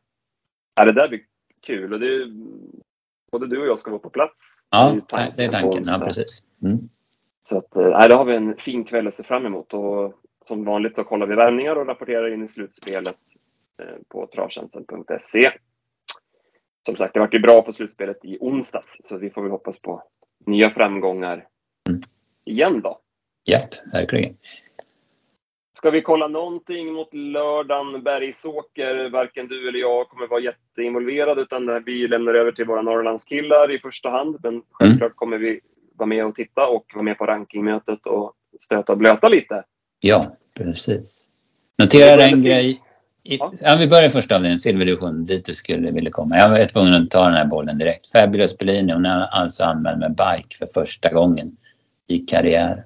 Ja, 0.75 0.85
det 0.85 0.93
där 0.93 1.09
blir 1.09 1.21
kul 1.67 1.93
och 1.93 2.01
det 2.01 2.07
är, 2.07 2.33
både 3.33 3.47
du 3.47 3.61
och 3.61 3.67
jag 3.67 3.79
ska 3.79 3.91
vara 3.91 4.01
på 4.01 4.11
plats. 4.11 4.43
Ja, 4.71 4.97
det 5.37 5.45
är, 5.45 5.49
tanken. 5.49 5.85
Ja, 5.87 6.01
precis. 6.05 6.43
Mm. 6.63 6.89
Så 7.43 7.59
att, 7.59 7.77
eh, 7.77 7.89
nej, 7.89 8.09
då 8.09 8.17
har 8.17 8.25
vi 8.25 8.37
en 8.37 8.57
fin 8.57 8.85
kväll 8.85 9.09
att 9.09 9.15
se 9.15 9.23
fram 9.23 9.47
emot 9.47 9.75
och 9.75 10.15
som 10.45 10.65
vanligt 10.65 10.97
så 10.97 11.05
kollar 11.05 11.27
vi 11.27 11.35
värvningar 11.35 11.77
och 11.77 11.87
rapporterar 11.87 12.35
in 12.35 12.45
i 12.45 12.49
slutspelet 12.49 13.17
eh, 13.83 13.97
på 14.09 14.27
travtjänsten.se. 14.27 15.53
Som 16.87 16.97
sagt, 16.97 17.15
det 17.15 17.21
vart 17.21 17.35
ju 17.35 17.39
bra 17.39 17.63
på 17.63 17.73
slutspelet 17.73 18.25
i 18.25 18.39
onsdags, 18.41 18.97
så 19.05 19.17
vi 19.19 19.31
får 19.31 19.43
väl 19.43 19.51
hoppas 19.51 19.79
på 19.79 20.03
nya 20.47 20.71
framgångar 20.71 21.47
mm. 21.89 22.01
igen 22.45 22.81
då. 22.81 23.01
Japp, 23.45 23.69
verkligen. 23.93 24.37
Ska 25.77 25.91
vi 25.91 26.03
kolla 26.03 26.29
någonting 26.29 26.93
mot 26.93 27.15
lördagen 27.15 28.03
Bergsåker? 28.03 29.11
Varken 29.11 29.49
du 29.49 29.69
eller 29.69 29.79
jag 29.79 30.09
kommer 30.09 30.27
vara 30.27 30.41
jätteinvolverade 30.41 31.43
utan 31.43 31.85
vi 31.85 32.09
lämnar 32.09 32.35
över 32.35 32.53
till 32.53 32.65
våra 32.65 32.83
Norrlandskillar 32.83 33.71
i 33.71 33.79
första 33.79 34.11
hand. 34.11 34.39
Men 34.43 34.63
självklart 34.71 35.11
mm. 35.11 35.17
kommer 35.17 35.39
vi 35.39 35.61
vara 35.97 36.07
med 36.07 36.27
och 36.27 36.35
titta 36.35 36.67
och 36.67 36.87
vara 36.95 37.03
med 37.03 37.19
på 37.19 37.27
rankingmötet 37.27 38.07
och 38.07 38.33
stöta 38.61 38.93
och 38.93 38.99
blöta 38.99 39.29
lite. 39.29 39.65
Ja, 40.01 40.37
precis. 40.59 41.27
Notera 41.79 42.25
en 42.25 42.43
grej. 42.43 42.81
I, 43.25 43.39
ja. 43.61 43.77
vi 43.79 43.89
börjar 43.89 44.09
första 44.09 44.35
avdelningen, 44.35 44.59
silverdivision, 44.59 45.25
dit 45.25 45.45
du 45.45 45.55
skulle 45.55 45.93
vilja 45.93 46.11
komma. 46.11 46.37
Jag 46.37 46.51
var 46.51 46.67
tvungen 46.67 46.95
att 46.95 47.11
ta 47.11 47.25
den 47.25 47.35
här 47.35 47.47
bollen 47.47 47.79
direkt. 47.79 48.07
Fabulous 48.07 48.59
Bellini, 48.59 48.93
hon 48.93 49.07
är 49.07 49.21
alltså 49.21 49.65
anmäld 49.65 49.99
med 49.99 50.11
bike 50.11 50.57
för 50.59 50.67
första 50.67 51.13
gången 51.13 51.57
i 52.07 52.19
karriären. 52.19 52.83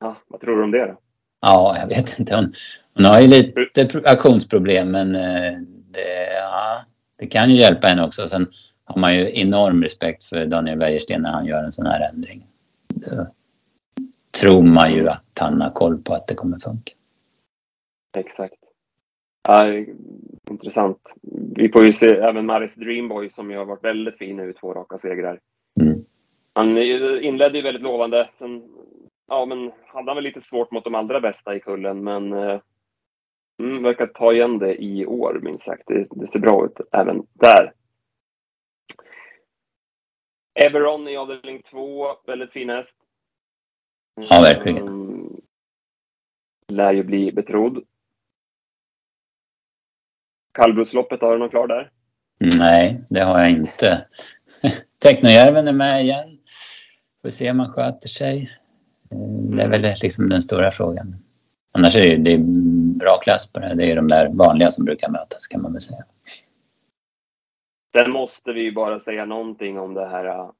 Ja, 0.00 0.16
vad 0.28 0.40
tror 0.40 0.56
du 0.56 0.64
om 0.64 0.70
det 0.70 0.86
då? 0.86 0.98
Ja, 1.40 1.76
jag 1.80 1.86
vet 1.86 2.18
inte. 2.18 2.36
Hon, 2.36 2.52
hon 2.94 3.04
har 3.04 3.20
ju 3.20 3.28
lite 3.28 4.02
aktionsproblem 4.04 4.90
men 4.90 5.14
eh, 5.14 5.58
det, 5.90 6.32
ja, 6.40 6.80
det 7.18 7.26
kan 7.26 7.50
ju 7.50 7.56
hjälpa 7.56 7.86
henne 7.86 8.04
också. 8.04 8.28
Sen 8.28 8.46
har 8.84 9.00
man 9.00 9.16
ju 9.16 9.40
enorm 9.40 9.82
respekt 9.82 10.24
för 10.24 10.46
Daniel 10.46 10.78
Wäjersten 10.78 11.22
när 11.22 11.32
han 11.32 11.46
gör 11.46 11.64
en 11.64 11.72
sån 11.72 11.86
här 11.86 12.08
ändring. 12.08 12.46
Då 12.88 13.26
tror 14.40 14.62
man 14.62 14.92
ju 14.92 15.08
att 15.08 15.38
han 15.40 15.60
har 15.60 15.70
koll 15.70 16.02
på 16.02 16.14
att 16.14 16.26
det 16.26 16.34
kommer 16.34 16.58
funka. 16.58 16.92
Exakt. 18.16 18.63
Ja, 19.48 19.84
intressant. 20.50 20.98
Vi 21.56 21.68
får 21.68 21.84
ju 21.84 21.92
se 21.92 22.06
även 22.06 22.46
Maris 22.46 22.74
Dreamboy 22.74 23.30
som 23.30 23.50
ju 23.50 23.56
har 23.56 23.64
varit 23.64 23.84
väldigt 23.84 24.18
fin 24.18 24.36
nu 24.36 24.50
i 24.50 24.54
två 24.54 24.74
raka 24.74 24.98
segrar. 24.98 25.40
Mm. 25.80 26.04
Han 26.52 26.78
inledde 27.22 27.58
ju 27.58 27.62
väldigt 27.62 27.82
lovande. 27.82 28.30
Sen 28.38 28.62
ja, 29.26 29.46
men 29.46 29.72
hade 29.86 30.10
han 30.10 30.16
väl 30.16 30.24
lite 30.24 30.40
svårt 30.40 30.70
mot 30.70 30.84
de 30.84 30.94
allra 30.94 31.20
bästa 31.20 31.56
i 31.56 31.60
kullen, 31.60 32.04
men 32.04 32.32
eh, 32.32 32.60
mm, 33.62 33.82
verkar 33.82 34.06
ta 34.06 34.32
igen 34.32 34.58
det 34.58 34.82
i 34.82 35.06
år 35.06 35.40
minst 35.42 35.64
sagt. 35.64 35.82
Det, 35.86 36.06
det 36.10 36.32
ser 36.32 36.38
bra 36.38 36.66
ut 36.66 36.80
även 36.92 37.26
där. 37.32 37.72
Everon 40.54 41.08
i 41.08 41.16
avdelning 41.16 41.62
2, 41.62 42.06
väldigt 42.26 42.52
fin 42.52 42.70
häst. 42.70 42.98
Ja, 44.30 44.40
verkligen. 44.42 44.88
Um, 44.88 45.40
lär 46.68 46.92
ju 46.92 47.02
bli 47.02 47.32
betrodd. 47.32 47.84
Kallblodsloppet, 50.54 51.20
har 51.20 51.32
du 51.32 51.38
någon 51.38 51.50
klar 51.50 51.66
där? 51.66 51.90
Nej, 52.58 53.04
det 53.08 53.20
har 53.20 53.40
jag 53.40 53.50
inte. 53.50 54.06
Technojärven 55.02 55.68
är 55.68 55.72
med 55.72 56.02
igen. 56.02 56.38
Får 57.22 57.30
se 57.30 57.50
om 57.50 57.60
han 57.60 57.72
sköter 57.72 58.08
sig. 58.08 58.50
Det 59.56 59.62
är 59.62 59.68
väl 59.68 59.82
liksom 60.02 60.28
den 60.28 60.42
stora 60.42 60.70
frågan. 60.70 61.16
Annars 61.72 61.96
är 61.96 62.02
det, 62.02 62.16
det 62.16 62.32
är 62.32 62.38
bra 62.98 63.18
klass 63.22 63.52
på 63.52 63.60
det. 63.60 63.74
Det 63.74 63.90
är 63.90 63.96
de 63.96 64.08
där 64.08 64.28
vanliga 64.28 64.68
som 64.68 64.84
brukar 64.84 65.10
mötas 65.10 65.46
kan 65.46 65.62
man 65.62 65.72
väl 65.72 65.80
säga. 65.82 66.04
Sen 67.96 68.10
måste 68.10 68.52
vi 68.52 68.72
bara 68.72 69.00
säga 69.00 69.24
någonting 69.24 69.78
om 69.78 69.94
det 69.94 70.08
här 70.08 70.26
uh, 70.26 70.50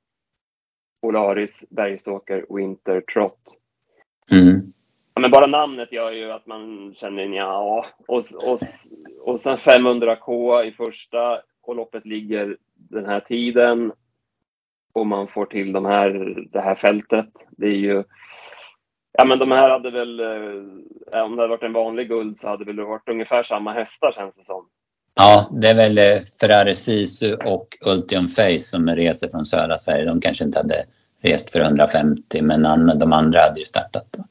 Polaris 1.03 1.65
Bergsåker 1.71 2.47
Winter 2.51 3.01
Trot. 3.01 3.41
Mm. 4.33 4.73
Ja, 5.15 5.21
men 5.21 5.31
bara 5.31 5.47
namnet 5.47 5.93
gör 5.93 6.11
ju 6.11 6.33
att 6.33 6.47
man 6.47 6.95
känner 7.01 7.23
ja. 7.23 7.87
Och, 8.09 8.23
och, 8.47 8.59
och 9.21 9.41
sen 9.41 9.57
500K 9.57 10.63
i 10.65 10.73
första 10.73 11.41
och 11.63 11.77
loppet 11.77 12.07
ligger 12.07 12.57
den 12.75 13.07
här 13.07 13.21
tiden. 13.21 13.93
Och 14.93 15.07
man 15.07 15.29
får 15.29 15.47
till 15.47 15.73
de 15.73 15.85
här, 15.85 16.35
det 16.53 16.61
här 16.61 16.75
fältet. 16.75 17.29
Det 17.51 17.67
är 17.67 17.77
ju 17.77 18.05
Ja, 19.19 19.25
men 19.25 19.39
de 19.39 19.51
här 19.51 19.71
hade 19.71 19.91
väl, 19.91 20.21
eh, 20.21 21.23
om 21.25 21.37
det 21.37 21.43
hade 21.43 21.49
varit 21.49 21.63
en 21.63 21.73
vanlig 21.73 22.09
guld 22.09 22.39
så 22.39 22.49
hade 22.49 22.65
det 22.65 22.73
väl 22.73 22.87
varit 22.87 23.09
ungefär 23.09 23.43
samma 23.43 23.73
hästar 23.73 24.13
känns 24.13 24.35
det 24.35 24.45
som. 24.45 24.69
Ja, 25.15 25.49
det 25.61 25.69
är 25.69 25.75
väl 25.75 25.99
eh, 25.99 26.23
Ferrari 26.41 26.75
Sisu 26.75 27.35
och 27.35 27.69
Ultium 27.87 28.29
Face 28.29 28.59
som 28.59 28.89
reser 28.89 29.29
från 29.29 29.45
södra 29.45 29.77
Sverige. 29.77 30.05
De 30.05 30.21
kanske 30.21 30.45
inte 30.45 30.59
hade 30.59 30.85
rest 31.21 31.51
för 31.51 31.61
150 31.61 32.43
men 32.43 32.63
de 32.99 33.13
andra 33.13 33.41
hade 33.41 33.59
ju 33.59 33.65
startat. 33.65 34.07
Då. 34.11 34.25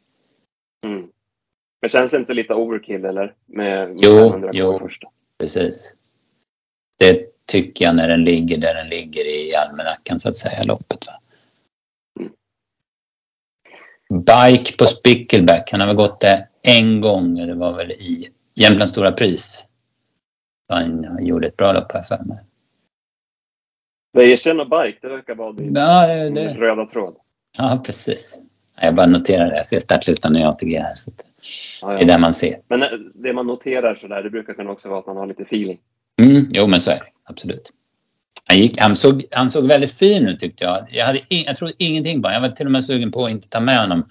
Men 1.83 1.89
känns 1.89 2.11
det 2.11 2.17
inte 2.17 2.33
lite 2.33 2.53
overkill 2.53 3.05
eller? 3.05 3.33
Med, 3.45 3.89
med 3.89 3.99
jo, 4.01 4.49
jo 4.53 4.79
första? 4.79 5.07
precis. 5.39 5.95
Det 6.99 7.25
tycker 7.45 7.85
jag 7.85 7.95
när 7.95 8.09
den 8.09 8.23
ligger 8.23 8.57
där 8.57 8.73
den 8.73 8.89
ligger 8.89 9.25
i 9.25 9.55
almanackan 9.55 10.19
så 10.19 10.29
att 10.29 10.37
säga, 10.37 10.63
loppet. 10.63 11.07
Va? 11.07 11.13
Bike 14.19 14.77
på 14.77 14.85
Spickleback. 14.85 15.71
Han 15.71 15.79
har 15.79 15.87
väl 15.87 15.95
gått 15.95 16.19
det 16.21 16.47
en 16.61 17.01
gång. 17.01 17.35
Det 17.35 17.55
var 17.55 17.77
väl 17.77 17.91
i 17.91 18.29
Jämtlands 18.55 18.91
Stora 18.91 19.11
Pris. 19.11 19.67
Han 20.69 21.17
gjorde 21.25 21.47
ett 21.47 21.57
bra 21.57 21.73
lopp 21.73 21.91
här 21.93 22.01
för 22.01 22.23
mig. 22.23 22.39
Wäjersten 24.13 24.59
och 24.59 24.69
Bike, 24.69 24.97
det 25.01 25.09
verkar 25.09 25.35
vara 25.35 25.51
din, 25.51 25.75
ja, 25.75 26.07
det, 26.07 26.53
röda 26.53 26.85
tråd. 26.85 27.15
Ja, 27.57 27.81
precis. 27.85 28.41
Jag 28.81 28.95
bara 28.95 29.07
noterar 29.07 29.49
det. 29.49 29.55
Jag 29.55 29.65
ser 29.65 29.79
startlistan 29.79 30.37
i 30.37 30.45
ATG 30.45 30.79
här. 30.79 30.95
Så 30.95 31.11
ja, 31.81 31.91
ja. 31.91 31.97
det 31.97 32.03
är 32.03 32.07
det 32.07 32.17
man 32.17 32.33
ser. 32.33 32.55
Men 32.67 32.83
eh, 32.83 32.89
det 33.15 33.33
man 33.33 33.47
noterar 33.47 33.95
sådär, 33.95 34.23
det 34.23 34.29
brukar 34.29 34.53
kunna 34.53 34.71
också 34.71 34.89
vara 34.89 34.99
att 34.99 35.07
man 35.07 35.17
har 35.17 35.27
lite 35.27 35.43
feeling. 35.43 35.79
Mm, 36.21 36.47
jo, 36.53 36.67
men 36.67 36.81
så 36.81 36.91
är 36.91 36.95
det. 36.95 37.05
Absolut. 37.23 37.71
Han, 38.47 38.57
gick, 38.57 38.77
han, 38.77 38.95
såg, 38.95 39.23
han 39.31 39.49
såg 39.49 39.67
väldigt 39.67 39.93
fin 39.93 40.27
ut 40.27 40.39
tyckte 40.39 40.63
jag. 40.63 40.87
Jag, 40.91 41.05
hade 41.05 41.19
in, 41.27 41.43
jag 41.45 41.55
trodde 41.55 41.73
ingenting 41.77 42.21
på 42.21 42.27
honom. 42.27 42.43
Jag 42.43 42.49
var 42.49 42.55
till 42.55 42.65
och 42.65 42.71
med 42.71 42.85
sugen 42.85 43.11
på 43.11 43.25
att 43.25 43.31
inte 43.31 43.49
ta 43.49 43.59
med 43.59 43.79
honom 43.79 44.05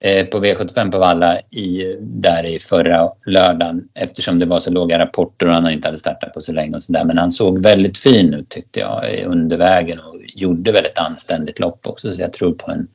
eh, 0.00 0.26
på 0.26 0.38
V75 0.38 0.90
på 0.90 0.98
Valla 0.98 1.40
i, 1.40 1.96
där 2.00 2.46
i 2.46 2.58
förra 2.58 3.08
lördagen 3.26 3.88
eftersom 3.94 4.38
det 4.38 4.46
var 4.46 4.60
så 4.60 4.70
låga 4.70 4.98
rapporter 4.98 5.46
och 5.46 5.52
han 5.52 5.70
inte 5.70 5.88
hade 5.88 5.98
startat 5.98 6.34
på 6.34 6.40
så 6.40 6.52
länge 6.52 6.76
och 6.76 6.82
sådär. 6.82 7.04
Men 7.04 7.18
han 7.18 7.30
såg 7.30 7.62
väldigt 7.62 7.98
fin 7.98 8.34
ut 8.34 8.48
tyckte 8.48 8.80
jag 8.80 9.24
under 9.26 9.58
vägen 9.58 10.00
och 10.00 10.16
gjorde 10.24 10.72
väldigt 10.72 10.98
anständigt 10.98 11.58
lopp 11.58 11.86
också 11.86 12.12
så 12.12 12.22
jag 12.22 12.32
tror 12.32 12.52
på 12.52 12.70
en 12.70 12.88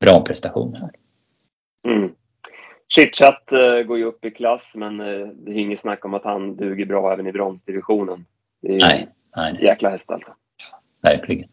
bra 0.00 0.20
prestation 0.20 0.74
här. 0.74 0.90
Mm. 1.96 2.10
Chitchat 2.94 3.48
uh, 3.52 3.82
går 3.82 3.98
ju 3.98 4.04
upp 4.04 4.24
i 4.24 4.30
klass 4.30 4.72
men 4.76 5.00
uh, 5.00 5.28
det 5.28 5.50
är 5.50 5.56
inget 5.56 5.80
snack 5.80 6.04
om 6.04 6.14
att 6.14 6.24
han 6.24 6.56
duger 6.56 6.86
bra 6.86 7.12
även 7.12 7.26
i 7.26 7.32
bronsdivisionen. 7.32 8.26
Nej. 8.62 9.08
Nej. 9.36 9.58
Jäkla 9.62 9.90
häst 9.90 10.10
alltså. 10.10 10.34
verkligen. 11.02 11.48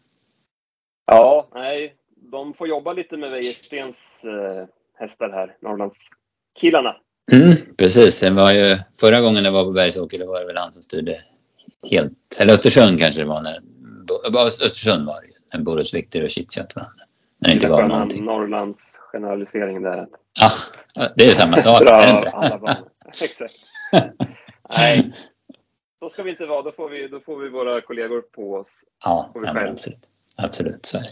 Ja, 1.06 1.48
nej. 1.54 1.94
De 2.16 2.54
får 2.54 2.68
jobba 2.68 2.92
lite 2.92 3.16
med 3.16 3.30
Wäjerstens 3.30 4.24
eh, 4.24 4.66
hästar 4.94 5.30
här, 5.30 5.56
Norrlandskillarna. 5.60 6.96
Mm, 7.32 7.52
precis. 7.76 8.20
Det 8.20 8.30
var 8.30 8.52
ju, 8.52 8.78
förra 9.00 9.20
gången 9.20 9.44
det 9.44 9.50
var 9.50 9.64
på 9.64 9.72
Bergsåker 9.72 10.18
det 10.18 10.26
var 10.26 10.40
det 10.40 10.46
väl 10.46 10.56
han 10.56 10.72
som 10.72 10.82
styrde 10.82 11.22
helt... 11.90 12.12
Eller 12.40 12.52
Östersund 12.52 12.98
kanske 12.98 13.20
det 13.20 13.26
var. 13.26 13.42
När, 13.42 13.60
Östersund 14.46 15.06
var 15.06 15.20
det 15.20 15.26
ju. 15.26 15.32
När 15.52 15.60
Boris 15.60 15.94
Victor 15.94 16.22
och 16.22 16.30
Chitchat 16.30 16.76
vann. 16.76 16.84
När 17.42 17.48
det 17.48 17.54
inte 17.54 17.68
gav 17.68 17.88
någonting. 17.88 18.24
Norrlands 18.24 18.98
generalisering 19.12 19.82
där. 19.82 20.06
Ja, 20.94 21.08
det 21.16 21.24
är 21.24 21.30
samma 21.30 21.56
sak. 21.56 21.82
är 21.82 22.06
det 22.06 22.10
inte? 22.10 22.84
Exakt. 23.24 23.54
Nej, 24.78 25.12
så 26.00 26.08
ska 26.08 26.22
vi 26.22 26.30
inte 26.30 26.46
vara. 26.46 26.62
Då 26.62 26.72
får 26.72 26.88
vi, 26.88 27.08
då 27.08 27.20
får 27.20 27.36
vi 27.36 27.48
våra 27.48 27.80
kollegor 27.80 28.20
på 28.20 28.54
oss. 28.54 28.84
Ja, 29.04 29.32
ja 29.34 29.68
absolut. 29.68 30.08
Absolut, 30.36 30.86
så 30.86 30.98
är 30.98 31.02
det. 31.02 31.08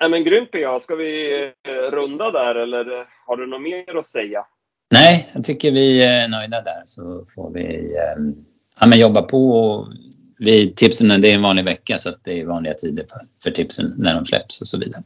Nej, 0.00 0.10
men 0.10 0.24
grymt 0.24 0.50
PA. 0.50 0.80
Ska 0.80 0.94
vi 0.94 1.42
eh, 1.42 1.90
runda 1.90 2.30
där 2.30 2.54
eller 2.54 3.06
har 3.26 3.36
du 3.36 3.46
något 3.46 3.62
mer 3.62 3.96
att 3.98 4.06
säga? 4.06 4.46
Nej, 4.92 5.30
jag 5.34 5.44
tycker 5.44 5.72
vi 5.72 6.04
är 6.04 6.28
nöjda 6.28 6.60
där 6.60 6.82
så 6.84 7.26
får 7.34 7.50
vi 7.50 7.96
eh, 7.96 8.22
ja, 8.80 8.86
men 8.86 8.98
jobba 8.98 9.22
på. 9.22 9.86
Vi, 10.38 10.74
tipsen, 10.74 11.20
det 11.20 11.30
är 11.30 11.34
en 11.34 11.42
vanlig 11.42 11.64
vecka 11.64 11.98
så 11.98 12.08
att 12.08 12.24
det 12.24 12.40
är 12.40 12.46
vanliga 12.46 12.74
tider 12.74 13.06
för 13.44 13.50
tipsen 13.50 13.94
när 13.98 14.14
de 14.14 14.24
släpps 14.24 14.60
och 14.60 14.68
så 14.68 14.78
vidare. 14.78 15.02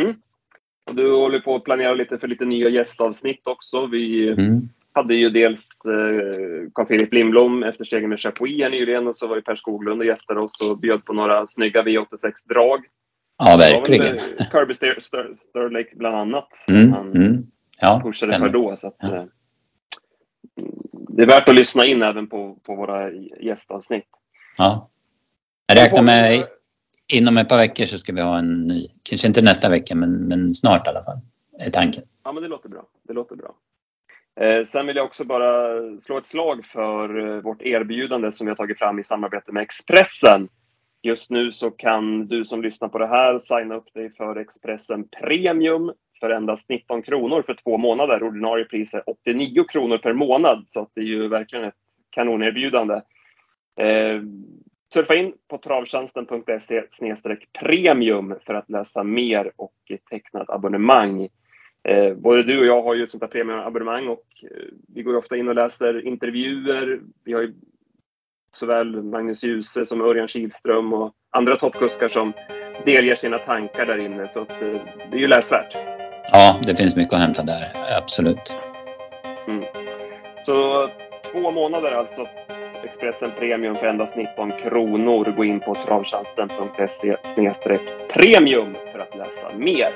Mm. 0.00 0.14
Och 0.86 0.94
du 0.94 1.12
håller 1.12 1.40
på 1.40 1.56
att 1.56 1.64
planera 1.64 1.94
lite 1.94 2.18
för 2.18 2.28
lite 2.28 2.44
nya 2.44 2.68
gästavsnitt 2.68 3.46
också. 3.46 3.86
Vi 3.86 4.28
mm 4.28 4.68
hade 4.92 5.14
ju 5.14 5.30
dels 5.30 5.68
eh, 5.86 6.70
Carl-Philip 6.74 7.12
Lindblom 7.12 7.62
efter 7.62 7.84
stegen 7.84 8.08
med 8.08 8.20
Chapuis 8.20 8.62
här 8.62 8.70
nyligen 8.70 9.08
och 9.08 9.16
så 9.16 9.26
var 9.26 9.36
ju 9.36 9.42
Per 9.42 9.56
Skoglund 9.56 10.00
och 10.00 10.06
gästade 10.06 10.40
oss 10.40 10.70
och 10.70 10.78
bjöd 10.78 11.04
på 11.04 11.12
några 11.12 11.46
snygga 11.46 11.82
V86-drag. 11.82 12.84
Ja, 13.38 13.56
verkligen. 13.56 14.02
Det 14.04 14.48
var 14.52 14.66
Kirby 14.66 14.74
Sterlake 15.36 15.96
bland 15.96 16.16
annat. 16.16 16.48
Mm, 16.68 16.92
han 16.92 17.12
mm. 17.16 17.46
Ja, 17.80 18.00
pushade 18.04 18.32
stämmer. 18.32 18.46
för 18.46 18.52
då. 18.52 18.76
Så 18.76 18.86
att, 18.86 18.96
ja. 18.98 19.26
Det 21.16 21.22
är 21.22 21.26
värt 21.26 21.48
att 21.48 21.54
lyssna 21.54 21.86
in 21.86 22.02
även 22.02 22.26
på, 22.26 22.58
på 22.62 22.74
våra 22.74 23.12
gästavsnitt. 23.40 24.08
Ja. 24.56 24.90
Jag 25.66 25.78
räknar 25.78 26.02
med 26.02 26.44
inom 27.12 27.36
ett 27.36 27.48
par 27.48 27.56
veckor 27.56 27.84
så 27.84 27.98
ska 27.98 28.12
vi 28.12 28.22
ha 28.22 28.38
en 28.38 28.66
ny, 28.66 28.88
kanske 29.02 29.26
inte 29.28 29.42
nästa 29.42 29.70
vecka 29.70 29.94
men, 29.94 30.12
men 30.12 30.54
snart 30.54 30.86
i 30.86 30.90
alla 30.90 31.04
fall, 31.04 31.18
är 31.58 31.70
tanken. 31.70 32.02
Ja, 32.24 32.32
men 32.32 32.42
det 32.42 32.48
låter 32.48 32.68
bra. 32.68 32.86
Det 33.02 33.12
låter 33.12 33.36
bra. 33.36 33.54
Eh, 34.40 34.64
sen 34.64 34.86
vill 34.86 34.96
jag 34.96 35.06
också 35.06 35.24
bara 35.24 35.50
slå 36.00 36.18
ett 36.18 36.26
slag 36.26 36.64
för 36.64 37.28
eh, 37.28 37.42
vårt 37.42 37.62
erbjudande 37.62 38.32
som 38.32 38.46
vi 38.46 38.50
har 38.50 38.56
tagit 38.56 38.78
fram 38.78 38.98
i 38.98 39.04
samarbete 39.04 39.52
med 39.52 39.62
Expressen. 39.62 40.48
Just 41.02 41.30
nu 41.30 41.52
så 41.52 41.70
kan 41.70 42.26
du 42.26 42.44
som 42.44 42.62
lyssnar 42.62 42.88
på 42.88 42.98
det 42.98 43.06
här 43.06 43.38
signa 43.38 43.74
upp 43.74 43.94
dig 43.94 44.12
för 44.12 44.36
Expressen 44.36 45.08
Premium 45.08 45.92
för 46.20 46.30
endast 46.30 46.68
19 46.68 47.02
kronor 47.02 47.42
för 47.42 47.54
två 47.54 47.78
månader. 47.78 48.22
Ordinarie 48.22 48.64
pris 48.64 48.94
är 48.94 49.02
89 49.06 49.64
kronor 49.64 49.98
per 49.98 50.12
månad, 50.12 50.64
så 50.68 50.88
det 50.94 51.00
är 51.00 51.04
ju 51.04 51.28
verkligen 51.28 51.64
ett 51.64 51.74
kanonerbjudande. 52.10 52.94
Eh, 53.80 54.22
surfa 54.92 55.14
in 55.14 55.32
på 55.48 55.58
travtjänsten.se 55.58 56.82
premium 57.60 58.34
för 58.46 58.54
att 58.54 58.70
läsa 58.70 59.02
mer 59.02 59.52
och 59.56 59.74
teckna 60.10 60.42
ett 60.42 60.50
abonnemang. 60.50 61.28
Eh, 61.88 62.14
både 62.14 62.42
du 62.42 62.58
och 62.58 62.66
jag 62.66 62.82
har 62.82 62.94
ju 62.94 63.04
ett 63.04 63.10
sånt 63.10 63.22
här 63.22 63.28
premiumabonnemang 63.28 64.08
och 64.08 64.26
eh, 64.42 64.66
vi 64.94 65.02
går 65.02 65.16
ofta 65.16 65.36
in 65.36 65.48
och 65.48 65.54
läser 65.54 66.06
intervjuer. 66.06 67.00
Vi 67.24 67.32
har 67.32 67.40
ju 67.40 67.54
såväl 68.54 69.02
Magnus 69.02 69.42
Djuse 69.42 69.86
som 69.86 70.00
Örjan 70.00 70.28
Kihlström 70.28 70.92
och 70.92 71.14
andra 71.30 71.56
toppkuskar 71.56 72.08
som 72.08 72.32
delger 72.84 73.14
sina 73.14 73.38
tankar 73.38 73.86
där 73.86 73.98
inne. 73.98 74.28
Så 74.28 74.40
att, 74.40 74.50
eh, 74.50 74.80
det 75.10 75.16
är 75.16 75.20
ju 75.20 75.26
läsvärt. 75.26 75.99
Ja, 76.32 76.60
det 76.62 76.76
finns 76.76 76.96
mycket 76.96 77.12
att 77.12 77.20
hämta 77.20 77.42
där. 77.42 77.72
Absolut. 77.98 78.56
Mm. 79.48 79.64
Så 80.46 80.88
två 81.32 81.50
månader 81.50 81.92
alltså. 81.92 82.26
Expressen 82.84 83.30
Premium 83.38 83.74
för 83.74 83.86
endast 83.86 84.16
19 84.16 84.52
kronor. 84.52 85.34
Gå 85.36 85.44
in 85.44 85.60
på 85.60 85.74
travtjänsten.se 85.74 87.16
premium 88.12 88.76
för 88.92 88.98
att 88.98 89.16
läsa 89.16 89.50
mer. 89.56 89.90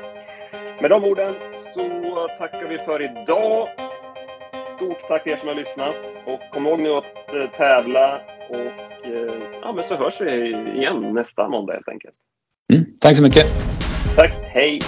Med 0.81 0.91
de 0.91 1.05
orden 1.05 1.35
så 1.75 2.29
tackar 2.39 2.69
vi 2.69 2.79
för 2.79 3.03
idag. 3.03 3.69
Stort 4.77 5.09
tack 5.09 5.23
till 5.23 5.33
er 5.33 5.37
som 5.37 5.49
har 5.49 5.55
lyssnat 5.55 5.95
och 6.27 6.41
kom 6.53 6.67
ihåg 6.67 6.81
nu 6.81 6.93
att 6.93 7.35
eh, 7.35 7.51
tävla 7.57 8.21
och 8.49 9.07
eh, 9.07 9.35
ja, 9.63 9.73
men 9.73 9.85
så 9.85 9.97
hörs 9.97 10.21
vi 10.21 10.55
igen 10.77 11.15
nästa 11.15 11.49
måndag 11.49 11.73
helt 11.73 11.89
enkelt. 11.89 12.15
Mm, 12.73 12.85
tack 13.01 13.17
så 13.17 13.23
mycket. 13.23 13.47
Tack, 14.17 14.33
hej! 14.43 14.81